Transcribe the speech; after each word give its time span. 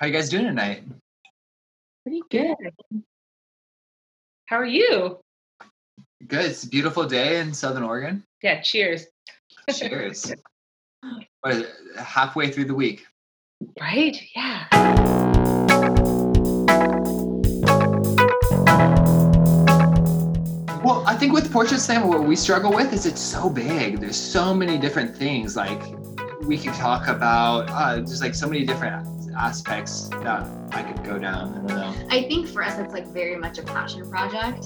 How 0.00 0.06
you 0.06 0.14
guys 0.14 0.30
doing 0.30 0.46
tonight? 0.46 0.82
Pretty 2.04 2.22
good. 2.30 2.56
How 4.46 4.56
are 4.56 4.64
you? 4.64 5.20
Good. 6.26 6.46
It's 6.46 6.64
a 6.64 6.68
beautiful 6.70 7.04
day 7.04 7.38
in 7.38 7.52
Southern 7.52 7.82
Oregon. 7.82 8.24
Yeah, 8.42 8.62
cheers. 8.62 9.04
Cheers. 9.70 10.32
what 11.42 11.52
is 11.52 11.58
it, 11.64 11.70
halfway 11.98 12.50
through 12.50 12.64
the 12.64 12.74
week. 12.74 13.04
Right? 13.78 14.18
Yeah. 14.34 14.68
Well, 20.82 21.04
I 21.06 21.14
think 21.18 21.34
with 21.34 21.52
Portrait 21.52 21.78
Slam, 21.78 22.08
what 22.08 22.24
we 22.24 22.36
struggle 22.36 22.72
with 22.72 22.94
is 22.94 23.04
it's 23.04 23.20
so 23.20 23.50
big. 23.50 24.00
There's 24.00 24.16
so 24.16 24.54
many 24.54 24.78
different 24.78 25.14
things. 25.14 25.56
Like 25.56 25.82
we 26.44 26.56
can 26.56 26.72
talk 26.72 27.08
about, 27.08 27.68
uh, 27.68 28.00
just 28.00 28.22
like 28.22 28.34
so 28.34 28.48
many 28.48 28.64
different 28.64 29.19
aspects 29.38 30.08
that 30.22 30.46
I 30.72 30.82
could 30.82 31.04
go 31.04 31.18
down. 31.18 31.54
I 31.54 31.58
don't 31.58 31.66
know. 31.68 31.94
I 32.10 32.22
think 32.24 32.48
for 32.48 32.62
us, 32.62 32.78
it's 32.78 32.92
like 32.92 33.06
very 33.08 33.36
much 33.36 33.58
a 33.58 33.62
passion 33.62 34.08
project. 34.10 34.64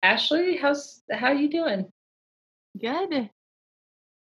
Ashley, 0.03 0.59
how's 0.59 1.03
how 1.11 1.29
are 1.29 1.35
you 1.35 1.49
doing? 1.49 1.91
Good. 2.79 3.31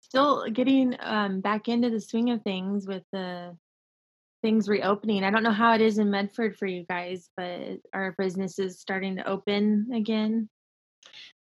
Still 0.03 0.48
getting 0.48 0.95
um, 1.00 1.41
back 1.41 1.67
into 1.69 1.91
the 1.91 2.00
swing 2.00 2.30
of 2.30 2.42
things 2.42 2.86
with 2.86 3.03
the 3.12 3.56
things 4.42 4.69
reopening. 4.69 5.25
I 5.25 5.30
don't 5.30 5.42
know 5.42 5.50
how 5.50 5.75
it 5.75 5.80
is 5.80 5.98
in 5.98 6.08
Medford 6.08 6.56
for 6.56 6.67
you 6.67 6.84
guys, 6.89 7.28
but 7.36 7.80
our 7.92 8.14
business 8.17 8.61
is 8.61 8.80
starting 8.80 9.17
to 9.17 9.28
open 9.28 9.89
again. 9.92 10.48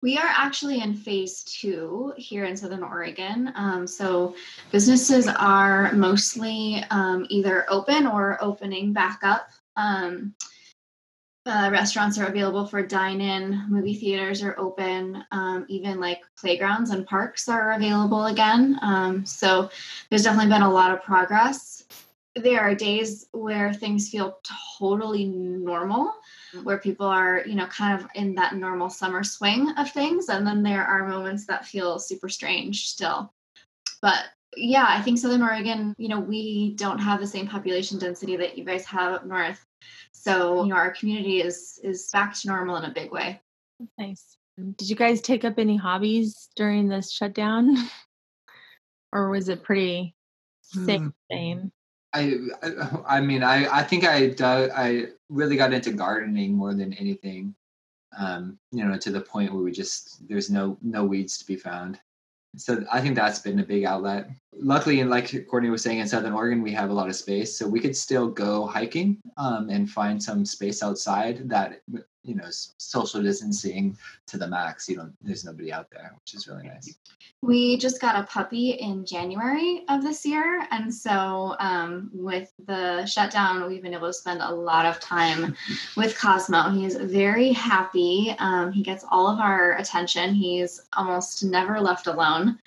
We 0.02 0.18
are 0.18 0.26
actually 0.26 0.80
in 0.80 0.94
phase 0.94 1.44
two 1.44 2.12
here 2.16 2.44
in 2.44 2.56
Southern 2.56 2.82
Oregon. 2.82 3.52
Um, 3.54 3.86
so 3.86 4.34
businesses 4.72 5.28
are 5.28 5.92
mostly 5.92 6.82
um, 6.90 7.24
either 7.30 7.64
open 7.70 8.08
or 8.08 8.42
opening 8.42 8.92
back 8.92 9.20
up. 9.22 9.50
Um, 9.76 10.34
uh, 11.44 11.70
restaurants 11.72 12.18
are 12.18 12.26
available 12.26 12.66
for 12.66 12.86
dine 12.86 13.20
in, 13.20 13.64
movie 13.68 13.94
theaters 13.94 14.42
are 14.42 14.58
open, 14.58 15.24
um, 15.32 15.66
even 15.68 15.98
like 15.98 16.20
playgrounds 16.38 16.90
and 16.90 17.06
parks 17.06 17.48
are 17.48 17.72
available 17.72 18.26
again. 18.26 18.78
Um, 18.82 19.26
so 19.26 19.68
there's 20.08 20.22
definitely 20.22 20.50
been 20.50 20.62
a 20.62 20.72
lot 20.72 20.92
of 20.92 21.02
progress. 21.02 21.84
There 22.36 22.60
are 22.60 22.74
days 22.74 23.26
where 23.32 23.72
things 23.74 24.08
feel 24.08 24.38
totally 24.78 25.26
normal 25.26 26.14
where 26.62 26.78
people 26.78 27.06
are, 27.06 27.42
you 27.46 27.54
know, 27.54 27.66
kind 27.66 28.00
of 28.00 28.06
in 28.14 28.34
that 28.34 28.54
normal 28.54 28.90
summer 28.90 29.24
swing 29.24 29.70
of 29.78 29.90
things. 29.90 30.28
And 30.28 30.46
then 30.46 30.62
there 30.62 30.84
are 30.84 31.08
moments 31.08 31.46
that 31.46 31.66
feel 31.66 31.98
super 31.98 32.28
strange 32.28 32.88
still. 32.88 33.32
But 34.00 34.24
yeah, 34.56 34.86
I 34.86 35.00
think 35.00 35.18
Southern 35.18 35.42
Oregon, 35.42 35.94
you 35.98 36.08
know, 36.08 36.20
we 36.20 36.74
don't 36.74 36.98
have 36.98 37.20
the 37.20 37.26
same 37.26 37.48
population 37.48 37.98
density 37.98 38.36
that 38.36 38.58
you 38.58 38.64
guys 38.64 38.84
have 38.86 39.14
up 39.14 39.26
north. 39.26 39.64
So, 40.12 40.62
you 40.64 40.70
know, 40.70 40.76
our 40.76 40.92
community 40.92 41.40
is 41.40 41.80
is 41.82 42.10
back 42.12 42.34
to 42.34 42.48
normal 42.48 42.76
in 42.76 42.84
a 42.84 42.92
big 42.92 43.10
way. 43.10 43.40
Nice. 43.98 44.36
Did 44.76 44.90
you 44.90 44.96
guys 44.96 45.20
take 45.20 45.44
up 45.44 45.58
any 45.58 45.76
hobbies 45.76 46.50
during 46.54 46.88
this 46.88 47.10
shutdown? 47.10 47.76
or 49.12 49.30
was 49.30 49.48
it 49.48 49.62
pretty 49.62 50.14
same, 50.62 51.14
hmm. 51.30 51.34
same? 51.34 51.72
I, 52.14 52.38
I, 53.06 53.20
mean, 53.20 53.42
I, 53.42 53.66
I 53.78 53.82
think 53.82 54.04
I, 54.04 54.28
dug, 54.28 54.70
I 54.74 55.06
really 55.28 55.56
got 55.56 55.72
into 55.72 55.92
gardening 55.92 56.52
more 56.54 56.74
than 56.74 56.92
anything. 56.94 57.54
Um, 58.18 58.58
you 58.70 58.84
know, 58.84 58.98
to 58.98 59.10
the 59.10 59.22
point 59.22 59.54
where 59.54 59.62
we 59.62 59.72
just 59.72 60.28
there's 60.28 60.50
no 60.50 60.76
no 60.82 61.02
weeds 61.02 61.38
to 61.38 61.46
be 61.46 61.56
found. 61.56 61.98
So 62.58 62.84
I 62.92 63.00
think 63.00 63.16
that's 63.16 63.38
been 63.38 63.60
a 63.60 63.64
big 63.64 63.84
outlet. 63.84 64.28
Luckily, 64.52 65.00
and 65.00 65.08
like 65.08 65.46
Courtney 65.48 65.70
was 65.70 65.82
saying, 65.82 65.98
in 65.98 66.06
Southern 66.06 66.34
Oregon 66.34 66.60
we 66.60 66.72
have 66.72 66.90
a 66.90 66.92
lot 66.92 67.08
of 67.08 67.16
space, 67.16 67.56
so 67.56 67.66
we 67.66 67.80
could 67.80 67.96
still 67.96 68.28
go 68.28 68.66
hiking 68.66 69.16
um, 69.38 69.70
and 69.70 69.88
find 69.88 70.22
some 70.22 70.44
space 70.44 70.82
outside 70.82 71.48
that 71.48 71.80
you 72.24 72.34
know 72.34 72.48
social 72.48 73.22
distancing 73.22 73.96
to 74.26 74.38
the 74.38 74.46
max. 74.46 74.88
You 74.88 74.96
don't, 74.96 75.14
there's 75.22 75.44
nobody 75.44 75.72
out 75.72 75.90
there, 75.90 76.12
which 76.20 76.34
is 76.34 76.46
really 76.46 76.68
nice. 76.68 76.96
We 77.42 77.76
just 77.76 78.00
got 78.00 78.16
a 78.16 78.26
puppy 78.26 78.70
in 78.70 79.04
January 79.04 79.82
of 79.88 80.02
this 80.02 80.24
year. 80.24 80.64
And 80.70 80.94
so, 80.94 81.56
um, 81.58 82.10
with 82.12 82.52
the 82.66 83.04
shutdown, 83.06 83.66
we've 83.68 83.82
been 83.82 83.94
able 83.94 84.06
to 84.06 84.12
spend 84.12 84.40
a 84.40 84.50
lot 84.50 84.86
of 84.86 85.00
time 85.00 85.56
with 85.96 86.18
Cosmo. 86.18 86.70
He 86.70 86.84
is 86.84 86.96
very 86.96 87.52
happy. 87.52 88.34
Um, 88.38 88.70
he 88.72 88.82
gets 88.82 89.04
all 89.10 89.26
of 89.26 89.40
our 89.40 89.76
attention. 89.78 90.34
He's 90.34 90.80
almost 90.96 91.44
never 91.44 91.80
left 91.80 92.06
alone. 92.06 92.60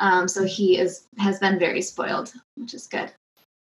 Um, 0.00 0.28
so 0.28 0.44
he 0.44 0.78
is 0.78 1.06
has 1.18 1.38
been 1.38 1.58
very 1.58 1.82
spoiled, 1.82 2.32
which 2.56 2.74
is 2.74 2.86
good. 2.86 3.10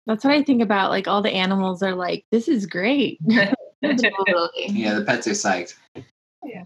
That's 0.07 0.25
what 0.25 0.35
I 0.35 0.43
think 0.43 0.63
about. 0.63 0.91
Like 0.91 1.09
all 1.09 1.23
the 1.23 1.31
animals 1.31 1.83
are 1.83 1.95
like, 1.95 2.27
this 2.31 2.49
is 2.49 2.67
great. 2.67 3.19
Totally. 3.83 4.69
Yeah, 4.69 4.95
the 4.95 5.05
pets 5.05 5.27
are 5.27 5.33
psyched. 5.33 5.75
Yeah. 6.45 6.65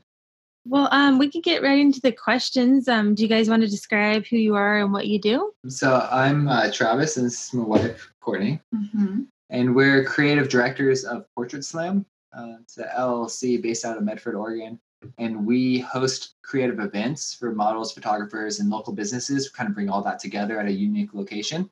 Well, 0.66 0.88
um, 0.90 1.18
we 1.18 1.30
could 1.30 1.44
get 1.44 1.62
right 1.62 1.78
into 1.78 2.00
the 2.00 2.12
questions. 2.12 2.88
Um, 2.88 3.14
do 3.14 3.22
you 3.22 3.28
guys 3.28 3.48
want 3.48 3.62
to 3.62 3.68
describe 3.68 4.26
who 4.26 4.36
you 4.36 4.54
are 4.54 4.80
and 4.80 4.92
what 4.92 5.06
you 5.06 5.20
do? 5.20 5.52
So 5.68 6.06
I'm 6.10 6.48
uh, 6.48 6.70
Travis, 6.72 7.16
and 7.16 7.26
this 7.26 7.48
is 7.48 7.54
my 7.54 7.64
wife 7.64 8.12
Courtney. 8.20 8.60
hmm 8.72 9.22
and 9.50 9.74
we're 9.74 10.04
creative 10.04 10.48
directors 10.48 11.04
of 11.04 11.24
Portrait 11.34 11.64
Slam. 11.64 12.04
Uh, 12.36 12.56
it's 12.62 12.78
an 12.78 12.86
LLC 12.96 13.62
based 13.62 13.84
out 13.84 13.96
of 13.96 14.02
Medford, 14.02 14.34
Oregon, 14.34 14.78
and 15.18 15.46
we 15.46 15.78
host 15.78 16.34
creative 16.42 16.80
events 16.80 17.34
for 17.34 17.52
models, 17.52 17.92
photographers, 17.92 18.60
and 18.60 18.68
local 18.68 18.92
businesses. 18.92 19.46
We 19.46 19.56
kind 19.56 19.68
of 19.68 19.74
bring 19.74 19.88
all 19.88 20.02
that 20.02 20.18
together 20.18 20.58
at 20.58 20.66
a 20.66 20.72
unique 20.72 21.14
location. 21.14 21.70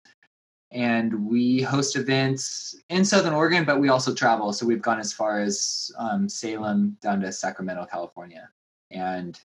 And 0.75 1.27
we 1.27 1.63
host 1.63 1.95
events 1.95 2.75
in 2.91 3.05
Southern 3.05 3.33
Oregon, 3.33 3.65
but 3.65 3.81
we 3.81 3.89
also 3.89 4.13
travel. 4.13 4.53
So 4.53 4.67
we've 4.67 4.83
gone 4.83 4.99
as 4.99 5.13
far 5.13 5.41
as 5.41 5.93
um, 5.97 6.29
Salem 6.29 6.99
down 7.01 7.21
to 7.21 7.31
Sacramento, 7.31 7.87
California, 7.87 8.49
and 8.91 9.41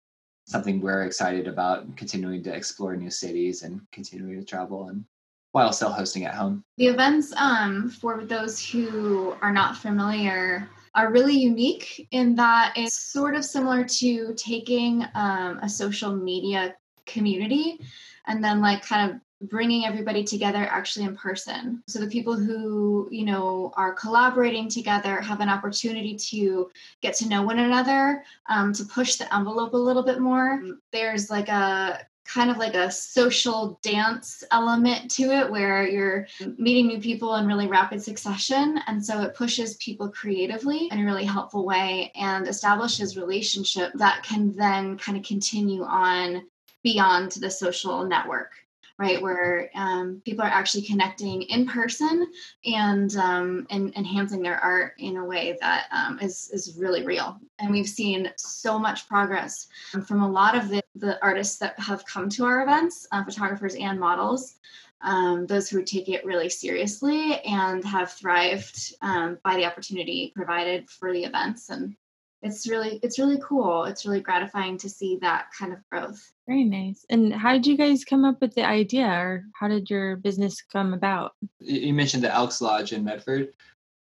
something 0.46 0.82
we're 0.82 1.04
excited 1.04 1.48
about 1.48 1.96
continuing 1.96 2.42
to 2.44 2.54
explore 2.54 2.96
new 2.96 3.12
cities 3.12 3.62
and 3.62 3.80
continuing 3.92 4.40
to 4.40 4.46
travel 4.46 4.90
and 4.90 5.06
while 5.52 5.72
still 5.72 5.92
hosting 5.92 6.26
at 6.26 6.34
home. 6.34 6.64
The 6.78 6.88
events, 6.88 7.34
um, 7.36 7.90
for 7.90 8.24
those 8.26 8.64
who 8.64 9.36
are 9.42 9.54
not 9.54 9.78
familiar, 9.78 10.68
are 10.96 11.12
really 11.12 11.36
unique 11.36 12.08
in 12.12 12.36
that 12.36 12.74
it's 12.76 12.98
sort 12.98 13.36
of 13.36 13.46
similar 13.46 13.84
to 13.84 14.34
taking 14.36 15.06
um, 15.14 15.60
a 15.62 15.70
social 15.70 16.16
media 16.16 16.76
community 17.06 17.80
and 18.28 18.44
then 18.44 18.62
like 18.62 18.84
kind 18.84 19.12
of 19.12 19.20
bringing 19.42 19.86
everybody 19.86 20.24
together 20.24 20.68
actually 20.70 21.06
in 21.06 21.16
person. 21.16 21.82
So 21.88 22.00
the 22.00 22.08
people 22.08 22.36
who 22.36 23.08
you 23.12 23.26
know 23.26 23.72
are 23.76 23.94
collaborating 23.94 24.70
together 24.70 25.22
have 25.22 25.40
an 25.40 25.50
opportunity 25.50 26.16
to 26.16 26.70
get 27.02 27.16
to 27.16 27.30
know 27.30 27.44
one 27.44 27.60
another 27.60 28.24
um, 28.50 28.74
to 28.74 28.84
push 28.86 29.16
the 29.16 29.34
envelope 29.34 29.74
a 29.74 29.78
little 29.78 30.04
bit 30.04 30.20
more. 30.20 30.62
There's 30.92 31.30
like 31.30 31.50
a 31.50 32.06
kind 32.26 32.52
of 32.52 32.58
like 32.58 32.76
a 32.76 32.92
social 32.92 33.80
dance 33.82 34.44
element 34.52 35.10
to 35.10 35.24
it 35.32 35.50
where 35.50 35.88
you're 35.88 36.28
meeting 36.58 36.86
new 36.86 37.00
people 37.00 37.36
in 37.36 37.48
really 37.48 37.66
rapid 37.66 38.02
succession. 38.04 38.80
And 38.86 39.04
so 39.04 39.22
it 39.24 39.34
pushes 39.34 39.78
people 39.78 40.10
creatively 40.10 40.90
in 40.92 41.00
a 41.00 41.06
really 41.06 41.26
helpful 41.26 41.66
way 41.66 42.12
and 42.16 42.48
establishes 42.48 43.18
relationship 43.18 43.92
that 43.96 44.22
can 44.24 44.56
then 44.56 44.98
kind 44.98 45.18
of 45.18 45.24
continue 45.24 45.84
on 45.84 46.44
beyond 46.84 47.32
the 47.32 47.50
social 47.50 48.06
network 48.06 48.52
right? 49.00 49.22
Where 49.22 49.70
um, 49.76 50.22
people 50.26 50.44
are 50.44 50.50
actually 50.50 50.84
connecting 50.84 51.44
in 51.44 51.66
person 51.66 52.28
and, 52.66 53.16
um, 53.16 53.66
and 53.70 53.96
enhancing 53.96 54.42
their 54.42 54.58
art 54.58 54.94
in 55.00 55.16
a 55.16 55.26
way 55.26 55.58
that 55.62 55.88
um, 55.92 56.20
is 56.22 56.50
is 56.52 56.76
really 56.78 57.06
real. 57.06 57.40
And 57.60 57.72
we've 57.72 57.88
seen 57.88 58.30
so 58.36 58.78
much 58.78 59.08
progress 59.08 59.68
from 60.06 60.22
a 60.22 60.30
lot 60.30 60.56
of 60.56 60.70
the, 60.70 60.84
the 60.96 61.18
artists 61.24 61.58
that 61.60 61.80
have 61.80 62.06
come 62.06 62.30
to 62.30 62.44
our 62.44 62.62
events, 62.62 63.08
uh, 63.12 63.24
photographers 63.24 63.76
and 63.76 64.00
models. 64.00 64.56
Um, 65.02 65.48
those 65.48 65.70
who 65.70 65.82
take 65.82 66.10
it 66.10 66.26
really 66.26 66.50
seriously 66.50 67.40
and 67.46 67.86
have 67.86 68.12
thrived 68.12 68.96
um, 69.02 69.38
by 69.46 69.56
the 69.56 69.64
opportunity 69.64 70.34
provided 70.36 70.90
for 70.90 71.14
the 71.14 71.24
events 71.24 71.70
and 71.70 71.96
it's 72.42 72.70
really 72.70 73.00
it's 73.04 73.20
really 73.20 73.40
cool. 73.44 73.84
It's 73.86 74.06
really 74.06 74.22
gratifying 74.22 74.78
to 74.80 74.90
see 74.90 75.18
that 75.22 75.48
kind 75.58 75.74
of 75.74 75.80
growth. 75.90 76.32
Very 76.48 76.64
nice. 76.64 77.06
And 77.10 77.34
how 77.34 77.52
did 77.54 77.68
you 77.68 77.78
guys 77.78 78.06
come 78.06 78.26
up 78.26 78.40
with 78.42 78.56
the 78.56 78.66
idea 78.66 79.08
or 79.08 79.44
how 79.54 79.68
did 79.68 79.90
your 79.90 80.16
business 80.18 80.62
come 80.62 80.94
about? 80.94 81.34
You 81.60 81.94
mentioned 81.94 82.24
the 82.24 82.34
elks 82.34 82.62
lodge 82.62 82.94
in 82.94 83.04
medford. 83.04 83.54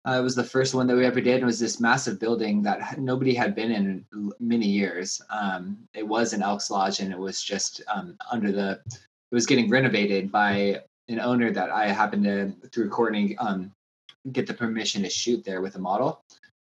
Uh, 0.07 0.19
it 0.19 0.21
was 0.21 0.35
the 0.35 0.43
first 0.43 0.75
one 0.75 0.85
that 0.85 0.95
we 0.95 1.05
ever 1.05 1.19
did 1.19 1.41
it 1.41 1.45
was 1.45 1.59
this 1.59 1.79
massive 1.79 2.19
building 2.19 2.61
that 2.61 2.99
nobody 2.99 3.33
had 3.33 3.55
been 3.55 3.71
in 3.71 4.05
many 4.39 4.67
years. 4.67 5.19
Um, 5.31 5.77
it 5.95 6.07
was 6.07 6.33
an 6.33 6.43
elks 6.43 6.69
lodge 6.69 6.99
and 6.99 7.11
it 7.11 7.17
was 7.17 7.41
just 7.41 7.81
um, 7.93 8.15
under 8.31 8.51
the 8.51 8.79
it 8.89 9.35
was 9.35 9.47
getting 9.47 9.69
renovated 9.69 10.31
by 10.31 10.81
an 11.07 11.19
owner 11.19 11.51
that 11.51 11.69
i 11.69 11.87
happened 11.87 12.23
to 12.23 12.51
through 12.69 12.89
courtney 12.89 13.37
um, 13.37 13.71
get 14.31 14.47
the 14.47 14.53
permission 14.53 15.03
to 15.03 15.09
shoot 15.09 15.43
there 15.43 15.61
with 15.61 15.75
a 15.75 15.79
model 15.79 16.23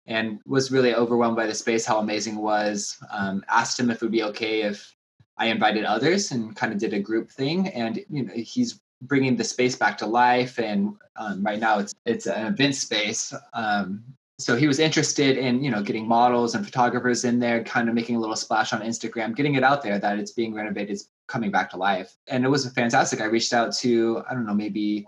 and 0.09 0.39
was 0.47 0.71
really 0.71 0.95
overwhelmed 0.95 1.37
by 1.37 1.45
the 1.45 1.53
space, 1.53 1.85
how 1.85 1.99
amazing 1.99 2.35
it 2.35 2.41
was. 2.41 2.97
Um, 3.11 3.45
asked 3.47 3.79
him 3.79 3.91
if 3.91 3.97
it 3.97 4.01
would 4.01 4.11
be 4.11 4.23
okay 4.23 4.63
if 4.63 4.95
I 5.37 5.45
invited 5.45 5.85
others 5.85 6.31
and 6.31 6.55
kind 6.55 6.73
of 6.73 6.79
did 6.79 6.93
a 6.93 6.99
group 6.99 7.29
thing. 7.31 7.69
And 7.69 8.03
you 8.09 8.23
know, 8.23 8.33
he's 8.33 8.81
bringing 9.03 9.37
the 9.37 9.43
space 9.43 9.75
back 9.75 9.99
to 9.99 10.07
life. 10.07 10.57
And 10.57 10.95
um, 11.15 11.43
right 11.43 11.59
now, 11.59 11.77
it's 11.77 11.93
it's 12.05 12.25
an 12.25 12.47
event 12.47 12.75
space. 12.75 13.33
Um, 13.53 14.03
so 14.39 14.55
he 14.55 14.67
was 14.67 14.79
interested 14.79 15.37
in 15.37 15.63
you 15.63 15.69
know 15.69 15.83
getting 15.83 16.07
models 16.07 16.55
and 16.55 16.65
photographers 16.65 17.23
in 17.23 17.39
there, 17.39 17.63
kind 17.63 17.87
of 17.87 17.93
making 17.93 18.15
a 18.15 18.19
little 18.19 18.35
splash 18.35 18.73
on 18.73 18.81
Instagram, 18.81 19.35
getting 19.35 19.55
it 19.55 19.63
out 19.63 19.83
there 19.83 19.99
that 19.99 20.17
it's 20.17 20.31
being 20.31 20.55
renovated, 20.55 20.89
it's 20.89 21.09
coming 21.27 21.51
back 21.51 21.69
to 21.69 21.77
life. 21.77 22.15
And 22.27 22.43
it 22.43 22.49
was 22.49 22.67
fantastic. 22.73 23.21
I 23.21 23.25
reached 23.25 23.53
out 23.53 23.75
to 23.75 24.23
I 24.27 24.33
don't 24.33 24.47
know 24.47 24.55
maybe 24.55 25.05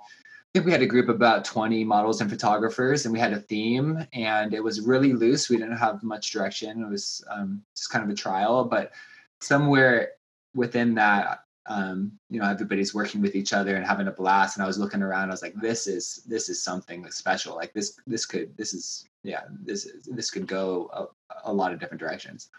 I 0.53 0.59
think 0.59 0.65
we 0.65 0.73
had 0.73 0.81
a 0.81 0.85
group 0.87 1.07
of 1.07 1.15
about 1.15 1.45
20 1.45 1.85
models 1.85 2.19
and 2.19 2.29
photographers, 2.29 3.05
and 3.05 3.13
we 3.13 3.19
had 3.19 3.31
a 3.31 3.39
theme, 3.39 4.05
and 4.11 4.53
it 4.53 4.61
was 4.61 4.81
really 4.81 5.13
loose. 5.13 5.49
We 5.49 5.55
didn't 5.55 5.77
have 5.77 6.03
much 6.03 6.31
direction. 6.31 6.83
It 6.83 6.89
was 6.89 7.23
um, 7.29 7.63
just 7.73 7.89
kind 7.89 8.03
of 8.03 8.09
a 8.09 8.15
trial, 8.15 8.65
but 8.65 8.91
somewhere 9.39 10.09
within 10.53 10.93
that, 10.95 11.45
um, 11.67 12.11
you 12.29 12.41
know, 12.41 12.49
everybody's 12.49 12.93
working 12.93 13.21
with 13.21 13.33
each 13.33 13.53
other 13.53 13.77
and 13.77 13.85
having 13.85 14.07
a 14.07 14.11
blast. 14.11 14.57
And 14.57 14.63
I 14.63 14.67
was 14.67 14.77
looking 14.77 15.01
around, 15.01 15.29
I 15.29 15.31
was 15.31 15.41
like, 15.41 15.55
this 15.55 15.87
is 15.87 16.21
this 16.27 16.49
is 16.49 16.61
something 16.61 17.09
special. 17.11 17.55
Like 17.55 17.71
this, 17.71 17.97
this 18.05 18.25
could, 18.25 18.57
this 18.57 18.73
is, 18.73 19.07
yeah, 19.23 19.43
this 19.63 19.87
this 20.05 20.29
could 20.29 20.47
go 20.47 20.89
a, 20.91 21.49
a 21.49 21.53
lot 21.53 21.71
of 21.71 21.79
different 21.79 22.01
directions. 22.01 22.49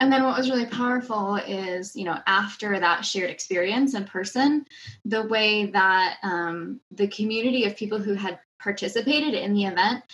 And 0.00 0.12
then 0.12 0.24
what 0.24 0.36
was 0.36 0.48
really 0.48 0.66
powerful 0.66 1.36
is, 1.36 1.96
you 1.96 2.04
know, 2.04 2.18
after 2.26 2.78
that 2.78 3.04
shared 3.04 3.30
experience 3.30 3.94
in 3.94 4.04
person, 4.04 4.64
the 5.04 5.26
way 5.26 5.66
that 5.66 6.18
um, 6.22 6.80
the 6.92 7.08
community 7.08 7.64
of 7.64 7.76
people 7.76 7.98
who 7.98 8.14
had 8.14 8.38
participated 8.60 9.34
in 9.34 9.54
the 9.54 9.64
event 9.64 10.04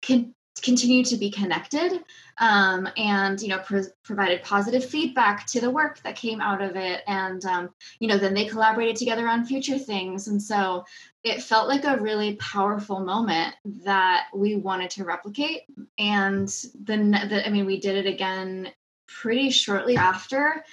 can 0.00 0.34
continue 0.62 1.04
to 1.04 1.16
be 1.16 1.30
connected 1.30 2.04
um, 2.38 2.88
and 2.96 3.40
you 3.42 3.48
know 3.48 3.58
pro- 3.58 3.82
provided 4.02 4.42
positive 4.42 4.84
feedback 4.84 5.46
to 5.46 5.60
the 5.60 5.70
work 5.70 6.00
that 6.02 6.16
came 6.16 6.40
out 6.40 6.62
of 6.62 6.76
it. 6.76 7.02
And 7.06 7.44
um, 7.44 7.70
you 7.98 8.08
know 8.08 8.18
then 8.18 8.34
they 8.34 8.46
collaborated 8.46 8.96
together 8.96 9.28
on 9.28 9.44
future 9.44 9.78
things. 9.78 10.28
And 10.28 10.42
so 10.42 10.84
it 11.22 11.42
felt 11.42 11.68
like 11.68 11.84
a 11.84 12.00
really 12.00 12.36
powerful 12.36 13.00
moment 13.00 13.54
that 13.84 14.26
we 14.34 14.56
wanted 14.56 14.90
to 14.90 15.04
replicate. 15.04 15.62
And 15.98 16.48
then 16.74 17.10
the, 17.10 17.46
i 17.46 17.50
mean 17.50 17.66
we 17.66 17.80
did 17.80 18.06
it 18.06 18.08
again 18.08 18.72
pretty 19.20 19.50
shortly 19.50 19.96
after 19.96 20.64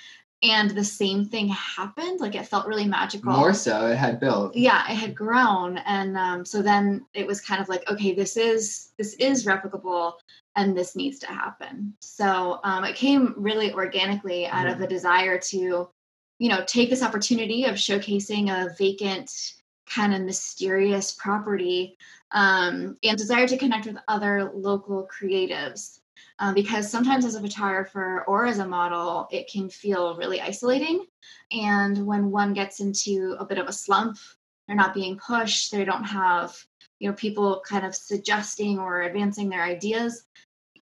and 0.43 0.71
the 0.71 0.83
same 0.83 1.25
thing 1.25 1.49
happened. 1.49 2.19
Like 2.19 2.35
it 2.35 2.47
felt 2.47 2.65
really 2.65 2.87
magical. 2.87 3.31
More 3.31 3.53
so 3.53 3.87
it 3.87 3.97
had 3.97 4.19
built. 4.19 4.55
Yeah 4.55 4.83
it 4.91 4.95
had 4.95 5.15
grown 5.15 5.77
and 5.79 6.17
um, 6.17 6.45
so 6.45 6.61
then 6.61 7.05
it 7.13 7.27
was 7.27 7.41
kind 7.41 7.61
of 7.61 7.69
like 7.69 7.89
okay 7.89 8.13
this 8.13 8.37
is 8.37 8.89
this 8.97 9.13
is 9.15 9.45
replicable 9.45 10.13
and 10.55 10.75
this 10.77 10.95
needs 10.95 11.19
to 11.19 11.27
happen. 11.27 11.93
So 11.99 12.59
um, 12.63 12.83
it 12.83 12.95
came 12.95 13.33
really 13.37 13.73
organically 13.73 14.47
out 14.47 14.65
mm-hmm. 14.65 14.75
of 14.75 14.81
a 14.81 14.87
desire 14.87 15.37
to 15.37 15.89
you 16.39 16.49
know 16.49 16.63
take 16.65 16.89
this 16.89 17.03
opportunity 17.03 17.65
of 17.65 17.75
showcasing 17.75 18.49
a 18.49 18.73
vacant 18.77 19.31
kind 19.85 20.13
of 20.13 20.21
mysterious 20.21 21.11
property 21.11 21.97
um, 22.31 22.97
and 23.03 23.17
desire 23.17 23.47
to 23.47 23.57
connect 23.57 23.85
with 23.85 23.97
other 24.07 24.51
local 24.53 25.07
creatives 25.07 25.99
um, 26.41 26.55
because 26.55 26.89
sometimes 26.89 27.23
as 27.23 27.35
a 27.35 27.41
photographer 27.41 28.25
or 28.27 28.47
as 28.47 28.57
a 28.57 28.67
model, 28.67 29.27
it 29.31 29.49
can 29.49 29.69
feel 29.69 30.15
really 30.15 30.41
isolating. 30.41 31.05
And 31.51 32.05
when 32.05 32.31
one 32.31 32.53
gets 32.53 32.79
into 32.79 33.37
a 33.39 33.45
bit 33.45 33.59
of 33.59 33.67
a 33.67 33.73
slump, 33.73 34.17
they're 34.67 34.75
not 34.75 34.95
being 34.95 35.19
pushed, 35.19 35.71
they 35.71 35.85
don't 35.85 36.03
have 36.03 36.57
you 36.99 37.09
know 37.09 37.15
people 37.15 37.61
kind 37.67 37.85
of 37.85 37.95
suggesting 37.95 38.79
or 38.79 39.01
advancing 39.01 39.49
their 39.49 39.63
ideas, 39.63 40.23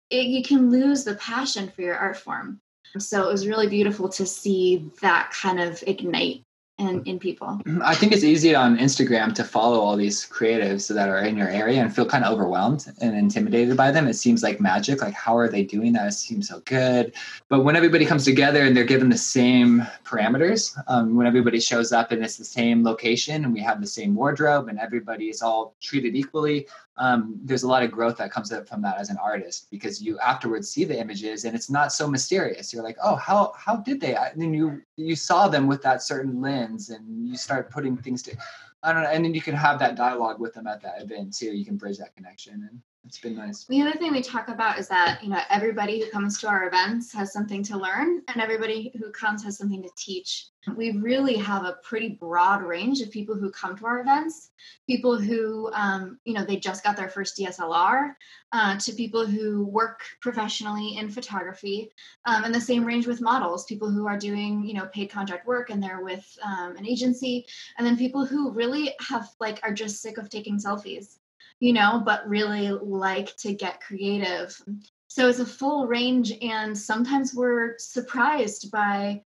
it, 0.09 0.27
you 0.27 0.43
can 0.43 0.69
lose 0.69 1.03
the 1.03 1.15
passion 1.15 1.69
for 1.69 1.81
your 1.81 1.95
art 1.95 2.17
form. 2.17 2.61
So 2.99 3.27
it 3.27 3.31
was 3.31 3.47
really 3.47 3.67
beautiful 3.67 4.09
to 4.09 4.25
see 4.25 4.89
that 5.01 5.31
kind 5.31 5.59
of 5.59 5.83
ignite 5.85 6.43
in, 6.77 7.03
in 7.05 7.17
people. 7.17 7.59
I 7.83 7.95
think 7.95 8.11
it's 8.11 8.23
easy 8.23 8.53
on 8.53 8.77
Instagram 8.77 9.33
to 9.35 9.43
follow 9.43 9.79
all 9.79 9.95
these 9.95 10.27
creatives 10.27 10.93
that 10.93 11.09
are 11.09 11.19
in 11.19 11.35
your 11.35 11.49
area 11.49 11.81
and 11.81 11.93
feel 11.93 12.05
kind 12.05 12.23
of 12.23 12.33
overwhelmed 12.33 12.85
and 13.01 13.17
intimidated 13.17 13.75
by 13.75 13.91
them. 13.91 14.07
It 14.07 14.13
seems 14.13 14.43
like 14.43 14.59
magic. 14.61 15.01
Like, 15.01 15.15
how 15.15 15.35
are 15.35 15.49
they 15.49 15.63
doing 15.63 15.93
that? 15.93 16.07
It 16.07 16.11
seems 16.11 16.49
so 16.49 16.61
good. 16.65 17.13
But 17.49 17.63
when 17.63 17.75
everybody 17.75 18.05
comes 18.05 18.25
together 18.25 18.63
and 18.63 18.77
they're 18.77 18.83
given 18.83 19.09
the 19.09 19.17
same 19.17 19.85
parameters, 20.03 20.77
um, 20.87 21.15
when 21.15 21.25
everybody 21.25 21.59
shows 21.59 21.91
up 21.91 22.11
and 22.11 22.23
it's 22.23 22.37
the 22.37 22.45
same 22.45 22.83
location 22.83 23.43
and 23.43 23.53
we 23.53 23.61
have 23.61 23.81
the 23.81 23.87
same 23.87 24.13
wardrobe 24.13 24.67
and 24.67 24.79
everybody 24.79 25.29
is 25.29 25.41
all 25.41 25.75
treated 25.81 26.15
equally, 26.15 26.67
um, 26.97 27.39
there's 27.43 27.63
a 27.63 27.67
lot 27.67 27.83
of 27.83 27.91
growth 27.91 28.17
that 28.17 28.31
comes 28.31 28.51
up 28.51 28.67
from 28.67 28.81
that 28.81 28.97
as 28.97 29.09
an 29.09 29.17
artist 29.17 29.67
because 29.69 30.01
you 30.01 30.17
afterwards 30.19 30.69
see 30.69 30.83
the 30.83 30.99
images 30.99 31.45
and 31.45 31.55
it's 31.55 31.69
not 31.69 31.91
so 31.91 32.07
mysterious. 32.07 32.73
You're 32.73 32.83
like, 32.83 32.97
oh, 33.03 33.15
how 33.15 33.53
how 33.55 33.77
did 33.77 34.01
they? 34.01 34.15
And 34.15 34.41
then 34.41 34.53
you 34.53 34.81
you 34.95 35.15
saw 35.15 35.47
them 35.47 35.67
with 35.67 35.81
that 35.83 36.01
certain 36.01 36.41
lens 36.41 36.89
and 36.89 37.27
you 37.27 37.37
start 37.37 37.69
putting 37.69 37.95
things 37.97 38.23
to, 38.23 38.35
I 38.81 38.93
don't 38.93 39.03
know, 39.03 39.09
and 39.09 39.23
then 39.23 39.35
you 39.35 39.41
can 39.41 39.55
have 39.55 39.77
that 39.79 39.95
dialogue 39.95 40.39
with 40.39 40.53
them 40.53 40.65
at 40.65 40.81
that 40.81 41.01
event 41.01 41.37
too. 41.37 41.55
You 41.55 41.65
can 41.65 41.77
bridge 41.77 41.99
that 41.99 42.15
connection 42.15 42.67
and 42.69 42.81
it's 43.07 43.19
been 43.19 43.37
nice. 43.37 43.63
The 43.65 43.81
other 43.81 43.93
thing 43.93 44.11
we 44.11 44.21
talk 44.21 44.49
about 44.49 44.77
is 44.77 44.89
that 44.89 45.23
you 45.23 45.29
know 45.29 45.39
everybody 45.49 46.01
who 46.01 46.11
comes 46.11 46.39
to 46.41 46.47
our 46.47 46.67
events 46.67 47.13
has 47.13 47.31
something 47.31 47.63
to 47.63 47.77
learn, 47.77 48.21
and 48.27 48.41
everybody 48.41 48.91
who 48.99 49.11
comes 49.11 49.43
has 49.45 49.57
something 49.57 49.81
to 49.81 49.89
teach. 49.95 50.47
We 50.75 50.91
really 50.91 51.37
have 51.37 51.63
a 51.63 51.77
pretty 51.83 52.09
broad 52.09 52.61
range 52.61 52.99
of 52.99 53.09
people 53.09 53.35
who 53.35 53.49
come 53.51 53.77
to 53.77 53.85
our 53.85 54.01
events. 54.01 54.51
People 54.87 55.17
who 55.17 55.71
um, 55.71 56.19
you 56.25 56.33
know 56.33 56.43
they 56.43 56.57
just 56.57 56.83
got 56.83 56.97
their 56.97 57.07
first 57.07 57.37
DSLR, 57.37 58.13
uh, 58.51 58.77
to 58.77 58.91
people 58.91 59.25
who 59.25 59.65
work 59.65 60.01
professionally 60.21 60.97
in 60.97 61.09
photography, 61.09 61.89
um, 62.25 62.43
and 62.43 62.53
the 62.53 62.59
same 62.59 62.83
range 62.83 63.07
with 63.07 63.21
models. 63.21 63.63
People 63.65 63.89
who 63.89 64.05
are 64.05 64.19
doing 64.19 64.65
you 64.65 64.73
know 64.73 64.87
paid 64.87 65.09
contract 65.09 65.47
work 65.47 65.69
and 65.69 65.81
they're 65.81 66.03
with 66.03 66.27
um, 66.43 66.75
an 66.75 66.85
agency, 66.85 67.45
and 67.77 67.87
then 67.87 67.95
people 67.95 68.25
who 68.25 68.51
really 68.51 68.93
have 69.07 69.29
like 69.39 69.61
are 69.63 69.73
just 69.73 70.01
sick 70.01 70.17
of 70.17 70.29
taking 70.29 70.59
selfies 70.59 71.19
you 71.59 71.73
know, 71.73 72.01
but 72.05 72.27
really 72.27 72.69
like 72.69 73.35
to 73.37 73.53
get 73.53 73.81
creative. 73.81 74.59
So 75.07 75.27
it's 75.27 75.39
a 75.39 75.45
full 75.45 75.87
range, 75.87 76.33
and 76.41 76.77
sometimes 76.77 77.33
we're 77.33 77.77
surprised 77.77 78.71
by 78.71 79.23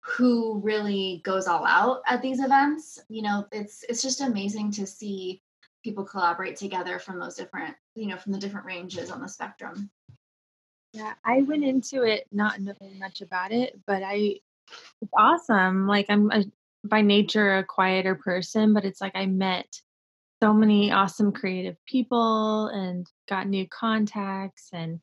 who 0.00 0.60
really 0.60 1.22
goes 1.24 1.46
all 1.46 1.64
out 1.66 2.02
at 2.06 2.22
these 2.22 2.40
events. 2.40 2.98
You 3.08 3.22
know, 3.22 3.46
it's 3.52 3.84
it's 3.88 4.02
just 4.02 4.20
amazing 4.20 4.70
to 4.72 4.86
see 4.86 5.42
people 5.82 6.04
collaborate 6.04 6.56
together 6.56 6.98
from 6.98 7.18
those 7.18 7.34
different, 7.34 7.74
you 7.94 8.06
know, 8.06 8.16
from 8.16 8.32
the 8.32 8.38
different 8.38 8.66
ranges 8.66 9.10
on 9.10 9.20
the 9.20 9.28
spectrum. 9.28 9.90
Yeah, 10.92 11.14
I 11.24 11.42
went 11.42 11.64
into 11.64 12.02
it 12.02 12.26
not 12.30 12.60
knowing 12.60 12.98
much 12.98 13.20
about 13.20 13.52
it, 13.52 13.78
but 13.86 14.02
I 14.02 14.40
it's 15.02 15.12
awesome. 15.16 15.86
Like 15.86 16.06
I'm 16.08 16.30
a, 16.30 16.44
by 16.84 17.02
nature 17.02 17.58
a 17.58 17.64
quieter 17.64 18.14
person, 18.14 18.72
but 18.72 18.84
it's 18.84 19.00
like 19.00 19.16
I 19.16 19.26
met 19.26 19.66
so 20.42 20.52
many 20.52 20.90
awesome 20.90 21.32
creative 21.32 21.76
people 21.86 22.68
and 22.68 23.06
got 23.28 23.48
new 23.48 23.66
contacts 23.68 24.68
and 24.72 25.00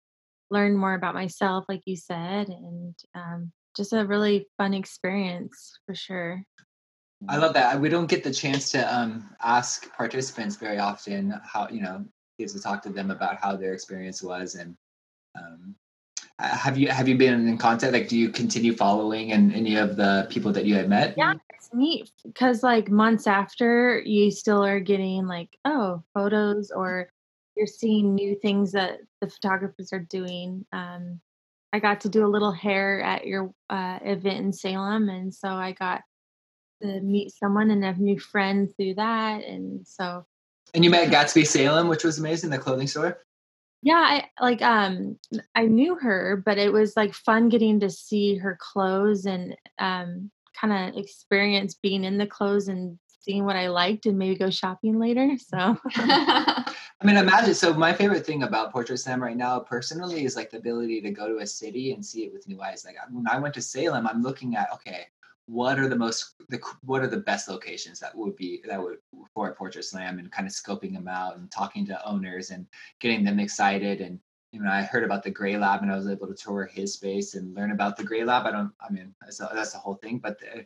learned 0.49 0.77
more 0.77 0.93
about 0.93 1.13
myself, 1.13 1.65
like 1.69 1.81
you 1.85 1.95
said, 1.95 2.49
and 2.49 2.95
um, 3.15 3.51
just 3.75 3.93
a 3.93 4.05
really 4.05 4.47
fun 4.57 4.73
experience 4.73 5.79
for 5.85 5.95
sure. 5.95 6.43
I 7.29 7.37
love 7.37 7.53
that. 7.53 7.79
We 7.79 7.89
don't 7.89 8.09
get 8.09 8.23
the 8.23 8.33
chance 8.33 8.69
to 8.71 8.95
um, 8.95 9.29
ask 9.41 9.91
participants 9.93 10.55
very 10.55 10.79
often 10.79 11.39
how 11.43 11.67
you 11.69 11.81
know 11.81 12.03
get 12.39 12.49
to 12.49 12.59
talk 12.59 12.81
to 12.83 12.89
them 12.89 13.11
about 13.11 13.39
how 13.39 13.55
their 13.55 13.73
experience 13.73 14.23
was 14.23 14.55
and 14.55 14.75
um, 15.37 15.75
have 16.41 16.77
you 16.77 16.89
have 16.89 17.07
you 17.07 17.17
been 17.17 17.47
in 17.47 17.57
contact? 17.57 17.93
Like, 17.93 18.07
do 18.07 18.17
you 18.17 18.29
continue 18.29 18.75
following 18.75 19.31
and 19.31 19.53
any 19.53 19.75
of 19.75 19.95
the 19.95 20.27
people 20.29 20.51
that 20.53 20.65
you 20.65 20.75
had 20.75 20.89
met? 20.89 21.15
Yeah, 21.17 21.35
it's 21.49 21.69
neat 21.73 22.11
because 22.23 22.63
like 22.63 22.89
months 22.89 23.27
after, 23.27 24.01
you 24.05 24.31
still 24.31 24.63
are 24.63 24.79
getting 24.79 25.27
like 25.27 25.57
oh 25.65 26.03
photos 26.13 26.71
or 26.71 27.09
you're 27.55 27.67
seeing 27.67 28.15
new 28.15 28.35
things 28.35 28.71
that 28.71 28.99
the 29.19 29.29
photographers 29.29 29.93
are 29.93 29.99
doing. 29.99 30.65
Um, 30.71 31.19
I 31.73 31.79
got 31.79 32.01
to 32.01 32.09
do 32.09 32.25
a 32.25 32.27
little 32.27 32.51
hair 32.51 33.01
at 33.01 33.25
your 33.25 33.53
uh, 33.69 33.99
event 34.01 34.37
in 34.37 34.53
Salem, 34.53 35.09
and 35.09 35.33
so 35.33 35.49
I 35.49 35.71
got 35.73 36.01
to 36.81 37.01
meet 37.01 37.31
someone 37.31 37.71
and 37.71 37.83
have 37.83 37.99
new 37.99 38.19
friends 38.19 38.73
through 38.75 38.95
that, 38.95 39.43
and 39.43 39.85
so. 39.87 40.25
And 40.73 40.83
you 40.83 40.89
met 40.89 41.09
Gatsby 41.09 41.45
Salem, 41.45 41.87
which 41.87 42.03
was 42.03 42.17
amazing, 42.17 42.49
the 42.49 42.57
clothing 42.57 42.87
store. 42.87 43.19
Yeah, 43.83 43.95
I 43.95 44.29
like 44.39 44.61
um 44.61 45.17
I 45.55 45.65
knew 45.65 45.95
her, 45.95 46.41
but 46.45 46.57
it 46.57 46.71
was 46.71 46.95
like 46.95 47.13
fun 47.13 47.49
getting 47.49 47.79
to 47.79 47.89
see 47.89 48.35
her 48.35 48.57
clothes 48.59 49.25
and 49.25 49.55
um 49.79 50.29
kind 50.59 50.95
of 50.95 51.01
experience 51.01 51.73
being 51.73 52.03
in 52.03 52.17
the 52.17 52.27
clothes 52.27 52.67
and 52.67 52.99
seeing 53.21 53.45
what 53.45 53.55
I 53.55 53.67
liked 53.67 54.05
and 54.05 54.17
maybe 54.17 54.35
go 54.35 54.49
shopping 54.49 54.99
later. 54.99 55.31
So 55.37 55.77
I 55.95 56.73
mean, 57.03 57.17
imagine. 57.17 57.55
So 57.55 57.73
my 57.73 57.93
favorite 57.93 58.25
thing 58.25 58.43
about 58.43 58.71
Portrait 58.71 58.97
Slam 58.97 59.21
right 59.21 59.37
now, 59.37 59.59
personally, 59.59 60.23
is 60.25 60.35
like 60.35 60.51
the 60.51 60.57
ability 60.57 61.01
to 61.01 61.11
go 61.11 61.27
to 61.27 61.39
a 61.39 61.47
city 61.47 61.93
and 61.93 62.05
see 62.05 62.25
it 62.25 62.33
with 62.33 62.47
new 62.47 62.61
eyes. 62.61 62.85
Like 62.85 62.97
when 63.11 63.27
I 63.27 63.39
went 63.39 63.55
to 63.55 63.61
Salem, 63.61 64.05
I'm 64.05 64.21
looking 64.21 64.55
at 64.55 64.71
okay, 64.73 65.07
what 65.51 65.79
are 65.79 65.87
the 65.87 65.95
most 65.95 66.35
the 66.49 66.59
what 66.85 67.01
are 67.01 67.07
the 67.07 67.17
best 67.17 67.47
locations 67.47 67.99
that 67.99 68.15
would 68.15 68.35
be 68.35 68.61
that 68.67 68.81
would 68.81 68.97
for 69.33 69.49
a 69.49 69.55
Portrait 69.55 69.83
Slam 69.83 70.19
and 70.19 70.31
kind 70.31 70.47
of 70.47 70.53
scoping 70.53 70.93
them 70.93 71.07
out 71.07 71.37
and 71.37 71.51
talking 71.51 71.85
to 71.87 72.05
owners 72.07 72.51
and 72.51 72.65
getting 72.99 73.23
them 73.23 73.39
excited 73.39 74.01
and 74.01 74.19
you 74.53 74.61
know, 74.61 74.69
I 74.69 74.81
heard 74.81 75.05
about 75.05 75.23
the 75.23 75.31
Gray 75.31 75.57
Lab 75.57 75.81
and 75.81 75.89
I 75.89 75.95
was 75.95 76.09
able 76.09 76.27
to 76.27 76.33
tour 76.33 76.65
his 76.65 76.93
space 76.95 77.35
and 77.35 77.55
learn 77.55 77.71
about 77.71 77.95
the 77.95 78.03
Gray 78.03 78.25
Lab. 78.25 78.45
I 78.45 78.51
don't, 78.51 78.73
I 78.85 78.91
mean, 78.91 79.15
that's, 79.21 79.37
that's 79.37 79.71
the 79.71 79.77
whole 79.77 79.93
thing. 79.93 80.17
But 80.17 80.41
the, 80.41 80.65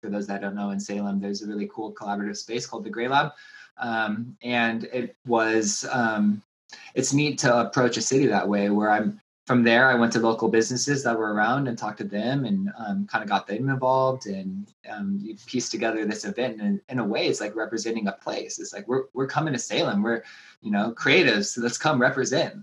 for 0.00 0.10
those 0.10 0.26
that 0.26 0.40
don't 0.40 0.56
know, 0.56 0.70
in 0.70 0.80
Salem, 0.80 1.20
there's 1.20 1.40
a 1.42 1.46
really 1.46 1.70
cool 1.72 1.94
collaborative 1.94 2.36
space 2.36 2.66
called 2.66 2.82
the 2.82 2.90
Gray 2.90 3.06
Lab 3.06 3.30
um, 3.78 4.36
and 4.42 4.84
it 4.84 5.16
was 5.26 5.86
um, 5.90 6.42
it's 6.94 7.12
neat 7.12 7.38
to 7.38 7.60
approach 7.60 7.96
a 7.96 8.02
city 8.02 8.26
that 8.26 8.48
way 8.48 8.70
where 8.70 8.90
i'm 8.90 9.20
from 9.46 9.62
there 9.62 9.90
i 9.90 9.94
went 9.94 10.12
to 10.12 10.20
local 10.20 10.48
businesses 10.48 11.02
that 11.02 11.18
were 11.18 11.34
around 11.34 11.68
and 11.68 11.76
talked 11.76 11.98
to 11.98 12.04
them 12.04 12.44
and 12.44 12.70
um, 12.78 13.06
kind 13.06 13.22
of 13.22 13.28
got 13.28 13.46
them 13.46 13.68
involved 13.68 14.26
and 14.26 14.72
um, 14.90 15.18
you 15.20 15.36
piece 15.46 15.68
together 15.68 16.04
this 16.04 16.24
event 16.24 16.60
and 16.60 16.80
in 16.88 16.98
a 16.98 17.04
way 17.04 17.26
it's 17.26 17.40
like 17.40 17.56
representing 17.56 18.08
a 18.08 18.12
place. 18.12 18.58
It's 18.58 18.72
like 18.72 18.86
we're, 18.88 19.04
we're 19.12 19.26
coming 19.26 19.52
to 19.52 19.58
salem. 19.58 20.02
We're 20.02 20.22
you 20.62 20.70
know 20.70 20.94
creatives 20.96 21.46
so 21.46 21.60
let's 21.60 21.78
come 21.78 22.00
represent. 22.00 22.54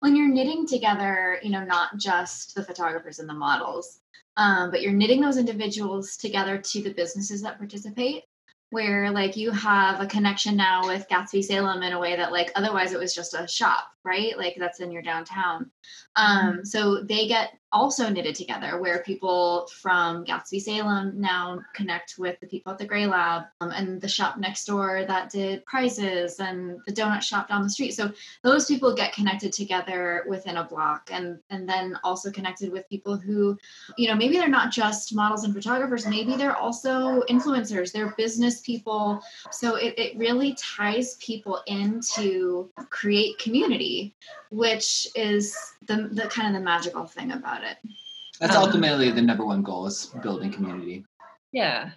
When 0.00 0.14
you're 0.14 0.28
knitting 0.28 0.66
together 0.66 1.38
you 1.42 1.50
know 1.50 1.64
not 1.64 1.96
just 1.98 2.54
the 2.54 2.64
photographers 2.64 3.18
and 3.18 3.28
the 3.28 3.34
models 3.34 4.00
um, 4.36 4.70
but 4.70 4.82
you're 4.82 4.92
knitting 4.92 5.20
those 5.20 5.36
individuals 5.36 6.16
together 6.16 6.58
to 6.58 6.82
the 6.82 6.94
businesses 6.94 7.42
that 7.42 7.58
participate 7.58 8.24
where 8.70 9.10
like 9.10 9.36
you 9.36 9.50
have 9.50 10.00
a 10.00 10.06
connection 10.06 10.56
now 10.56 10.86
with 10.86 11.08
Gatsby 11.08 11.42
Salem 11.42 11.82
in 11.82 11.92
a 11.92 11.98
way 11.98 12.16
that 12.16 12.32
like 12.32 12.52
otherwise 12.54 12.92
it 12.92 12.98
was 12.98 13.14
just 13.14 13.34
a 13.34 13.48
shop, 13.48 13.86
right? 14.04 14.36
Like 14.36 14.56
that's 14.58 14.80
in 14.80 14.90
your 14.90 15.02
downtown. 15.02 15.70
Um, 16.16 16.38
mm-hmm. 16.38 16.64
so 16.64 17.02
they 17.02 17.26
get 17.26 17.57
also 17.72 18.08
knitted 18.08 18.34
together 18.34 18.80
where 18.80 19.02
people 19.02 19.68
from 19.80 20.24
Gatsby 20.24 20.60
Salem 20.60 21.20
now 21.20 21.60
connect 21.74 22.14
with 22.18 22.40
the 22.40 22.46
people 22.46 22.72
at 22.72 22.78
the 22.78 22.86
Gray 22.86 23.06
Lab 23.06 23.44
um, 23.60 23.70
and 23.70 24.00
the 24.00 24.08
shop 24.08 24.38
next 24.38 24.64
door 24.64 25.04
that 25.06 25.30
did 25.30 25.64
prizes 25.66 26.40
and 26.40 26.80
the 26.86 26.92
donut 26.92 27.22
shop 27.22 27.48
down 27.48 27.62
the 27.62 27.70
street. 27.70 27.94
So 27.94 28.12
those 28.42 28.66
people 28.66 28.94
get 28.94 29.12
connected 29.12 29.52
together 29.52 30.24
within 30.28 30.56
a 30.56 30.64
block 30.64 31.10
and 31.12 31.38
and 31.50 31.68
then 31.68 31.98
also 32.04 32.30
connected 32.30 32.72
with 32.72 32.88
people 32.88 33.16
who, 33.16 33.58
you 33.96 34.08
know, 34.08 34.14
maybe 34.14 34.36
they're 34.36 34.48
not 34.48 34.72
just 34.72 35.14
models 35.14 35.44
and 35.44 35.54
photographers, 35.54 36.06
maybe 36.06 36.36
they're 36.36 36.56
also 36.56 37.22
influencers, 37.28 37.92
they're 37.92 38.14
business 38.16 38.60
people. 38.60 39.20
So 39.50 39.76
it, 39.76 39.94
it 39.98 40.18
really 40.18 40.54
ties 40.54 41.16
people 41.16 41.62
into 41.66 42.70
create 42.90 43.38
community, 43.38 44.14
which 44.50 45.06
is 45.14 45.56
the, 45.88 46.08
the 46.12 46.28
kind 46.28 46.48
of 46.48 46.60
the 46.60 46.64
magical 46.64 47.06
thing 47.06 47.32
about 47.32 47.64
it. 47.64 47.78
That's 48.40 48.54
um, 48.54 48.62
ultimately 48.62 49.10
the 49.10 49.22
number 49.22 49.44
one 49.44 49.62
goal 49.62 49.86
is 49.86 50.14
building 50.22 50.52
community. 50.52 51.04
Yeah. 51.52 51.90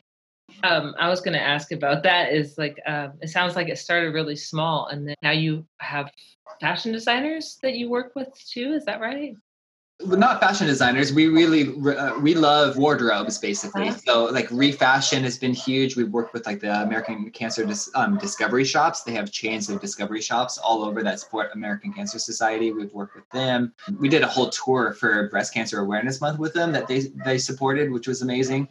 Um, 0.64 0.96
I 1.00 1.10
was 1.10 1.22
going 1.22 1.34
to 1.34 1.42
ask 1.42 1.72
about 1.72 2.04
that. 2.04 2.34
Is 2.34 2.58
like 2.58 2.80
um, 2.86 3.14
it 3.22 3.30
sounds 3.30 3.56
like 3.56 3.70
it 3.70 3.78
started 3.78 4.14
really 4.14 4.36
small, 4.36 4.88
and 4.88 5.08
then 5.08 5.16
now 5.22 5.32
you 5.32 5.66
have 5.80 6.12
fashion 6.60 6.92
designers 6.92 7.58
that 7.64 7.76
you 7.76 7.90
work 7.90 8.14
with 8.16 8.28
too. 8.50 8.74
Is 8.74 8.86
that 8.86 9.00
right? 9.00 9.36
Not 10.06 10.40
fashion 10.40 10.68
designers 10.68 11.14
we 11.14 11.28
really 11.28 11.76
uh, 11.96 12.20
we 12.20 12.34
love 12.36 12.78
wardrobes 12.78 13.38
basically. 13.38 13.90
Uh-huh. 13.90 13.98
so 14.06 14.26
like 14.26 14.48
refashion 14.52 15.24
has 15.24 15.38
been 15.38 15.54
huge. 15.54 15.96
We've 15.96 16.10
worked 16.10 16.34
with 16.34 16.46
like 16.46 16.60
the 16.60 16.74
american 16.82 17.30
cancer 17.32 17.66
Dis- 17.66 17.92
um, 17.96 18.18
discovery 18.18 18.66
shops. 18.66 19.04
They 19.04 19.14
have 19.14 19.32
chains 19.32 19.70
of 19.70 19.82
discovery 19.82 20.22
shops 20.22 20.58
all 20.58 20.84
over 20.84 21.04
that 21.04 21.20
support 21.20 21.50
american 21.54 21.94
cancer 21.94 22.20
society. 22.20 22.72
We've 22.72 22.94
worked 22.94 23.16
with 23.16 23.30
them. 23.30 23.74
We 24.00 24.10
did 24.10 24.24
a 24.24 24.28
whole 24.28 24.50
tour 24.50 24.94
for 24.94 25.30
breast 25.30 25.54
cancer 25.54 25.80
awareness 25.80 26.22
month 26.22 26.40
with 26.40 26.54
them 26.54 26.72
that 26.72 26.88
they 26.88 27.02
they 27.26 27.38
supported 27.38 27.92
which 27.92 28.08
was 28.08 28.22
amazing. 28.22 28.68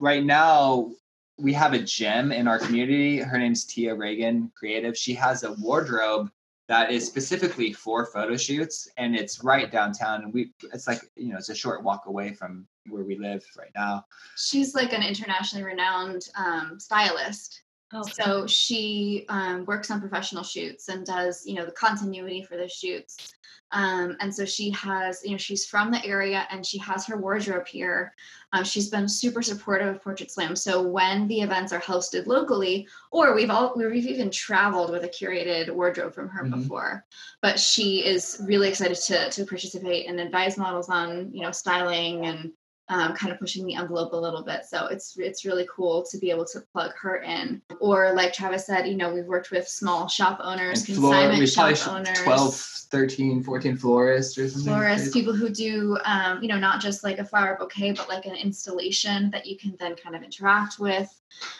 Right 0.00 0.24
now 0.24 0.90
we 1.38 1.52
have 1.52 1.72
a 1.72 1.78
gem 1.80 2.30
in 2.32 2.46
our 2.46 2.58
community. 2.58 3.18
Her 3.18 3.38
name's 3.38 3.64
tia 3.64 3.94
reagan 3.94 4.52
creative. 4.54 4.96
She 4.96 5.14
has 5.14 5.42
a 5.42 5.52
wardrobe 5.54 6.30
that 6.68 6.90
is 6.90 7.06
specifically 7.06 7.72
for 7.72 8.06
photo 8.06 8.36
shoots 8.36 8.88
and 8.96 9.14
it's 9.14 9.44
right 9.44 9.70
downtown 9.70 10.24
and 10.24 10.32
we 10.32 10.52
it's 10.72 10.86
like 10.86 11.00
you 11.16 11.30
know 11.30 11.36
it's 11.36 11.50
a 11.50 11.54
short 11.54 11.82
walk 11.82 12.06
away 12.06 12.32
from 12.32 12.66
where 12.88 13.04
we 13.04 13.18
live 13.18 13.44
right 13.58 13.70
now. 13.74 14.04
She's 14.36 14.74
like 14.74 14.92
an 14.92 15.02
internationally 15.02 15.64
renowned 15.64 16.22
um, 16.36 16.78
stylist 16.78 17.62
oh, 17.92 18.02
so 18.02 18.46
she 18.46 19.24
um, 19.28 19.64
works 19.64 19.90
on 19.90 20.00
professional 20.00 20.42
shoots 20.42 20.88
and 20.88 21.06
does 21.06 21.44
you 21.46 21.54
know 21.54 21.64
the 21.64 21.72
continuity 21.72 22.42
for 22.42 22.56
the 22.56 22.68
shoots 22.68 23.34
um, 23.74 24.16
and 24.20 24.32
so 24.32 24.44
she 24.44 24.70
has, 24.70 25.20
you 25.24 25.32
know, 25.32 25.36
she's 25.36 25.66
from 25.66 25.90
the 25.90 26.04
area 26.06 26.46
and 26.50 26.64
she 26.64 26.78
has 26.78 27.04
her 27.06 27.16
wardrobe 27.16 27.66
here. 27.66 28.14
Uh, 28.52 28.62
she's 28.62 28.88
been 28.88 29.08
super 29.08 29.42
supportive 29.42 29.96
of 29.96 30.02
Portrait 30.02 30.30
Slam. 30.30 30.54
So 30.54 30.80
when 30.80 31.26
the 31.26 31.40
events 31.40 31.72
are 31.72 31.80
hosted 31.80 32.26
locally, 32.26 32.86
or 33.10 33.34
we've 33.34 33.50
all 33.50 33.74
we've 33.76 34.06
even 34.06 34.30
traveled 34.30 34.92
with 34.92 35.02
a 35.02 35.08
curated 35.08 35.70
wardrobe 35.70 36.14
from 36.14 36.28
her 36.28 36.44
mm-hmm. 36.44 36.62
before, 36.62 37.04
but 37.42 37.58
she 37.58 38.06
is 38.06 38.40
really 38.46 38.68
excited 38.68 38.96
to 38.96 39.30
to 39.30 39.44
participate 39.44 40.08
and 40.08 40.20
advise 40.20 40.56
models 40.56 40.88
on 40.88 41.30
you 41.32 41.42
know 41.42 41.50
styling 41.50 42.26
and 42.26 42.52
um, 42.88 43.14
kind 43.14 43.32
of 43.32 43.38
pushing 43.38 43.64
the 43.64 43.74
envelope 43.74 44.12
a 44.12 44.16
little 44.16 44.42
bit. 44.42 44.64
So 44.64 44.86
it's 44.86 45.16
it's 45.18 45.44
really 45.44 45.66
cool 45.74 46.04
to 46.10 46.18
be 46.18 46.30
able 46.30 46.44
to 46.46 46.60
plug 46.72 46.92
her 47.00 47.22
in. 47.22 47.62
Or 47.80 48.12
like 48.14 48.32
Travis 48.32 48.66
said, 48.66 48.86
you 48.86 48.96
know, 48.96 49.12
we've 49.12 49.24
worked 49.24 49.50
with 49.50 49.66
small 49.66 50.08
shop 50.08 50.38
owners, 50.42 50.80
and 50.80 50.86
consignment 50.86 51.48
shop 51.48 51.88
owners, 51.88 52.18
12, 52.22 52.54
13, 52.54 53.42
14 53.42 53.76
florists 53.76 54.36
or 54.38 54.48
something. 54.48 54.72
Florists, 54.72 55.12
people 55.12 55.34
who 55.34 55.48
do, 55.48 55.98
um, 56.04 56.42
you 56.42 56.48
know, 56.48 56.58
not 56.58 56.80
just 56.80 57.02
like 57.02 57.18
a 57.18 57.24
flower 57.24 57.56
bouquet, 57.58 57.92
but 57.92 58.08
like 58.08 58.26
an 58.26 58.36
installation 58.36 59.30
that 59.30 59.46
you 59.46 59.56
can 59.56 59.76
then 59.80 59.96
kind 59.96 60.14
of 60.14 60.22
interact 60.22 60.78
with. 60.78 61.08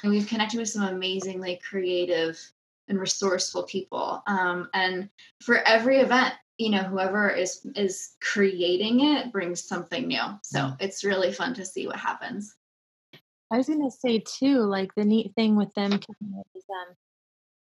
And 0.02 0.12
we've 0.12 0.26
connected 0.26 0.58
with 0.58 0.68
some 0.68 0.84
amazingly 0.84 1.60
creative 1.68 2.38
and 2.88 3.00
resourceful 3.00 3.62
people. 3.64 4.22
Um, 4.26 4.68
and 4.74 5.08
for 5.40 5.56
every 5.66 5.98
event, 5.98 6.34
you 6.58 6.70
know 6.70 6.82
whoever 6.82 7.28
is 7.30 7.66
is 7.74 8.14
creating 8.20 9.00
it 9.00 9.32
brings 9.32 9.64
something 9.64 10.06
new. 10.06 10.22
So 10.42 10.58
mm. 10.58 10.76
it's 10.80 11.04
really 11.04 11.32
fun 11.32 11.54
to 11.54 11.64
see 11.64 11.86
what 11.86 11.96
happens. 11.96 12.54
I 13.52 13.58
was 13.58 13.66
going 13.66 13.82
to 13.82 13.96
say 13.96 14.22
too 14.26 14.60
like 14.60 14.94
the 14.94 15.04
neat 15.04 15.32
thing 15.34 15.56
with 15.56 15.72
them 15.74 15.92
is 15.92 16.64
um 16.70 16.94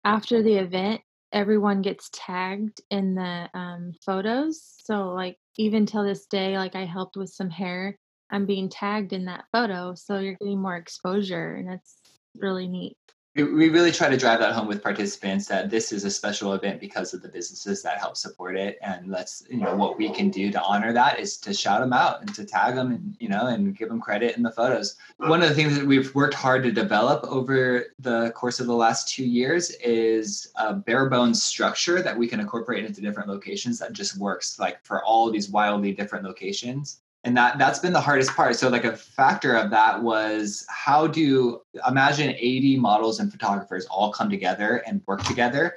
after 0.04 0.42
the 0.42 0.54
event 0.54 1.00
everyone 1.32 1.82
gets 1.82 2.10
tagged 2.12 2.80
in 2.90 3.14
the 3.14 3.48
um 3.54 3.92
photos. 4.04 4.60
So 4.84 5.10
like 5.10 5.36
even 5.56 5.86
till 5.86 6.04
this 6.04 6.26
day 6.26 6.56
like 6.58 6.74
i 6.74 6.84
helped 6.84 7.16
with 7.16 7.28
some 7.28 7.50
hair 7.50 7.96
i'm 8.30 8.46
being 8.46 8.68
tagged 8.68 9.12
in 9.12 9.26
that 9.26 9.44
photo. 9.52 9.94
So 9.94 10.18
you're 10.18 10.34
getting 10.34 10.60
more 10.60 10.76
exposure 10.76 11.54
and 11.54 11.70
it's 11.72 11.96
really 12.36 12.68
neat 12.68 12.96
we 13.36 13.68
really 13.68 13.92
try 13.92 14.08
to 14.08 14.16
drive 14.16 14.40
that 14.40 14.54
home 14.54 14.66
with 14.66 14.82
participants 14.82 15.46
that 15.46 15.70
this 15.70 15.92
is 15.92 16.04
a 16.04 16.10
special 16.10 16.52
event 16.54 16.80
because 16.80 17.14
of 17.14 17.22
the 17.22 17.28
businesses 17.28 17.80
that 17.82 17.98
help 17.98 18.16
support 18.16 18.56
it. 18.56 18.76
And 18.82 19.06
let's 19.06 19.44
you 19.48 19.58
know 19.58 19.76
what 19.76 19.96
we 19.96 20.10
can 20.10 20.30
do 20.30 20.50
to 20.50 20.60
honor 20.60 20.92
that 20.92 21.20
is 21.20 21.36
to 21.38 21.54
shout 21.54 21.80
them 21.80 21.92
out 21.92 22.20
and 22.22 22.34
to 22.34 22.44
tag 22.44 22.74
them 22.74 22.90
and 22.90 23.16
you 23.20 23.28
know 23.28 23.46
and 23.46 23.76
give 23.76 23.88
them 23.88 24.00
credit 24.00 24.36
in 24.36 24.42
the 24.42 24.50
photos. 24.50 24.96
One 25.18 25.42
of 25.42 25.48
the 25.48 25.54
things 25.54 25.78
that 25.78 25.86
we've 25.86 26.12
worked 26.12 26.34
hard 26.34 26.64
to 26.64 26.72
develop 26.72 27.24
over 27.24 27.86
the 28.00 28.32
course 28.32 28.58
of 28.58 28.66
the 28.66 28.74
last 28.74 29.08
two 29.08 29.24
years 29.24 29.70
is 29.76 30.52
a 30.56 30.74
bare 30.74 31.08
bones 31.08 31.40
structure 31.40 32.02
that 32.02 32.18
we 32.18 32.26
can 32.26 32.40
incorporate 32.40 32.84
into 32.84 33.00
different 33.00 33.28
locations 33.28 33.78
that 33.78 33.92
just 33.92 34.18
works 34.18 34.58
like 34.58 34.84
for 34.84 35.04
all 35.04 35.30
these 35.30 35.50
wildly 35.50 35.92
different 35.92 36.24
locations 36.24 37.02
and 37.24 37.36
that 37.36 37.58
that's 37.58 37.78
been 37.78 37.92
the 37.92 38.00
hardest 38.00 38.30
part. 38.34 38.56
So 38.56 38.68
like 38.68 38.84
a 38.84 38.96
factor 38.96 39.54
of 39.54 39.70
that 39.70 40.02
was 40.02 40.64
how 40.68 41.06
do 41.06 41.60
imagine 41.86 42.30
80 42.30 42.78
models 42.78 43.20
and 43.20 43.30
photographers 43.30 43.86
all 43.86 44.12
come 44.12 44.30
together 44.30 44.82
and 44.86 45.02
work 45.06 45.22
together 45.24 45.76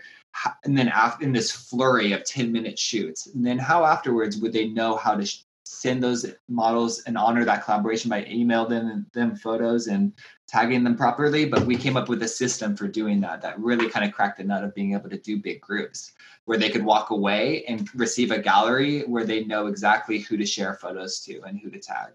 and 0.64 0.78
then 0.78 0.88
after 0.88 1.24
in 1.24 1.32
this 1.32 1.52
flurry 1.52 2.12
of 2.12 2.24
10 2.24 2.52
minute 2.52 2.80
shoots. 2.80 3.28
And 3.28 3.46
then 3.46 3.60
how 3.60 3.86
afterwards 3.86 4.38
would 4.38 4.54
they 4.54 4.68
know 4.68 4.96
how 4.96 5.16
to 5.16 5.26
sh- 5.26 5.44
send 5.66 6.04
those 6.04 6.26
models 6.48 7.04
and 7.06 7.18
honor 7.18 7.46
that 7.46 7.64
collaboration 7.64 8.10
by 8.10 8.26
email 8.26 8.68
them 8.68 9.06
them 9.14 9.36
photos 9.36 9.88
and 9.88 10.14
tagging 10.48 10.84
them 10.84 10.96
properly. 10.96 11.46
But 11.46 11.66
we 11.66 11.76
came 11.76 11.98
up 11.98 12.10
with 12.10 12.24
a 12.24 12.28
system 12.28 12.76
for 12.76 12.88
doing 12.88 13.22
that 13.22 13.42
that 13.42 13.60
really 13.60 13.90
kind 13.90 14.06
of 14.06 14.14
cracked 14.14 14.38
the 14.38 14.44
nut 14.44 14.64
of 14.64 14.76
being 14.76 14.94
able 14.94 15.10
to 15.10 15.18
do 15.18 15.38
big 15.38 15.62
groups 15.62 16.14
where 16.46 16.58
they 16.58 16.70
could 16.70 16.84
walk 16.84 17.10
away 17.10 17.64
and 17.66 17.90
receive 17.96 18.32
a 18.32 18.40
gallery 18.40 19.02
where 19.02 19.24
they 19.24 19.44
know 19.46 19.68
exactly 19.68 20.20
who 20.20 20.38
to 20.38 20.46
share 20.46 20.76
photos 20.76 21.20
to 21.22 21.42
and 21.44 21.60
who 21.60 21.70
to 21.70 21.80
tag. 21.80 22.12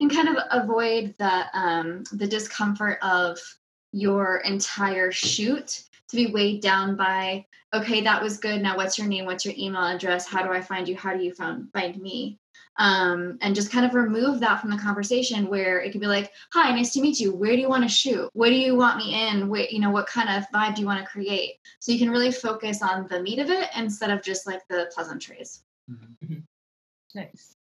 And 0.00 0.10
kind 0.10 0.28
of 0.28 0.36
avoid 0.50 1.14
the 1.18 1.44
um, 1.52 2.04
the 2.12 2.26
discomfort 2.26 2.98
of 3.02 3.38
your 3.92 4.38
entire 4.38 5.12
shoot 5.12 5.84
to 6.08 6.16
be 6.16 6.26
weighed 6.26 6.60
down 6.60 6.96
by 6.96 7.46
okay 7.72 8.00
that 8.00 8.22
was 8.22 8.38
good 8.38 8.60
now 8.60 8.76
what's 8.76 8.98
your 8.98 9.06
name 9.06 9.24
what's 9.24 9.44
your 9.44 9.54
email 9.56 9.84
address 9.84 10.26
how 10.26 10.42
do 10.42 10.50
i 10.50 10.60
find 10.60 10.88
you 10.88 10.96
how 10.96 11.14
do 11.16 11.22
you 11.22 11.32
find 11.32 11.70
find 11.72 12.00
me 12.00 12.38
um, 12.76 13.38
and 13.40 13.54
just 13.54 13.70
kind 13.70 13.86
of 13.86 13.94
remove 13.94 14.40
that 14.40 14.60
from 14.60 14.70
the 14.70 14.78
conversation 14.78 15.48
where 15.48 15.80
it 15.80 15.92
could 15.92 16.00
be 16.00 16.06
like 16.06 16.32
hi 16.52 16.74
nice 16.74 16.92
to 16.92 17.00
meet 17.00 17.20
you. 17.20 17.34
Where 17.34 17.52
do 17.52 17.60
you 17.60 17.68
want 17.68 17.84
to 17.84 17.88
shoot? 17.88 18.28
What 18.32 18.48
do 18.48 18.54
you 18.54 18.76
want 18.76 18.98
me 18.98 19.28
in? 19.28 19.48
What 19.48 19.72
you 19.72 19.80
know 19.80 19.90
what 19.90 20.06
kind 20.06 20.28
of 20.28 20.48
vibe 20.52 20.74
do 20.74 20.80
you 20.80 20.86
want 20.86 21.00
to 21.00 21.10
create? 21.10 21.54
So 21.78 21.92
you 21.92 21.98
can 21.98 22.10
really 22.10 22.32
focus 22.32 22.82
on 22.82 23.06
the 23.08 23.22
meat 23.22 23.38
of 23.38 23.50
it 23.50 23.68
instead 23.76 24.10
of 24.10 24.22
just 24.22 24.46
like 24.46 24.66
the 24.68 24.90
pleasantries. 24.94 25.62
Mm-hmm. 25.90 26.38
nice. 27.14 27.54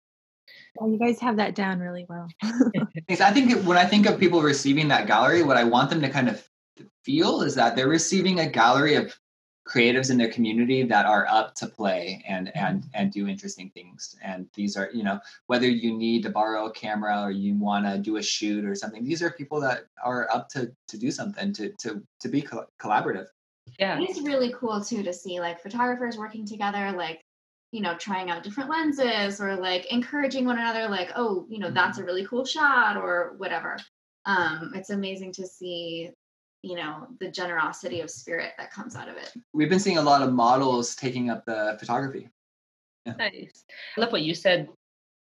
Well, 0.76 0.90
you 0.90 0.98
guys 0.98 1.20
have 1.20 1.36
that 1.36 1.54
down 1.54 1.80
really 1.80 2.06
well. 2.08 2.28
I 2.42 3.32
think 3.32 3.62
when 3.64 3.76
I 3.76 3.84
think 3.84 4.06
of 4.06 4.18
people 4.18 4.40
receiving 4.40 4.88
that 4.88 5.06
gallery, 5.06 5.42
what 5.42 5.58
I 5.58 5.64
want 5.64 5.90
them 5.90 6.00
to 6.00 6.08
kind 6.08 6.28
of 6.28 6.46
feel 7.04 7.42
is 7.42 7.54
that 7.56 7.76
they're 7.76 7.88
receiving 7.88 8.40
a 8.40 8.48
gallery 8.48 8.94
of 8.94 9.14
creatives 9.66 10.10
in 10.10 10.18
their 10.18 10.30
community 10.30 10.82
that 10.82 11.06
are 11.06 11.26
up 11.28 11.54
to 11.54 11.66
play 11.66 12.22
and 12.26 12.54
and 12.56 12.84
and 12.94 13.12
do 13.12 13.28
interesting 13.28 13.70
things. 13.70 14.16
And 14.22 14.48
these 14.54 14.76
are 14.76 14.90
you 14.92 15.04
know 15.04 15.20
whether 15.46 15.68
you 15.68 15.96
need 15.96 16.22
to 16.24 16.30
borrow 16.30 16.66
a 16.66 16.72
camera 16.72 17.22
or 17.22 17.30
you 17.30 17.54
want 17.54 17.86
to 17.86 17.98
do 17.98 18.16
a 18.16 18.22
shoot 18.22 18.64
or 18.64 18.74
something 18.74 19.04
these 19.04 19.22
are 19.22 19.30
people 19.30 19.60
that 19.60 19.84
are 20.04 20.28
up 20.32 20.48
to 20.50 20.72
to 20.88 20.98
do 20.98 21.10
something 21.10 21.52
to 21.54 21.72
to 21.78 22.02
to 22.20 22.28
be 22.28 22.42
co- 22.42 22.66
collaborative. 22.80 23.26
Yeah. 23.78 23.98
It's 24.00 24.20
really 24.20 24.52
cool 24.52 24.80
too 24.82 25.02
to 25.04 25.12
see 25.12 25.38
like 25.38 25.62
photographers 25.62 26.18
working 26.18 26.44
together 26.44 26.92
like 26.92 27.20
you 27.70 27.80
know 27.80 27.96
trying 27.96 28.30
out 28.30 28.42
different 28.42 28.68
lenses 28.68 29.40
or 29.40 29.56
like 29.56 29.86
encouraging 29.92 30.44
one 30.44 30.58
another 30.58 30.88
like 30.88 31.12
oh 31.14 31.46
you 31.48 31.58
know 31.58 31.70
that's 31.70 31.98
a 31.98 32.00
mm-hmm. 32.00 32.08
really 32.08 32.26
cool 32.26 32.44
shot 32.44 32.96
or 32.96 33.34
whatever. 33.36 33.76
Um 34.26 34.72
it's 34.74 34.90
amazing 34.90 35.32
to 35.34 35.46
see 35.46 36.10
you 36.62 36.76
know 36.76 37.06
the 37.20 37.30
generosity 37.30 38.00
of 38.00 38.10
spirit 38.10 38.52
that 38.58 38.72
comes 38.72 38.96
out 38.96 39.08
of 39.08 39.16
it 39.16 39.32
we've 39.52 39.68
been 39.68 39.80
seeing 39.80 39.98
a 39.98 40.02
lot 40.02 40.22
of 40.22 40.32
models 40.32 40.94
taking 40.94 41.28
up 41.28 41.44
the 41.44 41.76
photography 41.78 42.28
yeah. 43.06 43.14
nice 43.18 43.64
i 43.96 44.00
love 44.00 44.12
what 44.12 44.22
you 44.22 44.34
said 44.34 44.68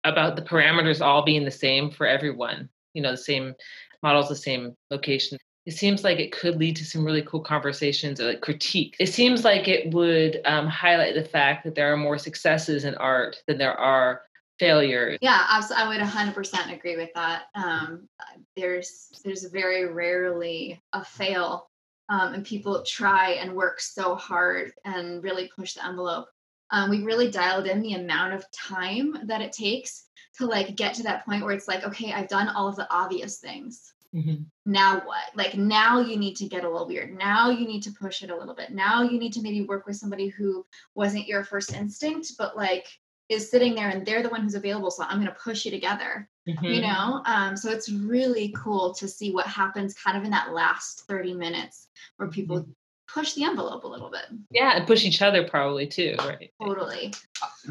about 0.05 0.37
the 0.37 0.43
parameters 0.43 1.01
all 1.01 1.25
being 1.25 1.45
the 1.45 1.51
same 1.51 1.91
for 1.91 2.07
everyone 2.07 2.69
you 2.95 3.03
know 3.03 3.13
the 3.13 3.17
same 3.17 3.55
models 4.03 4.29
the 4.29 4.37
same 4.37 4.75
location 4.91 5.39
it 5.69 5.77
seems 5.77 6.03
like 6.03 6.19
it 6.19 6.33
could 6.33 6.57
lead 6.57 6.77
to 6.77 6.85
some 6.87 7.05
really 7.05 7.21
cool 7.21 7.43
conversations 7.43 8.19
or 8.19 8.25
like 8.25 8.41
critique. 8.41 8.97
It 8.99 9.09
seems 9.09 9.45
like 9.45 9.69
it 9.69 9.93
would 9.93 10.41
um, 10.47 10.67
highlight 10.67 11.15
the 11.15 11.29
fact 11.29 11.63
that 11.65 11.75
there 11.75 11.93
are 11.93 11.97
more 11.99 12.17
successes 12.17 12.87
in 12.87 12.95
art 12.95 13.43
than 13.47 13.59
there 13.59 13.79
are 13.79 14.23
failures. 14.59 15.19
Yeah, 15.21 15.47
absolutely. 15.51 15.85
I 15.85 15.89
would 15.89 16.07
100% 16.07 16.75
agree 16.75 16.97
with 16.97 17.11
that. 17.15 17.45
Um, 17.55 18.09
there's 18.57 19.09
there's 19.25 19.45
very 19.45 19.87
rarely 19.87 20.81
a 20.93 21.05
fail, 21.05 21.71
um, 22.09 22.35
and 22.35 22.45
people 22.45 22.83
try 22.83 23.33
and 23.33 23.55
work 23.55 23.81
so 23.81 24.15
hard 24.15 24.73
and 24.85 25.23
really 25.23 25.51
push 25.55 25.75
the 25.75 25.87
envelope. 25.87 26.27
Um, 26.71 26.91
we 26.91 27.03
really 27.03 27.31
dialed 27.31 27.67
in 27.67 27.81
the 27.81 27.95
amount 27.95 28.35
of 28.35 28.51
time 28.51 29.17
that 29.25 29.41
it 29.41 29.53
takes 29.53 30.07
to 30.37 30.47
like 30.47 30.77
get 30.77 30.95
to 30.95 31.03
that 31.05 31.25
point 31.25 31.45
where 31.45 31.55
it's 31.55 31.69
like, 31.69 31.85
okay, 31.85 32.13
I've 32.13 32.29
done 32.29 32.49
all 32.49 32.69
of 32.69 32.77
the 32.77 32.87
obvious 32.93 33.39
things 33.39 33.95
Mm-hmm. 34.15 34.43
Now 34.65 35.03
what? 35.05 35.25
Like 35.35 35.55
now 35.55 36.01
you 36.01 36.17
need 36.17 36.37
to 36.37 36.49
get 36.49 36.65
a 36.65 36.71
little 36.71 36.87
weird. 36.87 37.17
Now 37.17 37.51
you 37.51 37.67
need 37.67 37.83
to 37.83 37.93
push 37.93 38.23
it 38.23 38.31
a 38.31 38.37
little 38.37 38.55
bit. 38.55 38.71
Now 38.71 39.03
you 39.03 39.19
need 39.19 39.33
to 39.35 39.43
maybe 39.43 39.63
work 39.63 39.87
with 39.87 39.97
somebody 39.97 40.29
who 40.29 40.65
wasn't 40.95 41.27
your 41.27 41.45
first 41.45 41.75
instinct, 41.75 42.33
but 42.39 42.57
like 42.57 42.87
is 43.29 43.51
sitting 43.51 43.75
there 43.75 43.91
and 43.91 44.07
they're 44.07 44.23
the 44.23 44.29
one 44.29 44.43
who's 44.43 44.55
available. 44.55 44.91
So 44.91 45.05
I'm 45.05 45.17
going 45.17 45.27
to 45.27 45.41
push 45.43 45.65
you 45.65 45.71
together. 45.71 46.29
Mm-hmm. 46.49 46.65
You 46.65 46.81
know, 46.81 47.23
um, 47.27 47.57
so 47.57 47.71
it's 47.71 47.91
really 47.91 48.55
cool 48.57 48.95
to 48.95 49.07
see 49.07 49.33
what 49.33 49.47
happens 49.47 49.95
kind 49.95 50.17
of 50.17 50.25
in 50.25 50.31
that 50.31 50.53
last 50.53 51.07
30 51.07 51.35
minutes 51.35 51.89
where 52.17 52.29
people 52.29 52.61
mm-hmm 52.61 52.71
push 53.09 53.33
the 53.33 53.45
envelope 53.45 53.85
a 53.85 53.89
little 53.89 54.11
bit. 54.11 54.27
Yeah, 54.51 54.77
and 54.77 54.87
push 54.87 55.05
each 55.05 55.23
other 55.23 55.43
probably 55.43 55.87
too, 55.87 56.15
right? 56.19 56.53
Totally. 56.63 57.13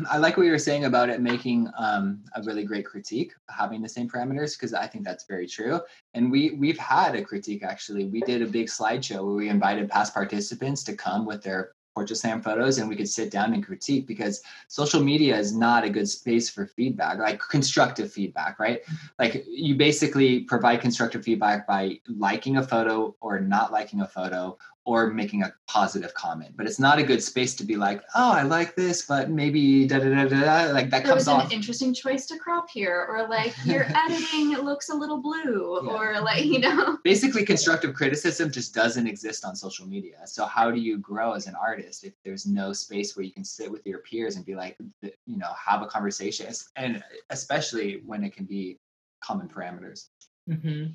I 0.10 0.17
like 0.17 0.36
what 0.36 0.45
you 0.45 0.51
were 0.51 0.58
saying 0.58 0.86
about 0.86 1.10
it 1.10 1.21
making 1.21 1.69
um, 1.77 2.23
a 2.36 2.41
really 2.41 2.63
great 2.63 2.86
critique, 2.86 3.34
having 3.49 3.81
the 3.81 3.89
same 3.89 4.10
parameters, 4.10 4.58
because 4.58 4.73
I 4.73 4.88
think 4.88 5.05
that's 5.05 5.25
very 5.25 5.47
true. 5.47 5.79
And 6.13 6.31
we 6.31 6.51
we've 6.51 6.77
had 6.77 7.15
a 7.15 7.21
critique 7.21 7.63
actually. 7.63 8.05
We 8.05 8.21
did 8.21 8.41
a 8.41 8.47
big 8.47 8.67
slideshow 8.67 9.25
where 9.25 9.36
we 9.36 9.49
invited 9.49 9.89
past 9.89 10.13
participants 10.13 10.84
to 10.86 10.95
come 10.95 11.25
with 11.25 11.43
their 11.43 11.71
portrait 11.97 12.15
slam 12.15 12.43
photos 12.43 12.77
and 12.77 12.88
we 12.88 12.95
could 12.95 13.10
sit 13.10 13.31
down 13.31 13.55
and 13.55 13.65
critique 13.65 14.05
because 14.05 14.43
social 14.67 15.01
media 15.01 15.36
is 15.36 15.55
not 15.55 15.83
a 15.83 15.89
good 15.89 16.07
space 16.07 16.47
for 16.47 16.67
feedback 16.67 17.17
like 17.17 17.39
constructive 17.49 18.13
feedback 18.13 18.60
right? 18.60 18.83
Mm-hmm. 18.83 19.05
Like 19.17 19.43
you 19.49 19.73
basically 19.73 20.41
provide 20.41 20.79
constructive 20.79 21.23
feedback 21.23 21.65
by 21.65 21.99
liking 22.07 22.57
a 22.57 22.62
photo 22.62 23.15
or 23.19 23.39
not 23.39 23.71
liking 23.71 24.01
a 24.01 24.07
photo 24.07 24.55
or 24.88 25.08
making 25.08 25.43
a 25.43 25.54
positive 25.67 26.13
comment. 26.13 26.56
But 26.56 26.65
it's 26.65 26.80
not 26.80 26.97
a 26.97 27.04
good 27.04 27.21
space 27.21 27.54
to 27.56 27.65
be 27.65 27.76
like, 27.76 28.02
oh, 28.15 28.32
I 28.32 28.43
like 28.43 28.73
this, 28.73 29.06
but 29.06 29.30
maybe 29.30 29.86
da 29.86 30.00
da 30.00 30.08
da 30.08 30.26
da. 30.30 30.71
Like 30.71 30.89
that 30.91 31.04
there 31.04 31.12
comes 31.12 31.15
was 31.15 31.28
off. 31.28 31.45
an 31.45 31.52
interesting 31.52 31.93
choice 31.93 32.26
to 32.28 32.38
crop 32.39 32.69
here, 32.69 33.06
or 33.10 33.28
like 33.28 33.54
your 33.65 33.86
editing 33.93 34.54
looks 34.63 34.88
a 34.88 34.95
little 34.95 35.21
blue, 35.21 35.82
yeah. 35.84 35.91
or 35.91 36.21
like 36.21 36.45
you 36.45 36.60
know. 36.60 36.97
Basically, 37.04 37.43
constructive 37.43 37.93
criticism 37.93 38.50
just 38.50 38.73
doesn't 38.73 39.08
exist 39.08 39.43
on 39.43 39.58
social 39.58 39.86
media. 39.86 40.26
So 40.26 40.45
how 40.45 40.71
do 40.71 40.80
you 40.80 40.97
grow 41.00 41.34
as 41.34 41.47
an 41.47 41.56
artist 41.56 42.06
if 42.06 42.13
there's 42.23 42.45
no 42.45 42.71
space 42.71 43.17
where 43.17 43.26
you 43.26 43.34
can 43.34 43.43
sit 43.43 43.69
with 43.69 43.86
your 43.86 44.00
peers 44.00 44.38
and 44.38 44.45
be 44.45 44.56
like, 44.56 44.78
you 45.02 45.38
know, 45.38 45.52
have 45.54 45.82
a 45.82 45.88
conversation, 45.88 46.47
and 46.78 47.04
especially 47.30 48.02
when 48.06 48.23
it 48.23 48.34
can 48.34 48.45
be 48.45 48.80
common 49.21 49.50
parameters. 49.50 50.08
Mm-hmm. 50.50 50.93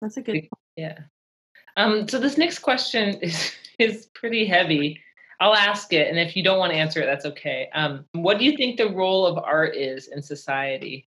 That's 0.00 0.16
a 0.16 0.22
good. 0.22 0.48
Yeah. 0.76 0.98
Um, 1.76 2.08
so 2.08 2.18
this 2.18 2.36
next 2.36 2.60
question 2.60 3.14
is 3.22 3.52
is 3.78 4.06
pretty 4.14 4.46
heavy. 4.46 5.00
I'll 5.40 5.54
ask 5.54 5.92
it, 5.92 6.08
and 6.08 6.18
if 6.18 6.36
you 6.36 6.44
don't 6.44 6.58
want 6.58 6.72
to 6.72 6.78
answer 6.78 7.00
it, 7.00 7.06
that's 7.06 7.26
okay. 7.26 7.68
Um, 7.74 8.04
what 8.12 8.38
do 8.38 8.44
you 8.44 8.56
think 8.56 8.76
the 8.76 8.90
role 8.90 9.26
of 9.26 9.42
art 9.42 9.74
is 9.74 10.06
in 10.08 10.22
society? 10.22 11.08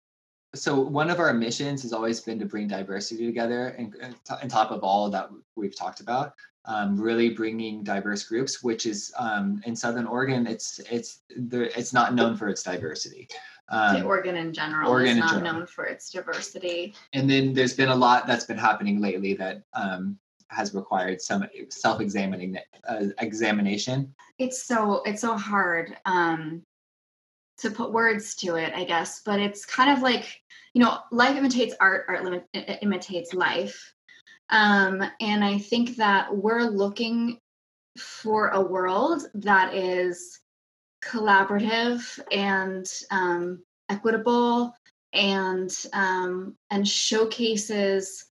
So 0.55 0.79
one 0.79 1.11
of 1.11 1.19
our 1.19 1.35
missions 1.35 1.83
has 1.83 1.93
always 1.93 2.21
been 2.21 2.39
to 2.39 2.47
bring 2.47 2.69
diversity 2.69 3.27
together, 3.27 3.69
and, 3.79 3.95
on 4.31 4.49
top 4.49 4.71
of 4.71 4.85
all 4.85 5.11
that 5.11 5.31
we've 5.57 5.77
talked 5.77 6.01
about, 6.01 6.35
um, 6.65 7.01
really 7.01 7.31
bringing 7.31 7.83
diverse 7.83 8.23
groups. 8.23 8.63
Which 8.63 8.87
is 8.87 9.13
um, 9.19 9.61
in 9.65 9.75
Southern 9.75 10.07
Oregon, 10.07 10.47
it's 10.47 10.79
it's 10.91 11.23
there, 11.37 11.65
it's 11.65 11.93
not 11.93 12.15
known 12.15 12.37
for 12.37 12.49
its 12.49 12.63
diversity. 12.63 13.29
Um, 13.71 14.05
Oregon 14.05 14.37
in 14.37 14.53
general 14.53 14.91
Oregon 14.91 15.19
is 15.19 15.19
not 15.19 15.43
known 15.43 15.67
for 15.67 15.85
its 15.85 16.11
diversity. 16.11 16.95
And 17.13 17.31
then 17.31 17.53
there's 17.53 17.75
been 17.75 17.89
a 17.89 17.95
lot 17.95 18.27
that's 18.27 18.45
been 18.45 18.59
happening 18.59 19.01
lately 19.01 19.35
that 19.35 19.63
um, 19.75 20.19
has 20.51 20.75
required 20.75 21.21
some 21.21 21.45
self-examining 21.69 22.59
uh, 22.89 23.07
examination. 23.21 24.15
It's 24.39 24.63
so 24.65 25.03
it's 25.05 25.21
so 25.21 25.37
hard 25.37 25.97
um 26.07 26.63
to 27.59 27.71
put 27.71 27.93
words 27.93 28.35
to 28.35 28.57
it 28.57 28.73
i 28.75 28.85
guess 28.85 29.21
but 29.27 29.39
it's 29.39 29.67
kind 29.67 29.91
of 29.91 30.03
like 30.03 30.41
you 30.73 30.83
know 30.83 30.99
life 31.13 31.37
imitates 31.37 31.75
art 31.79 32.07
art 32.09 32.25
limit, 32.25 32.45
imitates 32.83 33.35
life. 33.35 33.93
Um 34.49 35.03
and 35.21 35.45
i 35.45 35.59
think 35.59 35.97
that 35.97 36.35
we're 36.35 36.63
looking 36.63 37.39
for 37.99 38.49
a 38.49 38.61
world 38.61 39.27
that 39.35 39.75
is 39.75 40.41
collaborative 41.03 42.21
and 42.31 42.87
um, 43.11 43.63
equitable 43.89 44.75
and 45.13 45.75
um, 45.93 46.57
and 46.71 46.87
showcases 46.87 48.27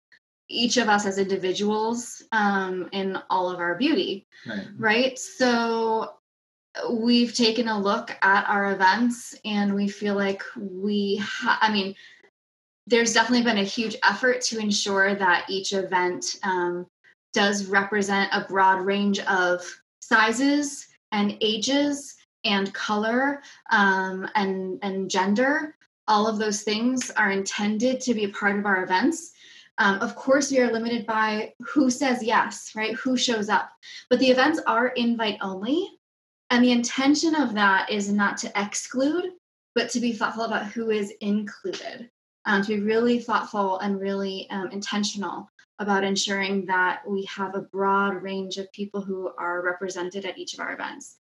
each 0.50 0.78
of 0.78 0.88
us 0.88 1.06
as 1.06 1.18
individuals 1.18 2.24
um, 2.32 2.90
in 2.92 3.18
all 3.30 3.50
of 3.50 3.60
our 3.60 3.76
beauty, 3.76 4.28
right. 4.48 4.68
right? 4.78 5.20
So 5.20 6.14
we've 6.90 7.34
taken 7.34 7.68
a 7.68 7.80
look 7.80 8.16
at 8.22 8.48
our 8.48 8.72
events 8.72 9.36
and 9.44 9.74
we 9.74 9.88
feel 9.88 10.16
like 10.16 10.44
we, 10.56 11.18
ha- 11.18 11.60
I 11.62 11.72
mean, 11.72 11.96
there's 12.86 13.14
definitely 13.14 13.44
been 13.44 13.58
a 13.58 13.64
huge 13.64 13.98
effort 14.08 14.42
to 14.42 14.60
ensure 14.60 15.16
that 15.16 15.46
each 15.50 15.74
event 15.74 16.38
um, 16.44 16.88
does 17.34 17.66
represent 17.66 18.30
a 18.32 18.46
broad 18.48 18.86
range 18.86 19.20
of 19.20 19.62
sizes 20.00 20.88
and 21.12 21.38
ages 21.42 22.16
and 22.46 22.74
color 22.74 23.42
um, 23.72 24.30
and 24.36 24.80
and 24.82 25.10
gender 25.10 25.76
all 26.08 26.28
of 26.28 26.38
those 26.38 26.62
things 26.62 27.12
are 27.12 27.32
intended 27.32 28.00
to 28.00 28.14
be 28.14 28.24
a 28.24 28.30
part 28.30 28.58
of 28.58 28.66
our 28.66 28.84
events 28.84 29.34
um, 29.78 30.00
of 30.02 30.16
course, 30.16 30.52
we 30.52 30.60
are 30.60 30.72
limited 30.72 31.06
by 31.06 31.54
who 31.60 31.90
says 31.90 32.24
yes, 32.24 32.72
right? 32.76 32.96
Who 32.96 33.16
shows 33.16 33.50
up. 33.50 33.70
But 34.10 34.20
the 34.20 34.30
events 34.30 34.60
are 34.66 34.88
invite 34.90 35.38
only. 35.42 36.00
And 36.50 36.64
the 36.64 36.72
intention 36.72 37.36
of 37.36 37.54
that 37.54 37.92
is 37.92 38.12
not 38.12 38.38
to 38.38 38.52
exclude, 38.56 39.32
but 39.76 39.90
to 39.92 40.00
be 40.00 40.14
thoughtful 40.14 40.46
about 40.46 40.68
who 40.68 40.90
is 40.90 41.12
included, 41.22 42.10
um, 42.46 42.62
to 42.64 42.68
be 42.78 42.80
really 42.80 43.20
thoughtful 43.20 43.80
and 43.80 44.00
really 44.00 44.50
um, 44.50 44.70
intentional 44.72 45.50
about 45.80 46.04
ensuring 46.04 46.66
that 46.66 47.02
we 47.08 47.24
have 47.26 47.54
a 47.54 47.62
broad 47.62 48.24
range 48.24 48.58
of 48.58 48.72
people 48.72 49.02
who 49.02 49.30
are 49.38 49.62
represented 49.62 50.26
at 50.26 50.38
each 50.38 50.54
of 50.56 50.60
our 50.60 50.74
events. 50.74 51.18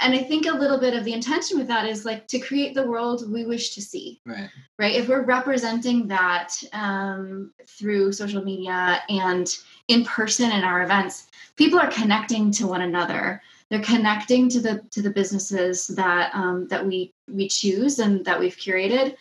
And 0.00 0.14
I 0.14 0.18
think 0.18 0.46
a 0.46 0.52
little 0.52 0.78
bit 0.78 0.94
of 0.94 1.04
the 1.04 1.12
intention 1.12 1.58
with 1.58 1.66
that 1.68 1.86
is 1.86 2.04
like 2.04 2.28
to 2.28 2.38
create 2.38 2.74
the 2.74 2.86
world 2.86 3.30
we 3.30 3.44
wish 3.44 3.74
to 3.74 3.82
see. 3.82 4.20
Right. 4.24 4.48
Right. 4.78 4.94
If 4.94 5.08
we're 5.08 5.24
representing 5.24 6.06
that 6.08 6.54
um, 6.72 7.52
through 7.66 8.12
social 8.12 8.44
media 8.44 9.02
and 9.08 9.56
in 9.88 10.04
person 10.04 10.52
in 10.52 10.62
our 10.62 10.82
events, 10.82 11.26
people 11.56 11.80
are 11.80 11.90
connecting 11.90 12.52
to 12.52 12.66
one 12.66 12.82
another. 12.82 13.42
They're 13.70 13.82
connecting 13.82 14.48
to 14.50 14.60
the 14.60 14.82
to 14.92 15.02
the 15.02 15.10
businesses 15.10 15.88
that 15.88 16.34
um, 16.34 16.68
that 16.68 16.86
we 16.86 17.12
we 17.28 17.48
choose 17.48 17.98
and 17.98 18.24
that 18.24 18.38
we've 18.38 18.56
curated. 18.56 19.16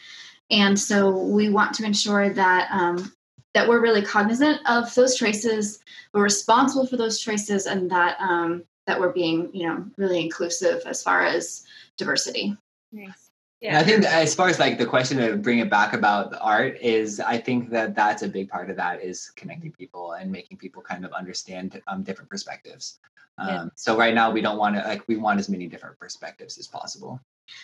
And 0.50 0.80
so 0.80 1.10
we 1.10 1.50
want 1.50 1.74
to 1.76 1.86
ensure 1.86 2.30
that 2.30 2.70
um, 2.72 3.12
that 3.54 3.68
we're 3.68 3.82
really 3.82 4.04
cognizant 4.04 4.60
of 4.70 4.94
those 4.96 5.16
choices, 5.16 5.80
we're 6.14 6.24
responsible 6.24 6.86
for 6.86 6.96
those 6.96 7.20
choices, 7.20 7.66
and 7.66 7.90
that 7.92 8.16
um, 8.22 8.64
that 8.88 9.00
we're 9.00 9.14
being, 9.14 9.50
you 9.54 9.68
know, 9.68 9.86
really 9.98 10.22
inclusive 10.22 10.82
as 10.86 11.04
far 11.04 11.24
as 11.24 11.66
diversity. 11.98 12.58
Nice. 12.92 13.30
Yeah. 13.62 13.80
I 13.80 13.84
think 13.84 14.06
as 14.06 14.36
far 14.36 14.50
as 14.50 14.60
like 14.60 14.78
the 14.78 14.86
question 14.86 15.18
to 15.18 15.36
bring 15.36 15.60
it 15.60 15.70
back 15.70 15.94
about 15.94 16.30
the 16.32 16.40
art 16.40 16.78
is, 16.80 17.20
I 17.20 17.38
think 17.38 17.72
that 17.72 17.96
that's 17.96 18.22
a 18.22 18.28
big 18.28 18.50
part 18.50 18.70
of 18.70 18.78
that 18.78 19.04
is 19.04 19.32
connecting 19.36 19.72
people 19.72 20.14
and 20.14 20.32
making 20.32 20.58
people 20.58 20.82
kind 20.82 21.04
of 21.04 21.12
understand 21.12 21.82
um, 21.88 22.04
different 22.04 22.30
perspectives. 22.30 23.00
Um, 23.40 23.48
yeah. 23.48 23.66
So 23.76 23.98
right 23.98 24.14
now 24.14 24.32
we 24.32 24.42
don't 24.42 24.58
want 24.58 24.76
to 24.76 24.82
like 24.84 25.08
we 25.08 25.18
want 25.18 25.40
as 25.40 25.50
many 25.50 25.68
different 25.68 26.00
perspectives 26.00 26.58
as 26.58 26.68
possible. 26.68 27.20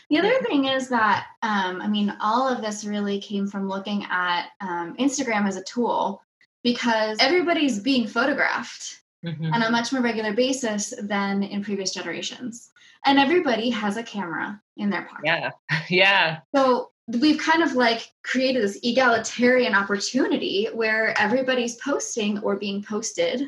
The 0.09 0.17
other 0.17 0.41
thing 0.43 0.65
is 0.65 0.87
that, 0.89 1.27
um, 1.41 1.81
I 1.81 1.87
mean, 1.87 2.15
all 2.21 2.47
of 2.47 2.61
this 2.61 2.85
really 2.85 3.19
came 3.19 3.47
from 3.47 3.67
looking 3.67 4.05
at 4.09 4.47
um, 4.61 4.95
Instagram 4.97 5.47
as 5.47 5.57
a 5.57 5.63
tool 5.63 6.23
because 6.63 7.17
everybody's 7.19 7.79
being 7.79 8.07
photographed 8.07 9.02
mm-hmm. 9.23 9.53
on 9.53 9.63
a 9.63 9.69
much 9.69 9.91
more 9.91 10.01
regular 10.01 10.33
basis 10.33 10.93
than 11.01 11.43
in 11.43 11.63
previous 11.63 11.93
generations. 11.93 12.71
And 13.05 13.19
everybody 13.19 13.69
has 13.69 13.97
a 13.97 14.03
camera 14.03 14.61
in 14.77 14.89
their 14.89 15.03
pocket. 15.03 15.25
Yeah. 15.25 15.51
Yeah. 15.89 16.39
So 16.55 16.91
we've 17.07 17.39
kind 17.39 17.63
of 17.63 17.73
like 17.73 18.09
created 18.23 18.63
this 18.63 18.79
egalitarian 18.83 19.75
opportunity 19.75 20.69
where 20.73 21.19
everybody's 21.19 21.75
posting 21.75 22.39
or 22.39 22.55
being 22.55 22.81
posted. 22.81 23.41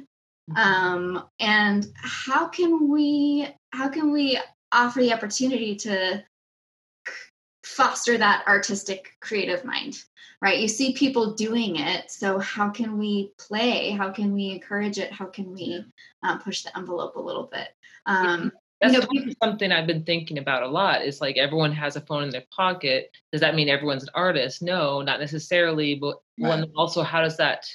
Mm-hmm. 0.52 0.58
Um, 0.58 1.24
and 1.40 1.88
how 1.96 2.48
can 2.48 2.90
we 2.90 3.48
how 3.72 3.90
can 3.90 4.12
we 4.12 4.40
offer 4.72 5.00
the 5.00 5.14
opportunity 5.14 5.76
to 5.76 6.24
foster 7.66 8.18
that 8.18 8.44
artistic 8.48 9.12
creative 9.20 9.66
mind 9.66 10.04
right 10.42 10.60
you 10.60 10.68
see 10.68 10.94
people 10.94 11.34
doing 11.34 11.78
it 11.78 12.10
so 12.12 12.40
how 12.40 12.70
can 12.70 12.98
we 12.98 13.32
play 13.38 13.92
how 13.92 14.12
can 14.12 14.34
we 14.34 14.52
encourage 14.52 14.98
it 14.98 15.12
how 15.12 15.26
can 15.26 15.54
we 15.54 15.84
um, 16.24 16.40
push 16.40 16.62
the 16.64 16.78
envelope 16.78 17.16
a 17.16 17.22
little 17.22 17.50
bit 17.52 17.70
um, 18.06 18.52
that's 18.82 18.94
you 18.94 19.26
know, 19.26 19.32
something 19.42 19.72
I've 19.72 19.88
been 19.88 20.04
thinking 20.04 20.38
about 20.38 20.64
a 20.64 20.68
lot. 20.68 21.04
Is 21.04 21.22
like 21.22 21.38
everyone 21.38 21.72
has 21.72 21.96
a 21.96 22.02
phone 22.02 22.24
in 22.24 22.30
their 22.30 22.44
pocket. 22.56 23.10
Does 23.32 23.42
that 23.42 23.56
mean 23.56 23.70
everyone's 23.70 24.04
an 24.04 24.10
artist? 24.14 24.62
No, 24.62 25.02
not 25.02 25.20
necessarily. 25.20 25.96
But 25.96 26.18
right. 26.40 26.50
one 26.50 26.72
also, 26.76 27.02
how 27.02 27.22
does 27.22 27.38
that 27.38 27.66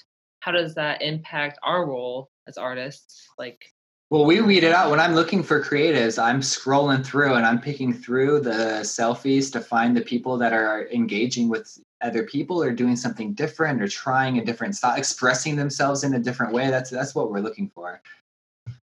how 0.40 0.52
does 0.52 0.74
that 0.74 1.02
impact 1.02 1.58
our 1.62 1.86
role 1.86 2.30
as 2.46 2.58
artists? 2.58 3.28
Like, 3.38 3.72
well, 4.10 4.24
we 4.24 4.40
weed 4.40 4.64
it 4.64 4.72
out. 4.72 4.90
When 4.90 4.98
I'm 4.98 5.14
looking 5.14 5.44
for 5.44 5.62
creatives, 5.62 6.20
I'm 6.20 6.40
scrolling 6.40 7.06
through 7.06 7.34
and 7.34 7.46
I'm 7.46 7.60
picking 7.60 7.92
through 7.94 8.40
the 8.40 8.80
selfies 8.82 9.52
to 9.52 9.60
find 9.60 9.96
the 9.96 10.00
people 10.00 10.36
that 10.38 10.52
are 10.52 10.88
engaging 10.88 11.48
with 11.48 11.78
other 12.00 12.24
people 12.24 12.60
or 12.60 12.72
doing 12.72 12.96
something 12.96 13.32
different 13.34 13.80
or 13.80 13.86
trying 13.86 14.38
a 14.38 14.44
different 14.44 14.74
style, 14.74 14.96
expressing 14.96 15.54
themselves 15.54 16.02
in 16.02 16.14
a 16.14 16.18
different 16.18 16.52
way. 16.52 16.70
That's 16.70 16.90
that's 16.90 17.14
what 17.14 17.30
we're 17.30 17.40
looking 17.40 17.68
for. 17.68 18.02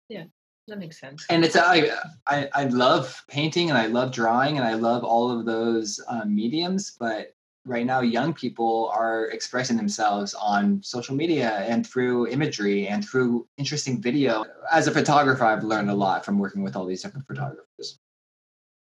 Yeah, 0.07 0.23
that 0.69 0.79
makes 0.79 0.97
sense. 0.97 1.25
And 1.29 1.43
it's 1.43 1.57
I 1.57 1.89
I, 2.27 2.47
I 2.53 2.63
love 2.65 3.21
painting 3.27 3.69
and 3.69 3.77
I 3.77 3.87
love 3.87 4.13
drawing 4.13 4.57
and 4.57 4.65
I 4.65 4.75
love 4.75 5.03
all 5.03 5.29
of 5.29 5.45
those 5.45 5.99
um, 6.07 6.33
mediums, 6.33 6.95
but 6.97 7.35
right 7.65 7.85
now 7.85 8.01
young 8.01 8.33
people 8.33 8.91
are 8.93 9.25
expressing 9.27 9.77
themselves 9.77 10.33
on 10.33 10.81
social 10.83 11.15
media 11.15 11.57
and 11.67 11.85
through 11.85 12.27
imagery 12.27 12.87
and 12.87 13.07
through 13.07 13.47
interesting 13.57 14.01
video. 14.01 14.43
As 14.71 14.87
a 14.87 14.91
photographer 14.91 15.43
i've 15.43 15.63
learned 15.63 15.89
a 15.89 15.93
lot 15.93 16.25
from 16.25 16.39
working 16.39 16.63
with 16.63 16.75
all 16.75 16.85
these 16.85 17.03
different 17.03 17.27
photographers. 17.27 17.99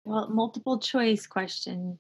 Well 0.04 0.30
multiple 0.30 0.80
choice 0.80 1.28
question. 1.28 2.00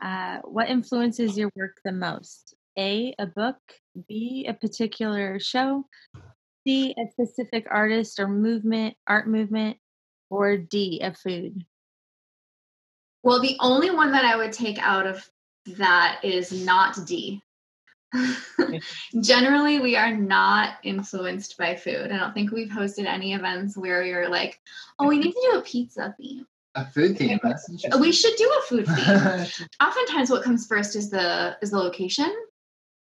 Uh, 0.00 0.38
what 0.44 0.68
influences 0.68 1.36
your 1.36 1.50
work 1.56 1.78
the 1.84 1.92
most? 1.92 2.54
A 2.78 3.14
a 3.18 3.26
book 3.26 3.58
b 4.08 4.46
a 4.48 4.54
particular 4.54 5.40
show 5.40 5.84
c 6.64 6.94
a 6.96 7.10
specific 7.10 7.66
artist 7.70 8.20
or 8.20 8.28
movement 8.28 8.94
art 9.08 9.26
movement 9.26 9.76
or 10.30 10.56
d 10.56 11.00
a 11.02 11.12
food? 11.12 11.64
Well, 13.24 13.40
the 13.40 13.56
only 13.58 13.90
one 13.90 14.12
that 14.12 14.24
I 14.24 14.36
would 14.36 14.52
take 14.52 14.78
out 14.78 15.06
of 15.06 15.28
that 15.76 16.20
is 16.22 16.52
not 16.52 16.98
D. 17.06 17.42
Generally, 19.20 19.80
we 19.80 19.96
are 19.96 20.14
not 20.14 20.74
influenced 20.82 21.58
by 21.58 21.74
food. 21.74 22.10
I 22.10 22.16
don't 22.16 22.32
think 22.32 22.50
we've 22.50 22.70
hosted 22.70 23.06
any 23.06 23.34
events 23.34 23.76
where 23.76 24.02
we 24.02 24.12
are 24.12 24.28
like, 24.28 24.60
oh, 24.98 25.06
we 25.06 25.18
need 25.18 25.32
to 25.32 25.48
do 25.52 25.58
a 25.58 25.62
pizza 25.62 26.14
theme. 26.18 26.46
A 26.74 26.86
food 26.86 27.18
theme. 27.18 27.38
We 28.00 28.12
should 28.12 28.36
do 28.36 28.50
a 28.58 28.62
food 28.62 28.86
theme. 28.86 29.68
Oftentimes, 29.82 30.30
what 30.30 30.42
comes 30.42 30.66
first 30.66 30.96
is 30.96 31.10
the 31.10 31.56
is 31.60 31.70
the 31.70 31.78
location, 31.78 32.34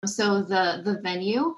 so 0.07 0.43
the 0.43 0.83
the 0.85 1.01
venue. 1.03 1.55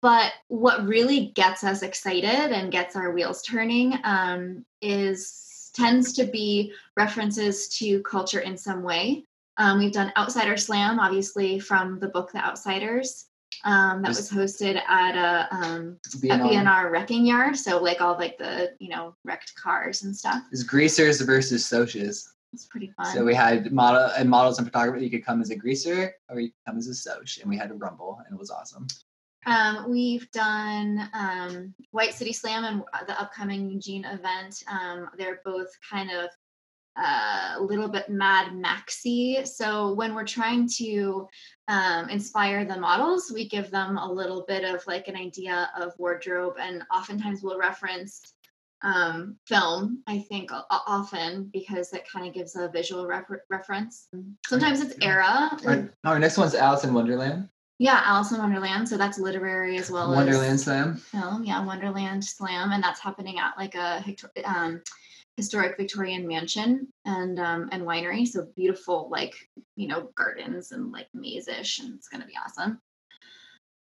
But 0.00 0.32
what 0.48 0.86
really 0.86 1.32
gets 1.34 1.64
us 1.64 1.82
excited 1.82 2.52
and 2.52 2.72
gets 2.72 2.96
our 2.96 3.12
wheels 3.12 3.42
turning 3.42 3.94
um, 4.04 4.64
is 4.80 5.70
tends 5.74 6.12
to 6.14 6.24
be 6.24 6.72
references 6.96 7.68
to 7.78 8.02
culture 8.02 8.40
in 8.40 8.56
some 8.56 8.82
way. 8.82 9.24
Um, 9.58 9.78
we've 9.78 9.92
done 9.92 10.12
Outsider 10.16 10.56
Slam, 10.56 11.00
obviously 11.00 11.58
from 11.58 11.98
the 11.98 12.08
book 12.08 12.30
The 12.32 12.38
Outsiders. 12.38 13.26
Um, 13.64 14.02
that 14.02 14.08
was 14.08 14.30
hosted 14.30 14.80
at 14.88 15.16
a 15.16 15.52
um, 15.54 15.98
B&R. 16.20 16.48
B&R 16.48 16.90
wrecking 16.90 17.26
yard. 17.26 17.56
So 17.56 17.82
like 17.82 18.00
all 18.00 18.14
like 18.14 18.38
the 18.38 18.72
you 18.78 18.88
know 18.88 19.16
wrecked 19.24 19.54
cars 19.56 20.04
and 20.04 20.16
stuff. 20.16 20.42
It's 20.52 20.62
greasers 20.62 21.20
versus 21.22 21.64
Socs. 21.64 22.28
It's 22.52 22.66
pretty 22.66 22.92
fun. 22.96 23.12
So 23.12 23.24
we 23.24 23.34
had 23.34 23.72
model 23.72 24.10
and 24.16 24.30
models 24.30 24.58
and 24.58 24.66
photography. 24.66 25.04
You 25.04 25.10
could 25.10 25.24
come 25.24 25.42
as 25.42 25.50
a 25.50 25.56
greaser 25.56 26.14
or 26.28 26.40
you 26.40 26.48
could 26.48 26.66
come 26.66 26.78
as 26.78 26.86
a 26.86 26.94
Soc, 26.94 27.40
and 27.40 27.50
we 27.50 27.56
had 27.56 27.70
a 27.70 27.74
rumble, 27.74 28.20
and 28.24 28.34
it 28.34 28.38
was 28.38 28.50
awesome. 28.50 28.86
Um, 29.46 29.90
we've 29.90 30.30
done 30.30 31.08
um, 31.14 31.74
White 31.90 32.14
City 32.14 32.32
Slam 32.32 32.64
and 32.64 32.82
the 33.06 33.20
upcoming 33.20 33.70
Eugene 33.70 34.04
event. 34.04 34.62
Um, 34.70 35.08
they're 35.16 35.40
both 35.44 35.68
kind 35.88 36.10
of 36.10 36.30
a 36.98 37.60
little 37.60 37.88
bit 37.88 38.08
Mad 38.08 38.54
Maxy. 38.54 39.44
So 39.44 39.92
when 39.94 40.14
we're 40.14 40.26
trying 40.26 40.68
to 40.78 41.28
um, 41.68 42.08
inspire 42.08 42.64
the 42.64 42.78
models, 42.78 43.30
we 43.32 43.48
give 43.48 43.70
them 43.70 43.96
a 43.96 44.12
little 44.12 44.44
bit 44.48 44.64
of 44.64 44.86
like 44.86 45.08
an 45.08 45.16
idea 45.16 45.70
of 45.78 45.92
wardrobe, 45.98 46.54
and 46.60 46.82
oftentimes 46.94 47.42
we'll 47.42 47.58
reference 47.58 48.34
um, 48.82 49.36
film. 49.46 50.02
I 50.06 50.20
think 50.20 50.50
often 50.70 51.50
because 51.52 51.92
it 51.92 52.08
kind 52.10 52.26
of 52.26 52.34
gives 52.34 52.56
a 52.56 52.68
visual 52.68 53.06
refer- 53.06 53.44
reference. 53.50 54.08
Sometimes 54.46 54.80
it's 54.80 54.96
era. 55.02 55.50
Our, 55.66 55.90
our 56.04 56.18
next 56.18 56.38
one's 56.38 56.54
Alice 56.54 56.84
in 56.84 56.94
Wonderland. 56.94 57.48
Yeah, 57.80 58.02
Alice 58.04 58.32
in 58.32 58.38
Wonderland. 58.38 58.88
So 58.88 58.96
that's 58.96 59.18
literary 59.18 59.78
as 59.78 59.90
well 59.90 60.12
as 60.12 60.16
Wonderland 60.16 60.54
as 60.54 60.64
Slam. 60.64 60.96
Film, 60.96 61.44
yeah, 61.44 61.64
Wonderland 61.64 62.24
Slam, 62.24 62.72
and 62.72 62.82
that's 62.82 63.00
happening 63.00 63.38
at 63.38 63.52
like 63.56 63.76
a 63.76 64.04
um, 64.44 64.82
historic 65.38 65.76
Victorian 65.76 66.26
mansion 66.26 66.88
and 67.04 67.38
um, 67.38 67.68
and 67.70 67.84
winery. 67.84 68.26
So 68.26 68.48
beautiful, 68.56 69.08
like 69.08 69.34
you 69.76 69.86
know, 69.86 70.10
gardens 70.16 70.72
and 70.72 70.90
like 70.90 71.06
maze-ish, 71.14 71.78
and 71.78 71.94
it's 71.94 72.08
gonna 72.08 72.26
be 72.26 72.36
awesome. 72.44 72.80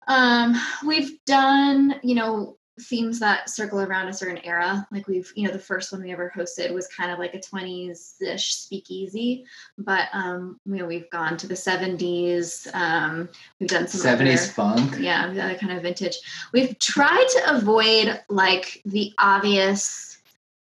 Um, 0.07 0.55
we've 0.85 1.17
done 1.25 1.95
you 2.03 2.15
know 2.15 2.57
themes 2.81 3.19
that 3.19 3.49
circle 3.49 3.79
around 3.79 4.09
a 4.09 4.13
certain 4.13 4.43
era. 4.43 4.85
Like 4.91 5.07
we've 5.07 5.31
you 5.33 5.47
know 5.47 5.53
the 5.53 5.59
first 5.59 5.93
one 5.93 6.03
we 6.03 6.11
ever 6.11 6.31
hosted 6.35 6.73
was 6.73 6.87
kind 6.87 7.09
of 7.09 7.19
like 7.19 7.33
a 7.33 7.39
20s-ish 7.39 8.53
speakeasy, 8.53 9.45
but 9.77 10.09
um, 10.11 10.59
you 10.65 10.75
know 10.75 10.85
we've 10.85 11.09
gone 11.09 11.37
to 11.37 11.47
the 11.47 11.53
70s. 11.53 12.67
Um, 12.75 13.29
we've 13.61 13.69
done 13.69 13.87
some 13.87 14.01
70s 14.01 14.19
other, 14.19 14.51
funk. 14.51 14.95
Yeah, 14.99 15.31
the 15.31 15.41
other 15.41 15.55
kind 15.55 15.71
of 15.71 15.83
vintage. 15.83 16.17
We've 16.51 16.77
tried 16.79 17.27
to 17.29 17.55
avoid 17.55 18.19
like 18.27 18.81
the 18.83 19.13
obvious 19.19 20.14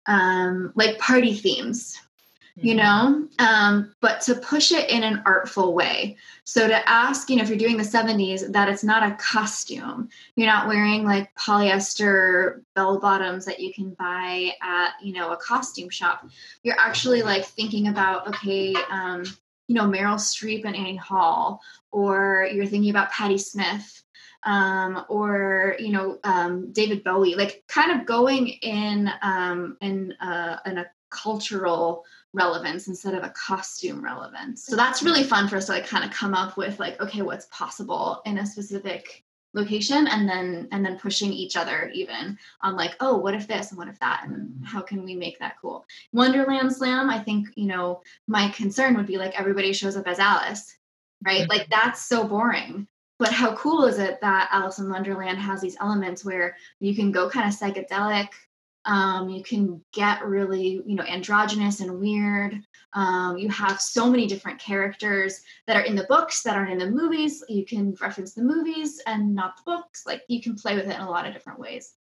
um, 0.06 0.72
like 0.74 0.98
party 0.98 1.34
themes 1.34 2.00
you 2.62 2.74
know? 2.74 3.26
Um, 3.38 3.94
but 4.00 4.20
to 4.22 4.34
push 4.34 4.72
it 4.72 4.90
in 4.90 5.02
an 5.02 5.22
artful 5.24 5.74
way. 5.74 6.16
So 6.44 6.68
to 6.68 6.88
ask 6.88 7.30
you 7.30 7.36
know 7.36 7.42
if 7.42 7.48
you're 7.48 7.58
doing 7.58 7.76
the 7.76 7.82
70s 7.82 8.52
that 8.52 8.68
it's 8.68 8.84
not 8.84 9.02
a 9.02 9.16
costume. 9.16 10.08
You're 10.36 10.46
not 10.46 10.68
wearing 10.68 11.04
like 11.04 11.34
polyester 11.34 12.62
bell 12.74 12.98
bottoms 12.98 13.44
that 13.46 13.60
you 13.60 13.72
can 13.72 13.90
buy 13.90 14.52
at 14.62 14.92
you 15.02 15.12
know 15.12 15.32
a 15.32 15.36
costume 15.36 15.90
shop. 15.90 16.28
You're 16.62 16.78
actually 16.78 17.22
like 17.22 17.44
thinking 17.44 17.88
about 17.88 18.28
okay 18.28 18.74
um, 18.90 19.24
you 19.68 19.74
know 19.74 19.84
meryl 19.84 20.16
streep 20.16 20.64
and 20.64 20.74
annie 20.74 20.96
hall 20.96 21.60
or 21.92 22.48
you're 22.52 22.66
thinking 22.66 22.90
about 22.90 23.12
patti 23.12 23.38
smith 23.38 24.02
um, 24.44 25.04
or 25.08 25.76
you 25.78 25.90
know 25.90 26.18
um, 26.24 26.72
David 26.72 27.04
Bowie, 27.04 27.34
like 27.34 27.64
kind 27.68 27.98
of 27.98 28.06
going 28.06 28.48
in 28.48 29.10
um, 29.22 29.76
in 29.80 30.12
uh, 30.20 30.58
in 30.66 30.78
a 30.78 30.86
cultural 31.10 32.04
relevance 32.32 32.86
instead 32.86 33.14
of 33.14 33.24
a 33.24 33.30
costume 33.30 34.02
relevance. 34.02 34.64
So 34.64 34.76
that's 34.76 35.02
really 35.02 35.24
fun 35.24 35.48
for 35.48 35.56
us 35.56 35.66
to 35.66 35.72
like 35.72 35.86
kind 35.86 36.04
of 36.04 36.12
come 36.12 36.34
up 36.34 36.56
with 36.56 36.78
like, 36.78 37.00
okay, 37.00 37.22
what's 37.22 37.46
possible 37.46 38.22
in 38.24 38.38
a 38.38 38.46
specific 38.46 39.24
location 39.52 40.06
and 40.06 40.28
then 40.28 40.68
and 40.70 40.86
then 40.86 40.96
pushing 40.96 41.32
each 41.32 41.56
other 41.56 41.90
even 41.92 42.38
on 42.62 42.76
like 42.76 42.94
oh 43.00 43.16
what 43.16 43.34
if 43.34 43.48
this 43.48 43.70
and 43.70 43.78
what 43.78 43.88
if 43.88 43.98
that 43.98 44.22
and 44.24 44.64
how 44.64 44.80
can 44.80 45.02
we 45.02 45.16
make 45.16 45.40
that 45.40 45.56
cool? 45.60 45.84
Wonderland 46.12 46.72
slam 46.72 47.10
i 47.10 47.18
think 47.18 47.48
you 47.56 47.66
know 47.66 48.00
my 48.28 48.48
concern 48.50 48.96
would 48.96 49.08
be 49.08 49.18
like 49.18 49.36
everybody 49.36 49.72
shows 49.72 49.96
up 49.96 50.06
as 50.06 50.20
alice 50.20 50.76
right? 51.24 51.48
Like 51.48 51.68
that's 51.68 52.04
so 52.04 52.26
boring 52.26 52.86
but 53.20 53.32
how 53.32 53.54
cool 53.54 53.84
is 53.84 53.98
it 54.00 54.20
that 54.20 54.48
alice 54.50 54.80
in 54.80 54.90
wonderland 54.90 55.38
has 55.38 55.60
these 55.60 55.76
elements 55.80 56.24
where 56.24 56.56
you 56.80 56.96
can 56.96 57.12
go 57.12 57.30
kind 57.30 57.46
of 57.46 57.56
psychedelic 57.56 58.30
um, 58.84 59.28
you 59.28 59.42
can 59.42 59.82
get 59.92 60.24
really, 60.24 60.82
you 60.86 60.94
know, 60.94 61.04
androgynous 61.04 61.80
and 61.80 62.00
weird. 62.00 62.60
Um, 62.94 63.36
you 63.36 63.48
have 63.50 63.80
so 63.80 64.08
many 64.10 64.26
different 64.26 64.58
characters 64.58 65.42
that 65.66 65.76
are 65.76 65.82
in 65.82 65.94
the 65.94 66.06
books 66.08 66.42
that 66.42 66.56
aren't 66.56 66.72
in 66.72 66.78
the 66.78 66.90
movies. 66.90 67.44
You 67.48 67.64
can 67.64 67.94
reference 68.00 68.34
the 68.34 68.42
movies 68.42 69.00
and 69.06 69.34
not 69.34 69.56
the 69.56 69.62
books. 69.64 70.04
Like 70.06 70.22
you 70.28 70.40
can 70.42 70.56
play 70.56 70.74
with 70.76 70.86
it 70.86 70.96
in 70.96 71.02
a 71.02 71.10
lot 71.10 71.26
of 71.26 71.34
different 71.34 71.58
ways. 71.58 71.94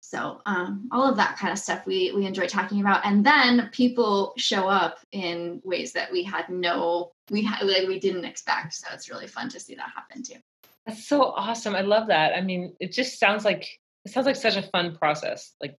So 0.00 0.42
um, 0.44 0.88
all 0.92 1.08
of 1.08 1.16
that 1.16 1.38
kind 1.38 1.52
of 1.52 1.58
stuff 1.58 1.86
we 1.86 2.12
we 2.12 2.26
enjoy 2.26 2.46
talking 2.46 2.80
about, 2.80 3.06
and 3.06 3.24
then 3.24 3.70
people 3.72 4.34
show 4.36 4.68
up 4.68 4.98
in 5.12 5.62
ways 5.64 5.92
that 5.94 6.12
we 6.12 6.22
had 6.22 6.50
no 6.50 7.12
we 7.30 7.42
had 7.42 7.64
like 7.64 7.88
we 7.88 7.98
didn't 7.98 8.26
expect. 8.26 8.74
So 8.74 8.88
it's 8.92 9.08
really 9.08 9.28
fun 9.28 9.48
to 9.50 9.60
see 9.60 9.76
that 9.76 9.92
happen 9.94 10.22
too. 10.22 10.40
That's 10.86 11.06
so 11.06 11.22
awesome. 11.22 11.74
I 11.74 11.80
love 11.80 12.08
that. 12.08 12.36
I 12.36 12.40
mean, 12.42 12.74
it 12.80 12.92
just 12.92 13.18
sounds 13.18 13.44
like 13.44 13.68
it 14.04 14.12
sounds 14.12 14.26
like 14.26 14.36
such 14.36 14.56
a 14.56 14.62
fun 14.62 14.96
process. 14.96 15.54
Like 15.60 15.76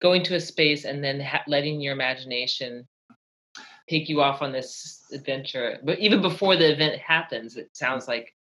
going 0.00 0.24
to 0.24 0.34
a 0.34 0.40
space 0.40 0.84
and 0.84 1.02
then 1.02 1.20
ha- 1.20 1.44
letting 1.46 1.80
your 1.80 1.92
imagination 1.92 2.86
take 3.88 4.08
you 4.08 4.20
off 4.20 4.42
on 4.42 4.52
this 4.52 5.04
adventure. 5.12 5.78
But 5.84 6.00
even 6.00 6.20
before 6.20 6.56
the 6.56 6.72
event 6.72 7.00
happens, 7.00 7.56
it 7.56 7.70
sounds 7.72 8.08
like 8.08 8.34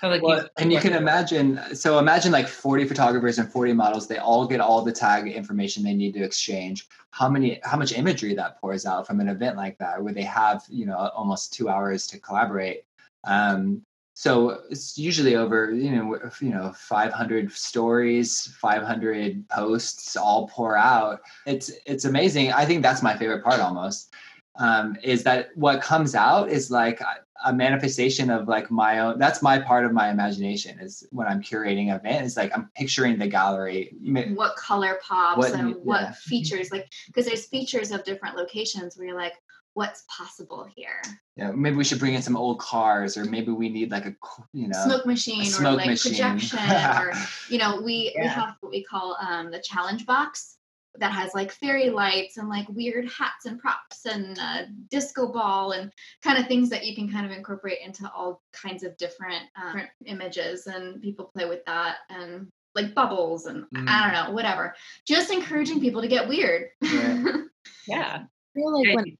sounds 0.00 0.12
like 0.12 0.22
well, 0.22 0.48
and 0.58 0.72
you 0.72 0.80
can 0.80 0.92
imagine. 0.92 1.60
So 1.74 1.98
imagine 1.98 2.30
like 2.30 2.46
forty 2.46 2.84
photographers 2.84 3.38
and 3.38 3.50
forty 3.50 3.72
models. 3.72 4.06
They 4.06 4.18
all 4.18 4.46
get 4.46 4.60
all 4.60 4.82
the 4.82 4.92
tag 4.92 5.26
information 5.28 5.82
they 5.82 5.94
need 5.94 6.12
to 6.14 6.22
exchange. 6.22 6.86
How 7.10 7.28
many? 7.28 7.60
How 7.64 7.78
much 7.78 7.92
imagery 7.92 8.34
that 8.34 8.60
pours 8.60 8.84
out 8.84 9.06
from 9.06 9.20
an 9.20 9.28
event 9.28 9.56
like 9.56 9.78
that, 9.78 10.02
where 10.02 10.12
they 10.12 10.22
have 10.24 10.62
you 10.68 10.84
know 10.84 10.96
almost 11.14 11.54
two 11.54 11.70
hours 11.70 12.06
to 12.08 12.20
collaborate. 12.20 12.84
Um, 13.24 13.84
so 14.18 14.62
it's 14.68 14.98
usually 14.98 15.36
over 15.36 15.72
you 15.72 15.92
know 15.92 16.18
you 16.40 16.50
know 16.50 16.72
500 16.76 17.52
stories 17.52 18.48
500 18.60 19.48
posts 19.48 20.16
all 20.16 20.48
pour 20.48 20.76
out. 20.76 21.20
It's 21.46 21.70
it's 21.86 22.04
amazing. 22.04 22.52
I 22.52 22.64
think 22.64 22.82
that's 22.82 23.00
my 23.00 23.16
favorite 23.16 23.44
part 23.44 23.60
almost 23.60 24.12
um, 24.58 24.96
is 25.04 25.22
that 25.22 25.50
what 25.54 25.80
comes 25.80 26.16
out 26.16 26.50
is 26.50 26.68
like 26.68 27.00
a 27.44 27.52
manifestation 27.52 28.28
of 28.28 28.48
like 28.48 28.72
my 28.72 28.98
own 28.98 29.20
that's 29.20 29.40
my 29.40 29.56
part 29.56 29.84
of 29.84 29.92
my 29.92 30.10
imagination 30.10 30.76
is 30.80 31.06
when 31.12 31.28
i'm 31.28 31.40
curating 31.40 31.90
an 31.90 32.00
event 32.00 32.26
is 32.26 32.36
like 32.36 32.50
i'm 32.52 32.68
picturing 32.74 33.16
the 33.16 33.28
gallery. 33.28 33.94
What 34.34 34.56
color 34.56 34.98
pops 35.06 35.38
what, 35.38 35.52
and 35.52 35.76
what 35.84 36.00
yeah. 36.00 36.12
features 36.12 36.72
like 36.72 36.90
because 37.06 37.26
there's 37.26 37.46
features 37.46 37.92
of 37.92 38.02
different 38.02 38.36
locations 38.36 38.96
where 38.96 39.06
you're 39.06 39.16
like 39.16 39.34
what's 39.78 40.02
possible 40.08 40.66
here. 40.74 41.00
Yeah, 41.36 41.52
maybe 41.52 41.76
we 41.76 41.84
should 41.84 42.00
bring 42.00 42.14
in 42.14 42.22
some 42.22 42.36
old 42.36 42.58
cars, 42.58 43.16
or 43.16 43.24
maybe 43.24 43.52
we 43.52 43.68
need 43.68 43.92
like 43.92 44.06
a 44.06 44.14
you 44.52 44.66
know 44.66 44.84
smoke 44.84 45.06
machine 45.06 45.44
smoke 45.44 45.74
or 45.74 45.76
like 45.76 45.86
machine. 45.86 46.12
projection, 46.14 46.58
or 47.00 47.12
you 47.48 47.58
know 47.58 47.80
we 47.80 48.12
yeah. 48.16 48.22
we 48.22 48.26
have 48.26 48.56
what 48.60 48.72
we 48.72 48.82
call 48.82 49.16
um, 49.20 49.52
the 49.52 49.60
challenge 49.60 50.04
box 50.04 50.56
that 50.98 51.12
has 51.12 51.32
like 51.32 51.52
fairy 51.52 51.90
lights 51.90 52.38
and 52.38 52.48
like 52.48 52.68
weird 52.70 53.08
hats 53.08 53.46
and 53.46 53.60
props 53.60 54.04
and 54.04 54.36
a 54.38 54.66
disco 54.90 55.30
ball 55.30 55.70
and 55.70 55.92
kind 56.24 56.38
of 56.38 56.48
things 56.48 56.68
that 56.70 56.84
you 56.84 56.96
can 56.96 57.08
kind 57.08 57.24
of 57.24 57.30
incorporate 57.30 57.78
into 57.84 58.10
all 58.12 58.42
kinds 58.52 58.82
of 58.82 58.96
different, 58.96 59.44
uh, 59.56 59.66
different 59.66 59.90
images 60.06 60.66
and 60.66 61.00
people 61.00 61.30
play 61.32 61.44
with 61.44 61.64
that 61.66 61.98
and 62.10 62.48
like 62.74 62.96
bubbles 62.96 63.46
and 63.46 63.64
mm. 63.72 63.88
I 63.88 64.10
don't 64.10 64.12
know 64.12 64.34
whatever. 64.34 64.74
Just 65.06 65.30
encouraging 65.30 65.80
people 65.80 66.02
to 66.02 66.08
get 66.08 66.26
weird. 66.26 66.70
Yeah. 66.80 67.36
yeah. 67.86 68.22
I 68.24 68.58
feel 68.58 68.72
like 68.72 68.96
when 68.96 69.06
it, 69.06 69.18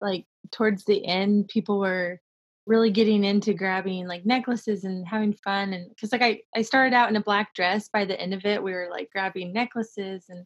like 0.00 0.24
towards 0.50 0.84
the 0.84 1.04
end, 1.06 1.48
people 1.48 1.78
were 1.78 2.20
really 2.66 2.90
getting 2.90 3.24
into 3.24 3.54
grabbing 3.54 4.06
like 4.06 4.26
necklaces 4.26 4.84
and 4.84 5.08
having 5.08 5.32
fun 5.32 5.72
and 5.72 5.88
because 5.88 6.12
like 6.12 6.20
I, 6.20 6.40
I 6.54 6.60
started 6.60 6.94
out 6.94 7.08
in 7.08 7.16
a 7.16 7.22
black 7.22 7.54
dress 7.54 7.88
by 7.88 8.04
the 8.04 8.20
end 8.20 8.34
of 8.34 8.44
it 8.44 8.62
we 8.62 8.72
were 8.72 8.88
like 8.90 9.08
grabbing 9.10 9.54
necklaces 9.54 10.26
and 10.28 10.44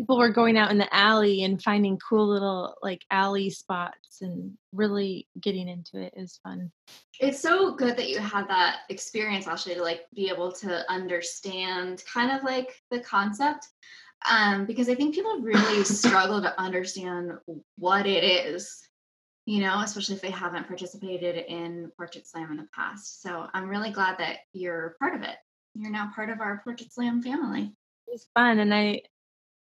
people 0.00 0.16
were 0.16 0.30
going 0.30 0.56
out 0.56 0.70
in 0.70 0.78
the 0.78 0.94
alley 0.94 1.44
and 1.44 1.62
finding 1.62 1.98
cool 1.98 2.26
little 2.26 2.74
like 2.82 3.04
alley 3.10 3.50
spots 3.50 4.22
and 4.22 4.52
really 4.72 5.28
getting 5.40 5.68
into 5.68 6.00
it. 6.00 6.14
Was 6.16 6.40
fun. 6.42 6.70
It's 7.18 7.40
so 7.40 7.74
good 7.74 7.98
that 7.98 8.08
you 8.08 8.18
had 8.18 8.48
that 8.48 8.78
experience 8.88 9.46
actually 9.46 9.74
to 9.74 9.82
like 9.82 10.06
be 10.14 10.30
able 10.30 10.52
to 10.52 10.90
understand 10.90 12.02
kind 12.10 12.30
of 12.30 12.42
like 12.44 12.82
the 12.90 13.00
concept 13.00 13.68
um, 14.28 14.66
because 14.66 14.88
I 14.88 14.94
think 14.94 15.14
people 15.14 15.40
really 15.40 15.84
struggle 15.84 16.40
to 16.42 16.60
understand 16.60 17.32
what 17.76 18.06
it 18.06 18.24
is, 18.24 18.80
you 19.46 19.60
know, 19.60 19.80
especially 19.80 20.16
if 20.16 20.20
they 20.20 20.30
haven't 20.30 20.66
participated 20.66 21.44
in 21.48 21.90
Portrait 21.96 22.26
Slam 22.26 22.50
in 22.50 22.58
the 22.58 22.68
past. 22.74 23.22
So 23.22 23.46
I'm 23.54 23.68
really 23.68 23.90
glad 23.90 24.18
that 24.18 24.38
you're 24.52 24.96
part 24.98 25.14
of 25.14 25.22
it. 25.22 25.36
You're 25.74 25.90
now 25.90 26.10
part 26.14 26.30
of 26.30 26.40
our 26.40 26.60
Portrait 26.64 26.92
Slam 26.92 27.22
family. 27.22 27.72
It 28.08 28.12
was 28.12 28.26
fun, 28.34 28.58
and 28.58 28.74
I 28.74 29.02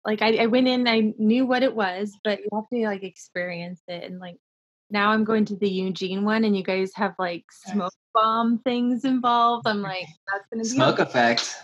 like 0.04 0.22
I, 0.22 0.36
I 0.36 0.46
went 0.46 0.68
in, 0.68 0.86
I 0.86 1.12
knew 1.18 1.46
what 1.46 1.64
it 1.64 1.74
was, 1.74 2.16
but 2.22 2.38
you 2.38 2.48
have 2.54 2.68
to 2.72 2.86
like 2.86 3.02
experience 3.02 3.82
it 3.88 4.04
and 4.04 4.20
like 4.20 4.36
now 4.90 5.10
I'm 5.10 5.24
going 5.24 5.44
to 5.46 5.56
the 5.56 5.68
Eugene 5.68 6.24
one, 6.24 6.44
and 6.44 6.56
you 6.56 6.62
guys 6.62 6.92
have 6.94 7.14
like 7.18 7.44
smoke 7.50 7.92
bomb 8.16 8.58
things 8.60 9.04
involved. 9.04 9.68
I'm 9.68 9.82
like, 9.82 10.06
that's 10.32 10.46
gonna 10.50 10.62
be 10.62 10.68
smoke 10.68 10.98
effect, 10.98 11.54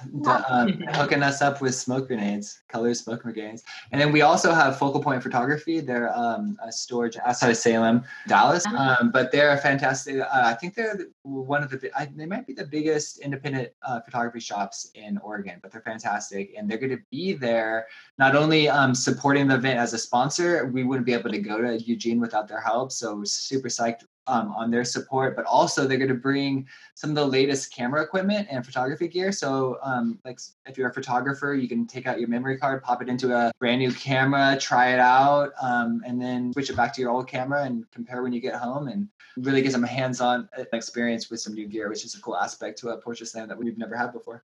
um, 0.49 0.69
hooking 0.93 1.23
us 1.23 1.41
up 1.41 1.61
with 1.62 1.75
smoke 1.75 2.07
grenades, 2.07 2.62
color 2.69 2.93
smoke 2.95 3.23
grenades, 3.23 3.65
and 3.91 4.01
then 4.01 4.12
we 4.12 4.21
also 4.21 4.53
have 4.53 4.79
Focal 4.79 5.03
Point 5.03 5.23
Photography. 5.23 5.81
They're 5.81 6.15
um, 6.17 6.59
a 6.62 6.71
storage 6.71 7.17
outside 7.25 7.51
of 7.51 7.57
Salem, 7.57 8.05
Dallas, 8.29 8.67
uh-huh. 8.67 8.97
um, 9.01 9.11
but 9.11 9.33
they're 9.33 9.53
a 9.53 9.57
fantastic. 9.57 10.21
Uh, 10.21 10.27
I 10.31 10.55
think 10.55 10.75
they're 10.75 11.07
one 11.23 11.62
of 11.62 11.71
the. 11.71 11.91
I, 11.99 12.07
they 12.15 12.27
might 12.27 12.47
be 12.47 12.53
the 12.53 12.67
biggest 12.67 13.19
independent 13.21 13.71
uh, 13.83 14.01
photography 14.03 14.41
shops 14.41 14.91
in 14.95 15.19
Oregon, 15.19 15.59
but 15.62 15.73
they're 15.73 15.81
fantastic, 15.81 16.53
and 16.57 16.71
they're 16.71 16.79
going 16.79 16.97
to 16.97 17.03
be 17.11 17.33
there 17.33 17.87
not 18.19 18.37
only 18.37 18.69
um, 18.69 18.95
supporting 18.95 19.49
the 19.49 19.55
event 19.55 19.79
as 19.79 19.95
a 19.95 19.99
sponsor. 19.99 20.67
We 20.67 20.85
wouldn't 20.85 21.07
be 21.07 21.15
able 21.15 21.31
to 21.31 21.38
go 21.38 21.62
to 21.62 21.83
Eugene 21.83 22.21
without 22.21 22.47
their 22.47 22.61
help, 22.61 22.93
so 22.93 23.17
we're 23.17 23.25
super 23.25 23.69
psyched 23.69 24.05
um, 24.26 24.52
on 24.56 24.70
their 24.70 24.85
support, 24.85 25.37
but 25.37 25.44
also 25.44 25.87
they're 25.87 25.98
going 25.98 26.08
to 26.08 26.14
bring 26.14 26.66
some 26.94 27.11
of 27.11 27.16
the 27.16 27.26
latest 27.26 27.74
camera 27.74 28.02
equipment 28.02 28.48
and 28.50 28.64
photography 28.64 29.08
gear. 29.08 29.32
So, 29.32 29.78
um, 29.82 30.18
like 30.24 30.38
if 30.66 30.78
you're 30.78 30.88
a 30.88 30.94
photographer, 30.94 31.54
you 31.54 31.68
can 31.68 31.87
take 31.87 32.06
out 32.06 32.20
your 32.20 32.28
memory 32.28 32.58
card, 32.58 32.82
pop 32.82 33.02
it 33.02 33.08
into 33.08 33.35
a 33.35 33.52
brand 33.58 33.80
new 33.80 33.92
camera, 33.92 34.56
try 34.61 34.92
it 34.92 35.00
out, 35.00 35.52
um, 35.61 36.02
and 36.06 36.20
then 36.20 36.52
switch 36.52 36.70
it 36.70 36.76
back 36.76 36.92
to 36.94 37.00
your 37.00 37.11
old 37.11 37.28
camera 37.28 37.64
and 37.64 37.90
compare 37.90 38.22
when 38.22 38.32
you 38.32 38.40
get 38.40 38.54
home. 38.54 38.88
And 38.88 39.08
really 39.37 39.62
gives 39.62 39.74
them 39.74 39.85
a 39.85 39.88
hands-on 39.88 40.48
uh, 40.58 40.64
experience 40.72 41.30
with 41.30 41.40
some 41.40 41.54
new 41.54 41.66
gear, 41.66 41.88
which 41.88 42.04
is 42.04 42.14
a 42.14 42.20
cool 42.20 42.37
aspect 42.37 42.78
to 42.78 42.90
a 42.90 42.98
portrait 42.98 43.26
slam 43.26 43.48
that 43.48 43.56
we've 43.56 43.78
never 43.78 43.96
had 43.96 44.12
before. 44.12 44.44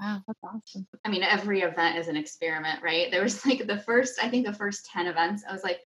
Wow, 0.00 0.22
that's 0.26 0.38
awesome. 0.44 0.86
I 1.04 1.08
mean, 1.08 1.22
every 1.22 1.62
event 1.62 1.98
is 1.98 2.08
an 2.08 2.16
experiment, 2.16 2.82
right? 2.82 3.10
There 3.10 3.22
was 3.22 3.44
like 3.46 3.66
the 3.66 3.78
first, 3.78 4.22
I 4.22 4.28
think 4.28 4.46
the 4.46 4.52
first 4.52 4.86
10 4.86 5.06
events, 5.06 5.44
I 5.48 5.52
was 5.52 5.64
like, 5.64 5.80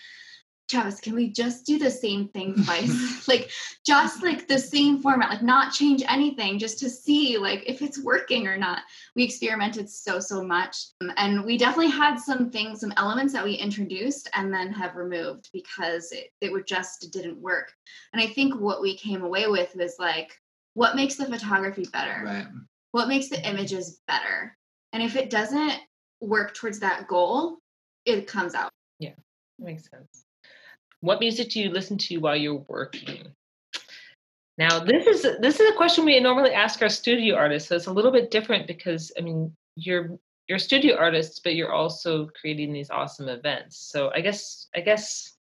Travis, 0.69 0.99
can 0.99 1.15
we 1.15 1.29
just 1.29 1.65
do 1.65 1.79
the 1.79 1.89
same 1.89 2.27
thing 2.29 2.63
twice? 2.63 3.27
like 3.27 3.49
just 3.86 4.21
like 4.21 4.47
the 4.47 4.60
same 4.60 5.01
format, 5.01 5.29
like 5.29 5.41
not 5.41 5.73
change 5.73 6.03
anything, 6.08 6.60
just 6.60 6.79
to 6.79 6.89
see 6.89 7.38
like 7.38 7.63
if 7.65 7.82
it's 7.82 8.03
working 8.03 8.47
or 8.47 8.58
not. 8.58 8.84
We 9.15 9.23
experimented 9.23 9.89
so, 9.89 10.19
so 10.19 10.43
much. 10.43 10.77
Um, 11.01 11.12
and 11.17 11.43
we 11.43 11.58
definitely 11.58 11.91
had 11.91 12.17
some 12.17 12.51
things, 12.51 12.82
some 12.82 12.93
elements 12.97 13.34
that 13.34 13.43
we 13.43 13.53
introduced 13.53 14.29
and 14.34 14.53
then 14.53 14.71
have 14.73 14.95
removed 14.95 15.49
because 15.51 16.12
it, 16.12 16.29
it 16.41 16.51
were 16.51 16.63
just 16.63 17.12
didn't 17.12 17.41
work. 17.41 17.73
And 18.13 18.21
I 18.21 18.27
think 18.27 18.55
what 18.55 18.82
we 18.82 18.95
came 18.95 19.23
away 19.23 19.47
with 19.47 19.75
was 19.75 19.95
like, 19.99 20.32
what 20.75 20.95
makes 20.95 21.15
the 21.15 21.25
photography 21.25 21.88
better? 21.91 22.21
Right. 22.23 22.47
What 22.91 23.08
makes 23.08 23.29
the 23.29 23.45
images 23.47 24.01
better? 24.08 24.55
And 24.93 25.03
if 25.03 25.15
it 25.15 25.29
doesn't 25.29 25.73
work 26.21 26.53
towards 26.53 26.79
that 26.79 27.08
goal, 27.08 27.58
it 28.05 28.27
comes 28.27 28.55
out. 28.55 28.71
Yeah, 28.99 29.13
makes 29.60 29.89
sense. 29.89 30.25
What 31.01 31.19
music 31.19 31.49
do 31.49 31.62
you 31.62 31.69
listen 31.69 31.97
to 31.97 32.17
while 32.17 32.35
you're 32.35 32.65
working? 32.67 33.27
Now, 34.57 34.79
this 34.79 35.07
is 35.07 35.21
this 35.39 35.59
is 35.59 35.69
a 35.69 35.75
question 35.75 36.03
we 36.03 36.19
normally 36.19 36.51
ask 36.51 36.81
our 36.81 36.89
studio 36.89 37.35
artists. 37.35 37.69
So 37.69 37.75
it's 37.77 37.88
a 37.88 37.93
little 37.93 38.12
bit 38.12 38.29
different 38.29 38.67
because 38.67 39.12
I 39.17 39.21
mean, 39.21 39.55
you're 39.75 40.19
you're 40.49 40.59
studio 40.59 40.97
artists, 40.97 41.39
but 41.39 41.55
you're 41.55 41.71
also 41.71 42.27
creating 42.39 42.73
these 42.73 42.89
awesome 42.89 43.29
events. 43.29 43.77
So 43.77 44.12
I 44.13 44.19
guess 44.19 44.67
I 44.75 44.81
guess 44.81 45.38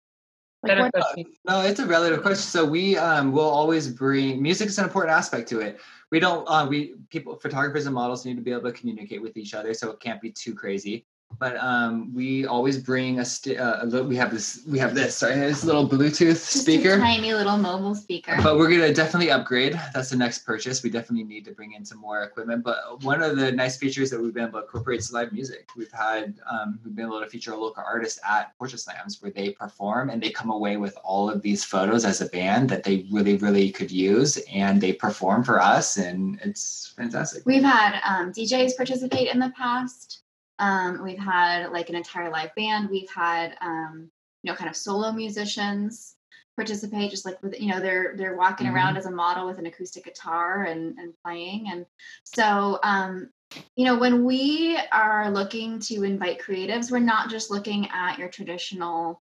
better 0.62 0.82
like 0.82 0.92
question. 0.92 1.24
No, 1.48 1.62
it's 1.62 1.80
a 1.80 1.86
relative 1.86 2.20
question. 2.20 2.42
So 2.42 2.66
we 2.66 2.98
um, 2.98 3.32
will 3.32 3.48
always 3.48 3.88
bring 3.88 4.42
music 4.42 4.68
is 4.68 4.78
an 4.78 4.84
important 4.84 5.16
aspect 5.16 5.48
to 5.48 5.60
it. 5.60 5.80
We 6.10 6.20
don't 6.20 6.44
uh, 6.46 6.66
we 6.68 6.96
people 7.08 7.36
photographers 7.36 7.86
and 7.86 7.94
models 7.94 8.26
need 8.26 8.36
to 8.36 8.42
be 8.42 8.52
able 8.52 8.70
to 8.70 8.72
communicate 8.72 9.22
with 9.22 9.38
each 9.38 9.54
other, 9.54 9.72
so 9.72 9.90
it 9.90 10.00
can't 10.00 10.20
be 10.20 10.30
too 10.30 10.54
crazy 10.54 11.06
but 11.38 11.56
um, 11.58 12.14
we 12.14 12.46
always 12.46 12.78
bring 12.78 13.18
a, 13.20 13.24
st- 13.24 13.58
uh, 13.58 13.78
a 13.80 13.86
little. 13.86 14.06
We 14.06 14.16
have 14.16 14.30
this. 14.30 14.62
We 14.66 14.78
have 14.78 14.94
this. 14.94 15.16
Sorry, 15.16 15.34
this 15.34 15.64
little 15.64 15.88
Bluetooth 15.88 16.36
speaker. 16.36 16.98
tiny 16.98 17.34
little 17.34 17.58
mobile 17.58 17.94
speaker. 17.94 18.36
But 18.42 18.56
we're 18.56 18.70
gonna 18.70 18.92
definitely 18.92 19.30
upgrade. 19.30 19.78
That's 19.94 20.10
the 20.10 20.16
next 20.16 20.40
purchase. 20.46 20.82
We 20.82 20.90
definitely 20.90 21.24
need 21.24 21.44
to 21.44 21.52
bring 21.52 21.72
in 21.72 21.84
some 21.84 21.98
more 21.98 22.22
equipment. 22.22 22.64
But 22.64 23.02
one 23.02 23.22
of 23.22 23.36
the 23.36 23.52
nice 23.52 23.76
features 23.76 24.10
that 24.10 24.20
we've 24.20 24.32
been 24.32 24.44
able 24.44 24.60
to 24.60 24.66
incorporate 24.66 25.00
is 25.00 25.12
live 25.12 25.32
music. 25.32 25.68
We've 25.76 25.92
had 25.92 26.34
um, 26.50 26.78
we've 26.84 26.94
been 26.94 27.06
able 27.06 27.20
to 27.20 27.26
feature 27.26 27.52
a 27.52 27.56
local 27.56 27.82
artist 27.86 28.18
at 28.26 28.56
Portrait 28.58 28.78
Slams 28.78 29.20
where 29.20 29.32
they 29.32 29.50
perform 29.50 30.10
and 30.10 30.22
they 30.22 30.30
come 30.30 30.50
away 30.50 30.76
with 30.76 30.96
all 31.04 31.28
of 31.28 31.42
these 31.42 31.64
photos 31.64 32.04
as 32.04 32.20
a 32.20 32.26
band 32.26 32.68
that 32.70 32.84
they 32.84 33.06
really 33.10 33.36
really 33.36 33.70
could 33.70 33.90
use 33.90 34.38
and 34.52 34.80
they 34.80 34.92
perform 34.92 35.44
for 35.44 35.60
us 35.60 35.96
and 35.96 36.38
it's 36.42 36.94
fantastic. 36.96 37.44
We've 37.44 37.62
had 37.62 38.00
um, 38.04 38.32
DJs 38.32 38.76
participate 38.76 39.28
in 39.32 39.38
the 39.38 39.52
past. 39.56 40.22
Um, 40.58 41.02
we've 41.02 41.18
had 41.18 41.70
like 41.70 41.88
an 41.88 41.96
entire 41.96 42.30
live 42.30 42.54
band. 42.54 42.90
We've 42.90 43.10
had 43.10 43.56
um, 43.60 44.10
you 44.42 44.50
know 44.50 44.56
kind 44.56 44.70
of 44.70 44.76
solo 44.76 45.12
musicians 45.12 46.16
participate, 46.56 47.10
just 47.10 47.24
like 47.26 47.42
with 47.42 47.60
you 47.60 47.68
know 47.68 47.80
they're 47.80 48.14
they're 48.16 48.36
walking 48.36 48.66
mm-hmm. 48.66 48.76
around 48.76 48.96
as 48.96 49.06
a 49.06 49.10
model 49.10 49.46
with 49.46 49.58
an 49.58 49.66
acoustic 49.66 50.04
guitar 50.04 50.64
and 50.64 50.98
and 50.98 51.14
playing. 51.24 51.66
And 51.70 51.86
so 52.24 52.78
um, 52.82 53.30
you 53.76 53.84
know 53.84 53.98
when 53.98 54.24
we 54.24 54.78
are 54.92 55.30
looking 55.30 55.78
to 55.80 56.02
invite 56.02 56.40
creatives, 56.40 56.90
we're 56.90 56.98
not 56.98 57.30
just 57.30 57.50
looking 57.50 57.88
at 57.92 58.18
your 58.18 58.28
traditional 58.28 59.22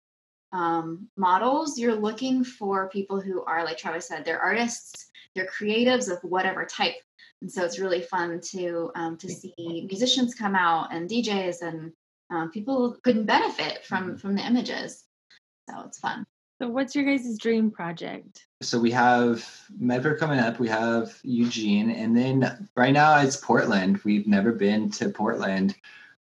um, 0.52 1.08
models. 1.16 1.78
You're 1.78 1.96
looking 1.96 2.44
for 2.44 2.90
people 2.90 3.22
who 3.22 3.44
are 3.44 3.64
like 3.64 3.78
Travis 3.78 4.08
said, 4.08 4.26
they're 4.26 4.40
artists, 4.40 5.10
they're 5.36 5.48
creatives 5.48 6.12
of 6.12 6.20
whatever 6.24 6.66
type 6.66 6.96
and 7.42 7.52
so 7.52 7.64
it's 7.64 7.80
really 7.80 8.02
fun 8.02 8.42
to 8.52 8.92
um, 8.96 9.18
to 9.18 9.30
see 9.30 9.54
musicians 9.88 10.36
come 10.36 10.56
out 10.56 10.94
and 10.94 11.10
DJs 11.10 11.62
and 11.62 11.92
um, 12.30 12.52
people 12.52 12.98
could 13.04 13.26
benefit 13.26 13.86
from 13.86 14.08
mm-hmm. 14.10 14.16
from 14.18 14.36
the 14.36 14.46
images. 14.46 15.06
So 15.70 15.82
it's 15.86 16.00
fun. 16.00 16.26
So 16.62 16.68
what's 16.68 16.94
your 16.94 17.06
guys' 17.06 17.38
dream 17.38 17.72
project? 17.72 18.46
So 18.62 18.80
we 18.80 18.92
have 18.92 19.50
Medford 19.80 20.20
coming 20.20 20.40
up, 20.40 20.60
we 20.60 20.68
have 20.68 21.18
Eugene, 21.24 21.90
and 21.90 22.18
then 22.18 22.68
right 22.76 22.92
now 22.92 23.18
it's 23.22 23.38
Portland. 23.38 24.02
We've 24.04 24.28
never 24.28 24.52
been 24.52 24.92
to 24.92 25.08
Portland. 25.08 25.76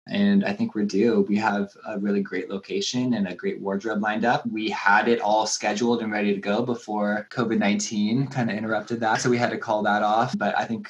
And 0.10 0.46
I 0.46 0.54
think 0.54 0.74
we're 0.74 0.86
due. 0.86 1.26
We 1.28 1.38
have 1.38 1.72
a 1.86 2.00
really 2.00 2.22
great 2.22 2.50
location 2.50 3.16
and 3.16 3.28
a 3.28 3.36
great 3.36 3.60
wardrobe 3.60 4.02
lined 4.02 4.26
up. 4.26 4.46
We 4.46 4.70
had 4.70 5.08
it 5.08 5.20
all 5.20 5.46
scheduled 5.46 6.02
and 6.02 6.12
ready 6.12 6.34
to 6.34 6.40
go 6.40 6.62
before 6.62 7.28
COVID 7.32 7.58
19 7.58 8.28
kind 8.28 8.50
of 8.50 8.56
interrupted 8.56 9.00
that. 9.02 9.20
So 9.20 9.30
we 9.30 9.38
had 9.38 9.50
to 9.50 9.58
call 9.58 9.82
that 9.84 10.04
off. 10.04 10.38
But 10.38 10.58
I 10.58 10.66
think 10.66 10.90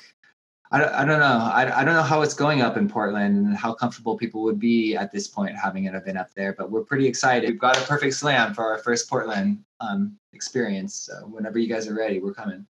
I, 0.72 1.04
I 1.04 1.06
don't 1.06 1.20
know. 1.20 1.50
I, 1.54 1.82
I 1.82 1.86
don't 1.86 1.94
know 1.94 2.04
how 2.04 2.22
it's 2.22 2.34
going 2.34 2.62
up 2.62 2.76
in 2.78 2.90
Portland 2.90 3.46
and 3.46 3.56
how 3.56 3.74
comfortable 3.74 4.18
people 4.18 4.44
would 4.44 4.60
be 4.60 4.96
at 4.96 5.12
this 5.12 5.28
point 5.28 5.56
having 5.56 5.88
an 5.88 5.96
event 5.96 6.18
up 6.18 6.34
there, 6.36 6.54
but 6.54 6.70
we're 6.70 6.84
pretty 6.84 7.08
excited. 7.08 7.50
We've 7.50 7.60
got 7.60 7.78
a 7.78 7.82
perfect 7.82 8.16
slam 8.16 8.54
for 8.54 8.66
our 8.66 8.78
first 8.80 9.10
Portland 9.10 9.64
um, 9.80 10.18
experience. 10.34 10.94
So 10.94 11.14
whenever 11.28 11.58
you 11.58 11.70
guys 11.70 11.88
are 11.88 11.96
ready, 11.96 12.20
we're 12.20 12.34
coming. 12.34 12.66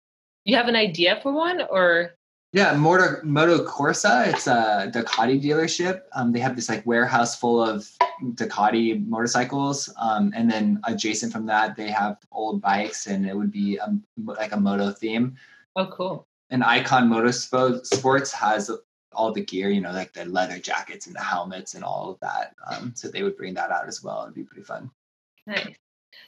You 0.44 0.56
have 0.56 0.68
an 0.68 0.76
idea 0.76 1.18
for 1.22 1.32
one 1.32 1.62
or? 1.70 2.14
Yeah, 2.52 2.74
Moto, 2.74 3.22
Moto 3.22 3.64
Corsa. 3.64 4.28
It's 4.28 4.46
a 4.46 4.90
Ducati 4.94 5.42
dealership. 5.42 6.02
Um, 6.12 6.32
they 6.32 6.38
have 6.38 6.54
this 6.54 6.68
like 6.68 6.86
warehouse 6.86 7.38
full 7.38 7.62
of 7.62 7.90
Ducati 8.34 9.06
motorcycles. 9.06 9.92
Um, 10.00 10.32
and 10.36 10.50
then 10.50 10.80
adjacent 10.84 11.32
from 11.32 11.46
that, 11.46 11.76
they 11.76 11.88
have 11.88 12.18
old 12.30 12.60
bikes 12.60 13.06
and 13.06 13.26
it 13.26 13.36
would 13.36 13.50
be 13.50 13.76
a, 13.78 13.94
like 14.24 14.52
a 14.52 14.60
moto 14.60 14.90
theme. 14.92 15.36
Oh, 15.74 15.86
cool 15.86 16.25
and 16.50 16.62
Icon 16.62 17.08
Motorsports 17.08 18.32
has 18.32 18.70
all 19.12 19.32
the 19.32 19.44
gear, 19.44 19.70
you 19.70 19.80
know, 19.80 19.92
like 19.92 20.12
the 20.12 20.24
leather 20.26 20.58
jackets 20.58 21.06
and 21.06 21.16
the 21.16 21.22
helmets 21.22 21.74
and 21.74 21.82
all 21.82 22.10
of 22.10 22.20
that. 22.20 22.54
Um, 22.70 22.92
so 22.94 23.08
they 23.08 23.22
would 23.22 23.36
bring 23.36 23.54
that 23.54 23.70
out 23.70 23.88
as 23.88 24.02
well. 24.02 24.22
It'd 24.22 24.34
be 24.34 24.44
pretty 24.44 24.62
fun. 24.62 24.90
Nice. 25.46 25.74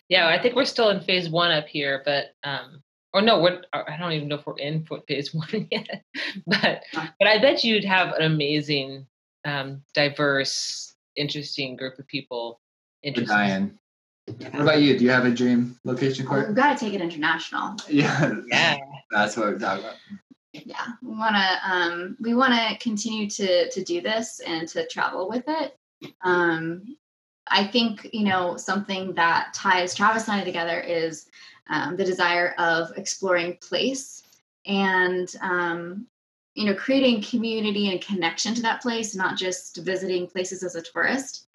Yeah, 0.09 0.29
I 0.29 0.41
think 0.41 0.55
we're 0.55 0.65
still 0.65 0.91
in 0.91 1.01
phase 1.01 1.29
one 1.29 1.51
up 1.51 1.67
here, 1.67 2.03
but 2.05 2.35
um, 2.43 2.83
or 3.13 3.23
no, 3.23 3.39
what 3.39 3.67
I 3.73 3.97
don't 3.99 4.13
even 4.13 4.29
know 4.29 4.37
if 4.37 4.47
we're 4.47 4.59
in 4.59 4.87
phase 5.07 5.35
one 5.35 5.69
yet. 5.71 6.05
but 6.47 6.83
but 6.93 7.29
I 7.29 7.39
bet 7.39 7.65
you'd 7.65 7.85
have 7.85 8.15
an 8.15 8.23
amazing, 8.23 9.07
um, 9.45 9.83
diverse, 9.95 10.95
interesting 11.17 11.77
group 11.77 11.99
of 11.99 12.07
people. 12.07 12.61
Interested. 13.03 13.79
Yeah. 14.39 14.51
What 14.51 14.63
about 14.63 14.83
you? 14.83 14.99
Do 14.99 15.05
you 15.05 15.11
have 15.11 15.25
a 15.25 15.31
dream 15.31 15.79
location 15.85 16.27
for 16.27 16.47
We've 16.47 16.55
got 16.55 16.79
to 16.79 16.85
take 16.85 16.95
it 16.95 17.01
international. 17.01 17.77
Yeah. 17.89 18.35
Yeah. 18.47 18.79
That's 19.11 19.37
what 19.37 19.47
we're 19.47 19.59
talking 19.59 19.85
about. 19.85 19.97
Yeah, 20.53 20.87
we 21.03 21.15
want 21.15 21.37
to 21.37 21.71
um, 21.71 22.17
we 22.21 22.35
want 22.35 22.55
to 22.55 22.79
continue 22.79 23.29
to 23.31 23.71
to 23.71 23.85
do 23.85 24.01
this 24.01 24.41
and 24.41 24.67
to 24.69 24.87
travel 24.87 25.29
with 25.29 25.45
it. 25.47 25.77
Um, 26.23 26.97
I 27.47 27.67
think 27.67 28.09
you 28.13 28.25
know 28.25 28.57
something 28.57 29.15
that 29.15 29.53
ties 29.55 29.95
Travis 29.95 30.29
and 30.29 30.41
I 30.41 30.45
together 30.45 30.81
is 30.81 31.27
um, 31.69 31.97
the 31.97 32.05
desire 32.05 32.55
of 32.59 32.97
exploring 32.97 33.59
place 33.61 34.23
and 34.67 35.33
um, 35.43 36.07
you 36.55 36.65
know 36.65 36.75
creating 36.75 37.23
community 37.23 37.91
and 37.91 38.01
connection 38.01 38.55
to 38.55 38.63
that 38.63 38.83
place, 38.83 39.15
not 39.15 39.37
just 39.37 39.77
visiting 39.79 40.27
places 40.27 40.63
as 40.63 40.75
a 40.75 40.83
tourist. 40.83 41.48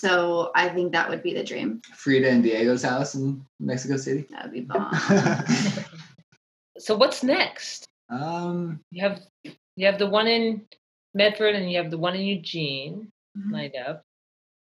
So 0.00 0.50
I 0.54 0.70
think 0.70 0.92
that 0.92 1.10
would 1.10 1.22
be 1.22 1.34
the 1.34 1.44
dream. 1.44 1.82
Frida 1.94 2.26
and 2.26 2.42
Diego's 2.42 2.82
house 2.82 3.14
in 3.14 3.44
Mexico 3.58 3.98
City. 3.98 4.26
That 4.30 4.44
would 4.44 4.52
be 4.54 4.62
bomb. 4.62 4.94
so 6.78 6.96
what's 6.96 7.22
next? 7.22 7.86
Um, 8.08 8.80
you 8.90 9.02
have 9.02 9.20
you 9.76 9.84
have 9.84 9.98
the 9.98 10.06
one 10.06 10.26
in 10.26 10.62
Medford 11.12 11.54
and 11.54 11.70
you 11.70 11.76
have 11.76 11.90
the 11.90 11.98
one 11.98 12.16
in 12.16 12.22
Eugene 12.22 13.12
mm-hmm. 13.36 13.52
lined 13.52 13.76
up 13.76 14.02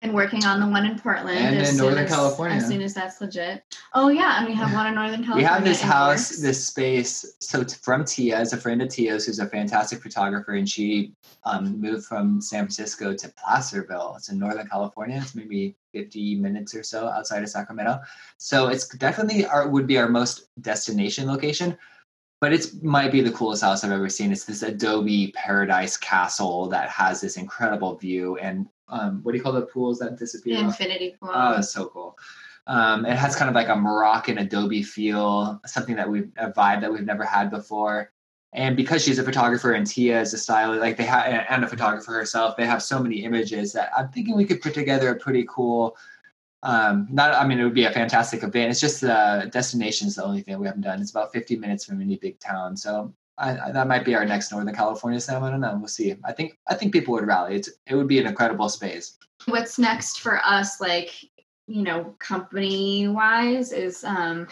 and 0.03 0.13
working 0.13 0.43
on 0.43 0.59
the 0.59 0.67
one 0.67 0.85
in 0.85 0.99
Portland 0.99 1.39
and 1.39 1.65
in 1.65 1.77
Northern 1.77 2.03
as, 2.03 2.11
California. 2.11 2.57
As 2.57 2.67
soon 2.67 2.81
as 2.81 2.93
that's 2.93 3.21
legit. 3.21 3.63
Oh 3.93 4.09
yeah, 4.09 4.39
and 4.39 4.47
we 4.47 4.53
have 4.53 4.73
one 4.73 4.85
in 4.87 4.95
Northern 4.95 5.23
California. 5.23 5.47
We 5.47 5.53
have 5.53 5.63
this 5.63 5.81
house, 5.81 6.29
this 6.41 6.67
space. 6.67 7.37
So 7.39 7.63
from 7.63 8.03
Tia, 8.03 8.39
is 8.41 8.51
a 8.51 8.57
friend 8.57 8.81
of 8.81 8.89
Tia's, 8.89 9.25
who's 9.25 9.39
a 9.39 9.47
fantastic 9.47 10.03
photographer, 10.03 10.55
and 10.55 10.67
she 10.67 11.13
um, 11.45 11.79
moved 11.79 12.05
from 12.05 12.41
San 12.41 12.65
Francisco 12.65 13.15
to 13.15 13.29
Placerville. 13.29 14.15
It's 14.17 14.29
in 14.29 14.37
Northern 14.37 14.67
California. 14.67 15.19
It's 15.21 15.35
maybe 15.35 15.75
50 15.93 16.35
minutes 16.35 16.75
or 16.75 16.83
so 16.83 17.07
outside 17.07 17.41
of 17.41 17.49
Sacramento. 17.49 17.99
So 18.37 18.67
it's 18.67 18.89
definitely 18.89 19.45
our 19.45 19.69
would 19.69 19.87
be 19.87 19.97
our 19.97 20.09
most 20.09 20.49
destination 20.61 21.27
location. 21.27 21.77
But 22.43 22.51
it 22.51 22.83
might 22.83 23.09
be 23.09 23.21
the 23.21 23.31
coolest 23.31 23.63
house 23.63 23.85
I've 23.85 23.93
ever 23.93 24.09
seen. 24.09 24.33
It's 24.33 24.43
this 24.43 24.63
Adobe 24.63 25.31
Paradise 25.31 25.95
Castle 25.95 26.67
that 26.67 26.89
has 26.89 27.21
this 27.21 27.37
incredible 27.37 27.95
view 27.95 28.35
and 28.35 28.67
um, 28.89 29.21
what 29.23 29.31
do 29.31 29.37
you 29.37 29.41
call 29.41 29.53
the 29.53 29.61
pools 29.61 29.97
that 29.99 30.19
disappear? 30.19 30.57
The 30.57 30.65
infinity 30.65 31.15
pool. 31.17 31.31
Oh, 31.33 31.53
it's 31.59 31.71
so 31.71 31.85
cool. 31.85 32.17
Um, 32.67 33.05
it 33.05 33.15
has 33.15 33.37
kind 33.37 33.47
of 33.47 33.55
like 33.55 33.69
a 33.69 33.75
Moroccan 33.77 34.39
Adobe 34.39 34.83
feel, 34.83 35.61
something 35.65 35.95
that 35.95 36.09
we've 36.09 36.33
a 36.35 36.51
vibe 36.51 36.81
that 36.81 36.91
we've 36.91 37.05
never 37.05 37.23
had 37.23 37.49
before. 37.49 38.11
And 38.51 38.75
because 38.75 39.01
she's 39.01 39.19
a 39.19 39.23
photographer 39.23 39.71
and 39.71 39.87
Tia 39.87 40.19
is 40.19 40.33
a 40.33 40.37
stylist, 40.37 40.81
like 40.81 40.97
they 40.97 41.05
have, 41.05 41.45
and 41.47 41.63
a 41.63 41.67
photographer 41.67 42.11
herself, 42.11 42.57
they 42.57 42.65
have 42.65 42.83
so 42.83 42.99
many 42.99 43.23
images 43.23 43.71
that 43.71 43.89
I'm 43.97 44.09
thinking 44.09 44.35
we 44.35 44.43
could 44.43 44.59
put 44.59 44.73
together 44.73 45.11
a 45.11 45.15
pretty 45.15 45.45
cool. 45.47 45.95
Um, 46.63 47.07
not, 47.11 47.33
I 47.33 47.45
mean, 47.45 47.59
it 47.59 47.63
would 47.63 47.73
be 47.73 47.85
a 47.85 47.91
fantastic 47.91 48.41
event. 48.41 48.71
It's 48.71 48.79
just 48.79 49.01
the 49.01 49.49
destination 49.51 50.07
is 50.07 50.15
the 50.15 50.23
only 50.23 50.41
thing 50.41 50.57
we 50.59 50.65
haven't 50.65 50.81
done. 50.81 51.01
It's 51.01 51.11
about 51.11 51.33
50 51.33 51.57
minutes 51.57 51.85
from 51.85 52.01
any 52.01 52.15
big 52.15 52.39
town, 52.39 52.77
so 52.77 53.13
I, 53.37 53.57
I, 53.59 53.71
that 53.71 53.87
might 53.87 54.05
be 54.05 54.15
our 54.15 54.25
next 54.25 54.51
Northern 54.51 54.73
California 54.73 55.19
slam. 55.19 55.43
I 55.43 55.51
don't 55.51 55.61
know. 55.61 55.75
We'll 55.77 55.87
see. 55.87 56.15
I 56.23 56.31
think 56.31 56.57
I 56.67 56.75
think 56.75 56.93
people 56.93 57.13
would 57.15 57.27
rally. 57.27 57.55
It's 57.55 57.69
it 57.87 57.95
would 57.95 58.07
be 58.07 58.19
an 58.19 58.27
incredible 58.27 58.69
space. 58.69 59.17
What's 59.45 59.77
next 59.77 60.21
for 60.21 60.39
us, 60.45 60.79
like 60.79 61.11
you 61.67 61.81
know, 61.81 62.15
company 62.19 63.07
wise, 63.07 63.71
is 63.71 64.03
um, 64.03 64.47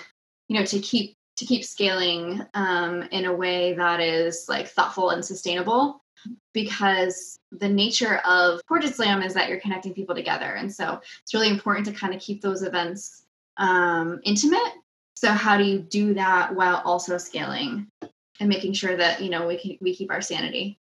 you 0.48 0.60
know 0.60 0.66
to 0.66 0.80
keep 0.80 1.16
to 1.38 1.46
keep 1.46 1.64
scaling 1.64 2.42
um, 2.54 3.04
in 3.12 3.26
a 3.26 3.34
way 3.34 3.74
that 3.74 4.00
is 4.00 4.46
like 4.50 4.68
thoughtful 4.68 5.12
and 5.12 5.24
sustainable 5.24 6.04
because 6.54 7.40
the 7.52 7.70
nature 7.70 8.18
of 8.20 8.62
Portrait 8.68 8.94
Slam 8.94 9.22
is 9.22 9.34
that 9.34 9.50
you're 9.50 9.60
connecting 9.60 9.94
people 9.94 10.16
together. 10.16 10.54
And 10.54 10.74
so 10.74 11.00
it's 11.22 11.34
really 11.34 11.50
important 11.50 11.86
to 11.88 11.94
kind 11.94 12.14
of 12.14 12.22
keep 12.22 12.42
those 12.42 12.64
events 12.64 13.24
um, 13.58 14.20
intimate. 14.24 14.74
So, 15.16 15.32
how 15.32 15.58
do 15.58 15.64
you 15.64 15.80
do 15.80 16.16
that 16.16 16.56
while 16.56 16.82
also 16.84 17.18
scaling? 17.18 17.88
and 18.42 18.50
making 18.50 18.74
sure 18.74 18.98
that 18.98 19.22
you 19.22 19.30
know 19.30 19.48
we 19.48 19.56
can, 19.56 19.78
we 19.82 19.96
keep 19.96 20.12
our 20.12 20.20
sanity 20.20 20.78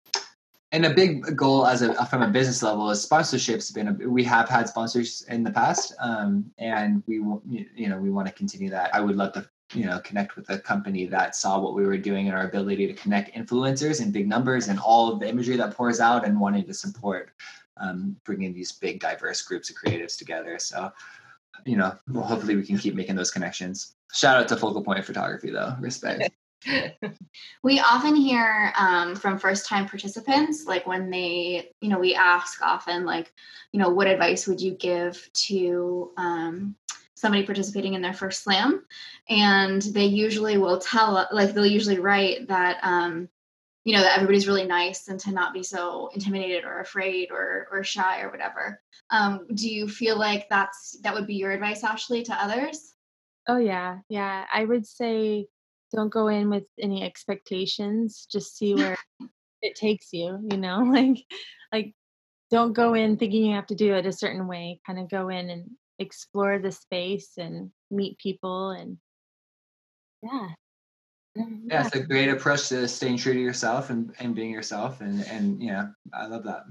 and 0.70 0.84
a 0.84 0.94
big 0.94 1.36
goal 1.36 1.66
as 1.66 1.82
a 1.82 2.06
from 2.06 2.22
a 2.22 2.28
business 2.28 2.62
level 2.62 2.90
is 2.90 3.04
sponsorships. 3.04 3.74
Been 3.74 3.88
a, 3.88 4.08
we 4.08 4.22
have 4.24 4.48
had 4.48 4.68
sponsors 4.68 5.24
in 5.28 5.42
the 5.42 5.50
past, 5.50 5.94
um, 5.98 6.50
and 6.58 7.02
we 7.06 7.20
will, 7.20 7.42
you 7.46 7.88
know 7.88 7.98
we 7.98 8.10
want 8.10 8.28
to 8.28 8.34
continue 8.34 8.70
that. 8.70 8.94
I 8.94 9.00
would 9.00 9.16
love 9.16 9.32
to 9.32 9.48
you 9.72 9.84
know 9.84 10.00
connect 10.00 10.36
with 10.36 10.48
a 10.50 10.58
company 10.58 11.06
that 11.06 11.36
saw 11.36 11.58
what 11.60 11.74
we 11.74 11.84
were 11.84 11.98
doing 11.98 12.26
and 12.26 12.36
our 12.36 12.46
ability 12.46 12.86
to 12.86 12.94
connect 12.94 13.34
influencers 13.34 14.00
in 14.00 14.10
big 14.10 14.28
numbers 14.28 14.68
and 14.68 14.78
all 14.80 15.12
of 15.12 15.20
the 15.20 15.28
imagery 15.28 15.56
that 15.56 15.74
pours 15.74 16.00
out 16.00 16.26
and 16.26 16.38
wanting 16.38 16.64
to 16.64 16.74
support 16.74 17.30
um, 17.76 18.16
bringing 18.24 18.54
these 18.54 18.72
big 18.72 18.98
diverse 18.98 19.42
groups 19.42 19.70
of 19.70 19.76
creatives 19.76 20.16
together. 20.16 20.58
So 20.58 20.92
you 21.64 21.76
know, 21.76 21.94
well, 22.08 22.24
hopefully 22.24 22.56
we 22.56 22.64
can 22.64 22.78
keep 22.78 22.94
making 22.94 23.16
those 23.16 23.30
connections. 23.30 23.94
Shout 24.12 24.40
out 24.40 24.48
to 24.48 24.56
Focal 24.56 24.82
Point 24.82 25.04
Photography, 25.04 25.50
though. 25.50 25.74
Respect. 25.80 26.30
we 27.62 27.78
often 27.80 28.16
hear 28.16 28.72
um, 28.78 29.14
from 29.14 29.38
first 29.38 29.66
time 29.66 29.86
participants, 29.86 30.64
like 30.66 30.86
when 30.86 31.10
they, 31.10 31.70
you 31.80 31.88
know, 31.88 31.98
we 31.98 32.14
ask 32.14 32.62
often, 32.62 33.04
like, 33.04 33.32
you 33.72 33.80
know, 33.80 33.90
what 33.90 34.06
advice 34.06 34.46
would 34.46 34.60
you 34.60 34.72
give 34.72 35.28
to 35.34 36.10
um, 36.16 36.74
somebody 37.18 37.44
participating 37.44 37.94
in 37.94 38.02
their 38.02 38.14
first 38.14 38.42
slam? 38.42 38.84
And 39.28 39.82
they 39.82 40.06
usually 40.06 40.58
will 40.58 40.78
tell, 40.78 41.26
like, 41.32 41.52
they'll 41.52 41.66
usually 41.66 41.98
write 41.98 42.48
that, 42.48 42.78
um, 42.82 43.28
you 43.84 43.94
know, 43.94 44.02
that 44.02 44.16
everybody's 44.16 44.46
really 44.46 44.66
nice 44.66 45.08
and 45.08 45.18
to 45.20 45.32
not 45.32 45.54
be 45.54 45.62
so 45.62 46.10
intimidated 46.14 46.64
or 46.64 46.80
afraid 46.80 47.30
or, 47.30 47.68
or 47.70 47.84
shy 47.84 48.22
or 48.22 48.30
whatever. 48.30 48.80
Um, 49.10 49.46
do 49.54 49.68
you 49.68 49.88
feel 49.88 50.18
like 50.18 50.48
that's, 50.48 50.98
that 51.02 51.14
would 51.14 51.26
be 51.26 51.36
your 51.36 51.52
advice, 51.52 51.84
Ashley, 51.84 52.22
to 52.24 52.34
others? 52.34 52.94
Oh, 53.46 53.58
yeah. 53.58 53.98
Yeah. 54.08 54.44
I 54.52 54.64
would 54.64 54.86
say, 54.86 55.46
don't 55.92 56.12
go 56.12 56.28
in 56.28 56.50
with 56.50 56.64
any 56.80 57.02
expectations 57.02 58.26
just 58.30 58.56
see 58.56 58.74
where 58.74 58.96
it 59.62 59.74
takes 59.74 60.12
you 60.12 60.38
you 60.50 60.56
know 60.56 60.78
like 60.92 61.24
like 61.72 61.94
don't 62.50 62.72
go 62.72 62.94
in 62.94 63.16
thinking 63.16 63.44
you 63.44 63.54
have 63.54 63.66
to 63.66 63.74
do 63.74 63.94
it 63.94 64.06
a 64.06 64.12
certain 64.12 64.46
way 64.46 64.80
kind 64.86 64.98
of 64.98 65.10
go 65.10 65.28
in 65.28 65.50
and 65.50 65.70
explore 65.98 66.58
the 66.58 66.72
space 66.72 67.32
and 67.38 67.70
meet 67.90 68.18
people 68.18 68.70
and 68.70 68.98
yeah 70.22 70.48
mm, 71.36 71.60
yeah, 71.64 71.86
it's 71.86 71.96
a 71.96 72.02
great 72.02 72.28
approach 72.28 72.68
to 72.68 72.86
staying 72.86 73.16
true 73.16 73.34
to 73.34 73.40
yourself 73.40 73.90
and, 73.90 74.14
and 74.18 74.34
being 74.34 74.50
yourself 74.50 75.00
and 75.00 75.22
and 75.26 75.62
yeah 75.62 75.86
i 76.12 76.26
love 76.26 76.44
that 76.44 76.64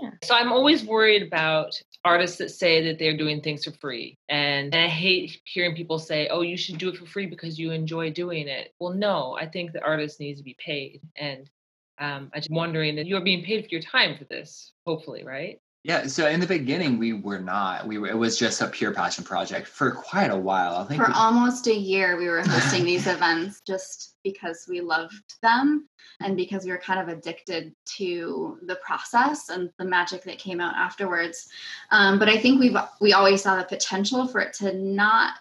yeah. 0.00 0.10
So 0.22 0.34
I'm 0.34 0.52
always 0.52 0.84
worried 0.84 1.22
about 1.22 1.80
artists 2.04 2.38
that 2.38 2.50
say 2.50 2.84
that 2.84 2.98
they're 2.98 3.16
doing 3.16 3.40
things 3.40 3.64
for 3.64 3.72
free. 3.72 4.16
And, 4.28 4.72
and 4.72 4.84
I 4.84 4.88
hate 4.88 5.40
hearing 5.44 5.74
people 5.74 5.98
say, 5.98 6.28
oh, 6.28 6.42
you 6.42 6.56
should 6.56 6.78
do 6.78 6.88
it 6.88 6.96
for 6.96 7.06
free 7.06 7.26
because 7.26 7.58
you 7.58 7.72
enjoy 7.72 8.10
doing 8.10 8.46
it. 8.48 8.72
Well, 8.78 8.92
no, 8.92 9.36
I 9.38 9.46
think 9.46 9.72
the 9.72 9.84
artist 9.84 10.20
needs 10.20 10.38
to 10.38 10.44
be 10.44 10.56
paid. 10.64 11.00
And 11.16 11.50
um, 11.98 12.30
I'm 12.32 12.40
just 12.40 12.50
wondering 12.50 12.94
that 12.96 13.06
you're 13.06 13.20
being 13.20 13.44
paid 13.44 13.64
for 13.64 13.70
your 13.70 13.82
time 13.82 14.16
for 14.16 14.24
this, 14.24 14.72
hopefully, 14.86 15.24
right? 15.24 15.58
Yeah, 15.84 16.06
so 16.06 16.26
in 16.26 16.40
the 16.40 16.46
beginning 16.46 16.98
we 16.98 17.12
were 17.12 17.38
not. 17.38 17.86
We 17.86 17.98
were, 17.98 18.08
it 18.08 18.16
was 18.16 18.38
just 18.38 18.60
a 18.60 18.66
pure 18.66 18.92
passion 18.92 19.24
project 19.24 19.68
for 19.68 19.92
quite 19.92 20.30
a 20.30 20.36
while. 20.36 20.76
I 20.76 20.84
think 20.84 21.00
for 21.00 21.08
we, 21.08 21.14
almost 21.14 21.66
a 21.68 21.74
year 21.74 22.16
we 22.16 22.28
were 22.28 22.42
hosting 22.42 22.84
these 22.84 23.06
events 23.06 23.60
just 23.66 24.16
because 24.24 24.66
we 24.68 24.80
loved 24.80 25.34
them 25.40 25.88
and 26.20 26.36
because 26.36 26.64
we 26.64 26.72
were 26.72 26.78
kind 26.78 27.00
of 27.00 27.08
addicted 27.08 27.72
to 27.96 28.58
the 28.66 28.74
process 28.76 29.50
and 29.50 29.70
the 29.78 29.84
magic 29.84 30.24
that 30.24 30.38
came 30.38 30.60
out 30.60 30.74
afterwards. 30.74 31.48
Um, 31.90 32.18
but 32.18 32.28
I 32.28 32.38
think 32.38 32.60
we've 32.60 32.76
we 33.00 33.12
always 33.12 33.42
saw 33.42 33.56
the 33.56 33.64
potential 33.64 34.26
for 34.26 34.40
it 34.40 34.52
to 34.54 34.74
not 34.74 35.34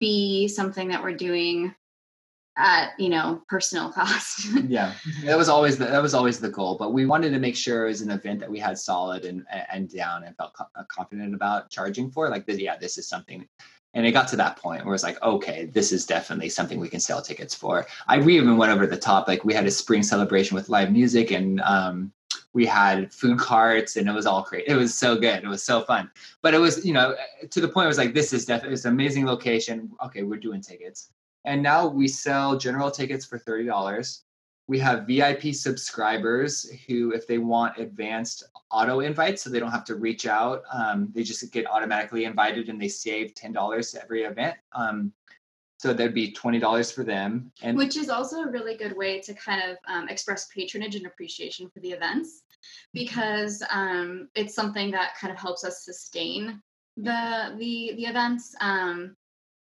be 0.00 0.48
something 0.48 0.88
that 0.88 1.02
we're 1.02 1.16
doing 1.16 1.74
at 2.56 2.92
you 2.98 3.08
know 3.08 3.42
personal 3.48 3.90
cost 3.92 4.46
yeah 4.66 4.92
that 5.24 5.36
was 5.36 5.48
always 5.48 5.76
the 5.76 5.84
that 5.84 6.02
was 6.02 6.14
always 6.14 6.40
the 6.40 6.48
goal 6.48 6.76
but 6.76 6.92
we 6.92 7.06
wanted 7.06 7.30
to 7.30 7.38
make 7.38 7.56
sure 7.56 7.84
it 7.84 7.88
was 7.88 8.00
an 8.00 8.10
event 8.10 8.40
that 8.40 8.50
we 8.50 8.58
had 8.58 8.78
solid 8.78 9.24
and 9.24 9.44
and 9.70 9.92
down 9.92 10.24
and 10.24 10.36
felt 10.36 10.54
co- 10.54 10.66
uh, 10.74 10.84
confident 10.88 11.34
about 11.34 11.70
charging 11.70 12.10
for 12.10 12.28
like 12.28 12.44
yeah 12.46 12.76
this 12.76 12.98
is 12.98 13.08
something 13.08 13.46
and 13.94 14.06
it 14.06 14.12
got 14.12 14.28
to 14.28 14.36
that 14.36 14.56
point 14.56 14.84
where 14.84 14.94
it's 14.94 15.04
like 15.04 15.22
okay 15.22 15.66
this 15.66 15.92
is 15.92 16.06
definitely 16.06 16.48
something 16.48 16.80
we 16.80 16.88
can 16.88 17.00
sell 17.00 17.20
tickets 17.20 17.54
for 17.54 17.86
i 18.08 18.18
we 18.18 18.36
even 18.36 18.56
went 18.56 18.72
over 18.72 18.86
the 18.86 18.96
top 18.96 19.28
like 19.28 19.44
we 19.44 19.52
had 19.54 19.66
a 19.66 19.70
spring 19.70 20.02
celebration 20.02 20.54
with 20.54 20.68
live 20.68 20.90
music 20.90 21.30
and 21.30 21.60
um 21.60 22.12
we 22.56 22.64
had 22.64 23.12
food 23.12 23.38
carts 23.38 23.96
and 23.96 24.08
it 24.08 24.12
was 24.12 24.24
all 24.24 24.42
great. 24.42 24.64
It 24.66 24.74
was 24.74 24.96
so 24.96 25.14
good. 25.14 25.44
It 25.44 25.46
was 25.46 25.62
so 25.62 25.82
fun. 25.82 26.10
But 26.40 26.54
it 26.54 26.58
was, 26.58 26.86
you 26.86 26.94
know, 26.94 27.14
to 27.50 27.60
the 27.60 27.68
point 27.68 27.84
it 27.84 27.88
was 27.88 27.98
like, 27.98 28.14
this 28.14 28.32
is 28.32 28.46
definitely 28.46 28.72
it's 28.72 28.86
an 28.86 28.92
amazing 28.92 29.26
location. 29.26 29.90
Okay, 30.06 30.22
we're 30.22 30.38
doing 30.38 30.62
tickets. 30.62 31.10
And 31.46 31.62
now 31.62 31.86
we 31.86 32.08
sell 32.08 32.58
general 32.58 32.90
tickets 32.90 33.24
for 33.24 33.38
$30. 33.38 34.22
We 34.68 34.80
have 34.80 35.06
VIP 35.06 35.54
subscribers 35.54 36.68
who, 36.86 37.12
if 37.12 37.28
they 37.28 37.38
want 37.38 37.78
advanced 37.78 38.42
auto 38.72 38.98
invites, 38.98 39.42
so 39.42 39.48
they 39.48 39.60
don't 39.60 39.70
have 39.70 39.84
to 39.84 39.94
reach 39.94 40.26
out, 40.26 40.62
um, 40.72 41.08
they 41.14 41.22
just 41.22 41.52
get 41.52 41.70
automatically 41.70 42.24
invited 42.24 42.68
and 42.68 42.82
they 42.82 42.88
save 42.88 43.32
$10 43.34 43.92
to 43.92 44.02
every 44.02 44.24
event. 44.24 44.56
Um, 44.72 45.12
so 45.78 45.92
that'd 45.92 46.14
be 46.14 46.32
$20 46.32 46.92
for 46.92 47.04
them. 47.04 47.52
And 47.62 47.76
which 47.76 47.96
is 47.96 48.08
also 48.08 48.40
a 48.40 48.50
really 48.50 48.76
good 48.76 48.96
way 48.96 49.20
to 49.20 49.32
kind 49.34 49.62
of 49.70 49.76
um, 49.86 50.08
express 50.08 50.48
patronage 50.48 50.96
and 50.96 51.06
appreciation 51.06 51.70
for 51.70 51.78
the 51.78 51.90
events 51.90 52.42
because 52.92 53.62
um, 53.70 54.28
it's 54.34 54.54
something 54.54 54.90
that 54.90 55.14
kind 55.20 55.32
of 55.32 55.38
helps 55.38 55.62
us 55.64 55.84
sustain 55.84 56.60
the 56.96 57.54
the 57.58 57.92
the 57.96 58.06
events 58.06 58.54
um 58.62 59.14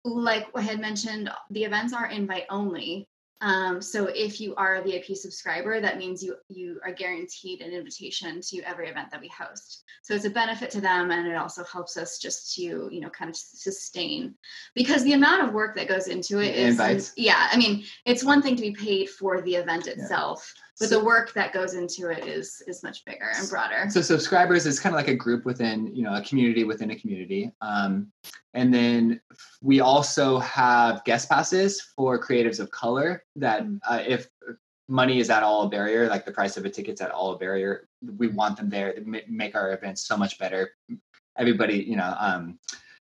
like 0.06 0.48
I 0.56 0.62
had 0.62 0.80
mentioned, 0.80 1.30
the 1.50 1.64
events 1.64 1.94
are 1.94 2.08
invite 2.08 2.46
only. 2.50 3.10
Um, 3.42 3.82
so 3.82 4.06
if 4.06 4.40
you 4.40 4.56
are 4.56 4.76
a 4.76 4.82
VIP 4.82 5.16
subscriber, 5.16 5.82
that 5.82 5.98
means 5.98 6.24
you 6.24 6.36
you 6.48 6.80
are 6.86 6.94
guaranteed 6.94 7.62
an 7.62 7.72
invitation 7.72 8.40
to 8.42 8.62
every 8.62 8.88
event 8.88 9.12
that 9.12 9.20
we 9.20 9.28
host. 9.28 9.84
So 10.04 10.14
it's 10.16 10.26
a 10.26 10.30
benefit 10.30 10.72
to 10.72 10.82
them, 10.82 11.12
and 11.12 11.28
it 11.28 11.36
also 11.36 11.64
helps 11.66 11.98
us 11.98 12.18
just 12.18 12.56
to 12.56 12.62
you 12.62 13.02
know 13.02 13.10
kind 13.10 13.30
of 13.30 13.36
sustain 13.36 14.36
because 14.74 15.04
the 15.04 15.14
amount 15.14 15.44
of 15.44 15.54
work 15.54 15.76
that 15.76 15.90
goes 15.90 16.08
into 16.08 16.40
it 16.40 16.56
is 16.56 16.80
Invites. 16.80 17.12
yeah. 17.18 17.50
I 17.52 17.58
mean, 17.58 17.84
it's 18.06 18.24
one 18.24 18.42
thing 18.42 18.56
to 18.56 18.62
be 18.62 18.72
paid 18.72 19.10
for 19.10 19.42
the 19.42 19.56
event 19.56 19.88
itself. 19.88 20.54
Yeah 20.56 20.62
but 20.80 20.90
so, 20.90 21.00
the 21.00 21.06
work 21.06 21.34
that 21.34 21.54
goes 21.54 21.74
into 21.74 22.10
it 22.10 22.26
is 22.26 22.62
is 22.68 22.84
much 22.84 23.06
bigger 23.06 23.32
and 23.36 23.50
broader 23.50 23.90
so 23.90 24.02
subscribers 24.02 24.66
is 24.66 24.80
kind 24.80 24.94
of 24.94 24.98
like 24.98 25.08
a 25.08 25.16
group 25.16 25.46
within 25.46 25.94
you 25.96 26.04
know 26.04 26.16
a 26.16 26.22
community 26.22 26.64
within 26.64 26.92
a 26.92 26.96
community 26.96 27.52
um, 27.62 28.12
and 28.54 28.74
then 28.74 29.20
we 29.62 29.80
also 29.80 30.40
have 30.40 31.04
guest 31.06 31.30
passes 31.30 31.82
for 31.82 32.22
creatives 32.22 32.60
of 32.60 32.70
color 32.72 33.24
that 33.36 33.64
mm. 33.64 33.80
uh, 33.88 34.04
if 34.06 34.28
money 34.88 35.20
is 35.20 35.30
at 35.30 35.44
all 35.44 35.64
a 35.64 35.70
barrier 35.70 36.08
like 36.08 36.26
the 36.26 36.32
price 36.32 36.58
of 36.58 36.66
a 36.66 36.70
ticket's 36.70 37.02
at 37.02 37.12
all 37.12 37.34
a 37.34 37.38
barrier 37.38 37.88
we 38.18 38.28
want 38.28 38.56
them 38.56 38.70
there 38.70 38.94
to 38.94 39.02
make 39.28 39.56
our 39.56 39.74
events 39.74 40.06
so 40.08 40.16
much 40.16 40.38
better 40.38 40.72
everybody 41.38 41.78
you 41.78 41.96
know 41.96 42.16
um, 42.20 42.60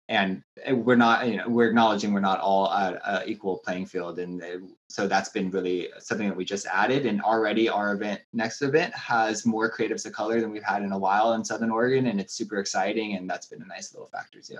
and 0.08 0.42
we're 0.70 0.96
not 0.96 1.28
you 1.28 1.36
know 1.36 1.48
we're 1.48 1.68
acknowledging 1.68 2.12
we're 2.12 2.20
not 2.20 2.40
all 2.40 2.72
at 2.72 2.94
a 3.06 3.28
equal 3.28 3.58
playing 3.58 3.86
field 3.86 4.18
and 4.18 4.42
so 4.88 5.06
that's 5.06 5.28
been 5.28 5.50
really 5.50 5.88
something 5.98 6.28
that 6.28 6.36
we 6.36 6.44
just 6.44 6.66
added 6.66 7.06
and 7.06 7.20
already 7.22 7.68
our 7.68 7.92
event 7.92 8.20
next 8.32 8.62
event 8.62 8.92
has 8.94 9.44
more 9.44 9.70
creatives 9.70 10.06
of 10.06 10.12
color 10.12 10.40
than 10.40 10.50
we've 10.50 10.62
had 10.62 10.82
in 10.82 10.92
a 10.92 10.98
while 10.98 11.34
in 11.34 11.44
southern 11.44 11.70
oregon 11.70 12.06
and 12.06 12.20
it's 12.20 12.34
super 12.34 12.58
exciting 12.58 13.16
and 13.16 13.28
that's 13.28 13.46
been 13.46 13.62
a 13.62 13.66
nice 13.66 13.92
little 13.92 14.08
factor 14.08 14.40
too. 14.40 14.58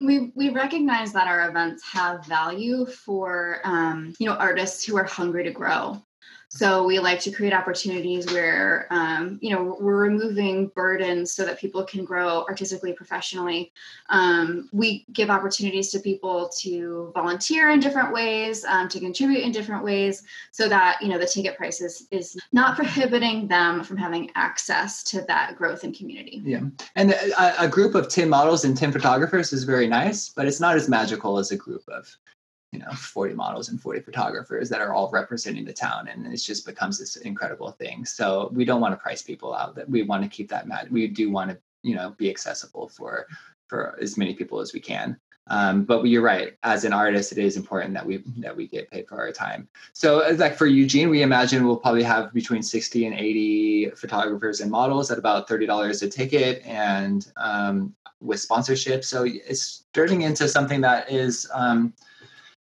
We 0.00 0.30
we 0.34 0.50
recognize 0.50 1.12
that 1.14 1.26
our 1.26 1.48
events 1.48 1.82
have 1.84 2.26
value 2.26 2.84
for 2.84 3.60
um, 3.64 4.14
you 4.18 4.26
know 4.26 4.34
artists 4.34 4.84
who 4.84 4.98
are 4.98 5.04
hungry 5.04 5.42
to 5.44 5.50
grow 5.50 6.02
so 6.48 6.84
we 6.84 7.00
like 7.00 7.18
to 7.20 7.30
create 7.32 7.52
opportunities 7.52 8.26
where, 8.32 8.86
um, 8.90 9.38
you 9.42 9.54
know, 9.54 9.76
we're 9.80 9.96
removing 9.96 10.68
burdens 10.68 11.32
so 11.32 11.44
that 11.44 11.58
people 11.58 11.82
can 11.82 12.04
grow 12.04 12.44
artistically, 12.44 12.92
professionally. 12.92 13.72
Um, 14.10 14.68
we 14.72 15.04
give 15.12 15.28
opportunities 15.28 15.90
to 15.90 15.98
people 15.98 16.48
to 16.60 17.10
volunteer 17.14 17.70
in 17.70 17.80
different 17.80 18.12
ways, 18.12 18.64
um, 18.64 18.88
to 18.88 19.00
contribute 19.00 19.40
in 19.40 19.50
different 19.50 19.82
ways, 19.82 20.22
so 20.52 20.68
that 20.68 20.98
you 21.02 21.08
know 21.08 21.18
the 21.18 21.26
ticket 21.26 21.56
price 21.56 21.80
is, 21.80 22.06
is 22.12 22.36
not 22.52 22.76
prohibiting 22.76 23.48
them 23.48 23.82
from 23.82 23.96
having 23.96 24.30
access 24.36 25.02
to 25.02 25.22
that 25.22 25.56
growth 25.56 25.82
and 25.82 25.96
community. 25.96 26.42
Yeah, 26.44 26.60
and 26.94 27.10
a, 27.10 27.64
a 27.64 27.68
group 27.68 27.96
of 27.96 28.08
ten 28.08 28.28
models 28.28 28.64
and 28.64 28.76
ten 28.76 28.92
photographers 28.92 29.52
is 29.52 29.64
very 29.64 29.88
nice, 29.88 30.28
but 30.28 30.46
it's 30.46 30.60
not 30.60 30.76
as 30.76 30.88
magical 30.88 31.38
as 31.38 31.50
a 31.50 31.56
group 31.56 31.82
of 31.88 32.16
you 32.76 32.84
know 32.84 32.92
40 32.92 33.34
models 33.34 33.70
and 33.70 33.80
40 33.80 34.00
photographers 34.00 34.68
that 34.68 34.82
are 34.82 34.92
all 34.92 35.10
representing 35.10 35.64
the 35.64 35.72
town 35.72 36.08
and 36.08 36.26
it 36.26 36.36
just 36.36 36.66
becomes 36.66 36.98
this 36.98 37.16
incredible 37.16 37.70
thing. 37.70 38.04
So 38.04 38.50
we 38.52 38.66
don't 38.66 38.82
want 38.82 38.92
to 38.92 38.98
price 38.98 39.22
people 39.22 39.54
out 39.54 39.74
that 39.76 39.88
we 39.88 40.02
want 40.02 40.22
to 40.22 40.28
keep 40.28 40.48
that 40.50 40.68
mad 40.68 40.90
we 40.90 41.06
do 41.06 41.30
want 41.30 41.50
to 41.50 41.58
you 41.82 41.94
know 41.94 42.10
be 42.18 42.28
accessible 42.28 42.88
for 42.88 43.26
for 43.68 43.98
as 44.00 44.18
many 44.18 44.34
people 44.34 44.60
as 44.60 44.74
we 44.74 44.80
can. 44.80 45.18
Um, 45.48 45.84
but 45.84 46.02
you're 46.04 46.22
right 46.22 46.54
as 46.64 46.84
an 46.84 46.92
artist 46.92 47.32
it 47.32 47.38
is 47.38 47.56
important 47.56 47.94
that 47.94 48.04
we 48.04 48.22
that 48.38 48.54
we 48.54 48.66
get 48.68 48.90
paid 48.90 49.08
for 49.08 49.16
our 49.18 49.32
time. 49.32 49.68
So 49.94 50.22
like 50.36 50.56
for 50.58 50.66
eugene 50.66 51.08
we 51.08 51.22
imagine 51.22 51.66
we'll 51.66 51.78
probably 51.78 52.02
have 52.02 52.34
between 52.34 52.62
60 52.62 53.06
and 53.06 53.18
80 53.18 53.90
photographers 53.96 54.60
and 54.60 54.70
models 54.70 55.10
at 55.10 55.18
about 55.18 55.48
$30 55.48 56.02
a 56.02 56.08
ticket 56.08 56.62
and 56.66 57.32
um, 57.38 57.94
with 58.20 58.40
sponsorship. 58.40 59.04
So 59.04 59.24
it's 59.24 59.84
turning 59.92 60.22
into 60.22 60.48
something 60.48 60.80
that 60.82 61.10
is 61.10 61.48
um, 61.52 61.92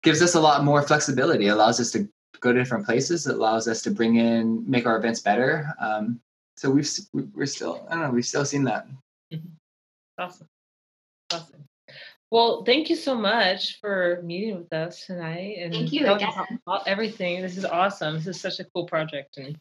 gives 0.03 0.23
us 0.23 0.35
a 0.35 0.41
lot 0.41 0.65
more 0.65 0.83
flexibility. 0.83 1.47
It 1.47 1.51
allows 1.51 1.81
us 1.81 1.91
to 1.93 2.09
go 2.41 2.53
to 2.53 2.59
different 2.59 2.87
places. 2.87 3.27
It 3.27 3.35
allows 3.35 3.69
us 3.69 3.83
to 3.83 3.91
bring 3.91 4.17
in, 4.17 4.69
make 4.69 4.87
our 4.87 4.97
events 4.97 5.21
better. 5.21 5.73
Um, 5.81 6.21
so 6.57 6.71
we've 6.71 6.89
we- 7.13 7.25
we're 7.35 7.47
still 7.47 7.87
I 7.89 7.95
don't 7.95 8.05
know 8.05 8.11
we've 8.11 8.25
still 8.27 8.45
seen 8.45 8.65
that. 8.65 8.87
Awesome. 10.19 10.47
Awesome. 11.33 11.65
Well, 12.31 12.63
thank 12.65 12.91
you 12.91 12.97
so 12.97 13.15
much 13.17 13.81
for 13.81 14.21
meeting 14.23 14.57
with 14.57 14.73
us 14.73 15.05
tonight 15.07 15.57
and 15.59 15.73
Thank 15.73 15.93
you 15.93 16.07
again. 16.13 16.29
us 16.67 16.83
everything. 16.87 17.43
This 17.43 17.57
is 17.57 17.65
awesome. 17.65 18.15
This 18.17 18.27
is 18.29 18.41
such 18.41 18.61
a 18.61 18.65
cool 18.73 18.87
project. 18.87 19.37
And 19.39 19.59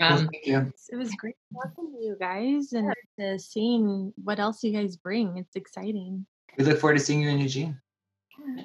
um, 0.00 0.28
thank 0.32 0.46
you. 0.46 0.72
It 0.90 0.96
was 0.96 1.10
great 1.12 1.36
talking 1.54 1.92
to 1.92 2.04
you 2.04 2.16
guys 2.18 2.72
and 2.72 2.92
to 3.20 3.38
seeing 3.38 4.12
what 4.24 4.40
else 4.40 4.64
you 4.64 4.72
guys 4.72 4.96
bring. 4.96 5.36
It's 5.38 5.54
exciting. 5.54 6.26
We 6.58 6.64
look 6.64 6.80
forward 6.80 6.98
to 6.98 7.04
seeing 7.04 7.20
you 7.22 7.28
in 7.28 7.38
Eugene. 7.38 7.80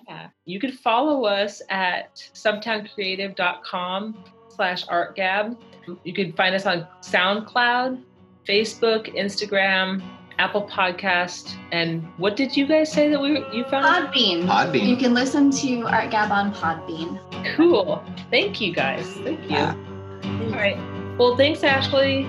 Yeah, 0.08 0.28
you 0.46 0.60
can 0.60 0.72
follow 0.72 1.26
us 1.26 1.62
at 1.70 2.16
subtowncreative.com 2.34 4.24
slash 4.50 4.86
artgab. 4.88 5.58
You 6.04 6.14
can 6.14 6.34
find 6.34 6.56
us 6.56 6.66
on 6.66 6.88
SoundCloud, 7.02 8.02
Facebook, 8.48 9.16
Instagram, 9.16 10.02
Apple 10.40 10.68
Podcast. 10.68 11.56
And 11.72 12.08
what 12.18 12.36
did 12.36 12.56
you 12.56 12.68
guys 12.68 12.92
say 12.92 13.10
that 13.10 13.20
we 13.20 13.44
you 13.54 13.64
found? 13.66 14.08
Podbean. 14.08 14.46
Podbean. 14.46 14.88
You 14.88 14.98
can 14.98 15.14
listen 15.14 15.52
to 15.52 15.82
Art 15.84 16.12
Gab 16.12 16.32
on 16.32 16.54
Podbean. 16.54 17.20
Cool. 17.56 18.04
Thank 18.30 18.62
you 18.62 18.74
guys. 18.74 19.08
Thank 19.24 19.42
you. 19.44 19.50
Yeah. 19.50 19.76
All 20.24 20.52
right. 20.52 20.78
Well, 21.18 21.36
thanks, 21.36 21.64
Ashley. 21.64 22.24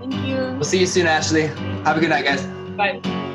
Thank 0.00 0.14
you. 0.26 0.36
We'll 0.36 0.64
see 0.64 0.80
you 0.80 0.86
soon, 0.86 1.06
Ashley. 1.06 1.46
Have 1.84 1.96
a 1.96 2.00
good 2.00 2.10
night, 2.10 2.24
guys. 2.24 2.44
Bye. 2.76 3.27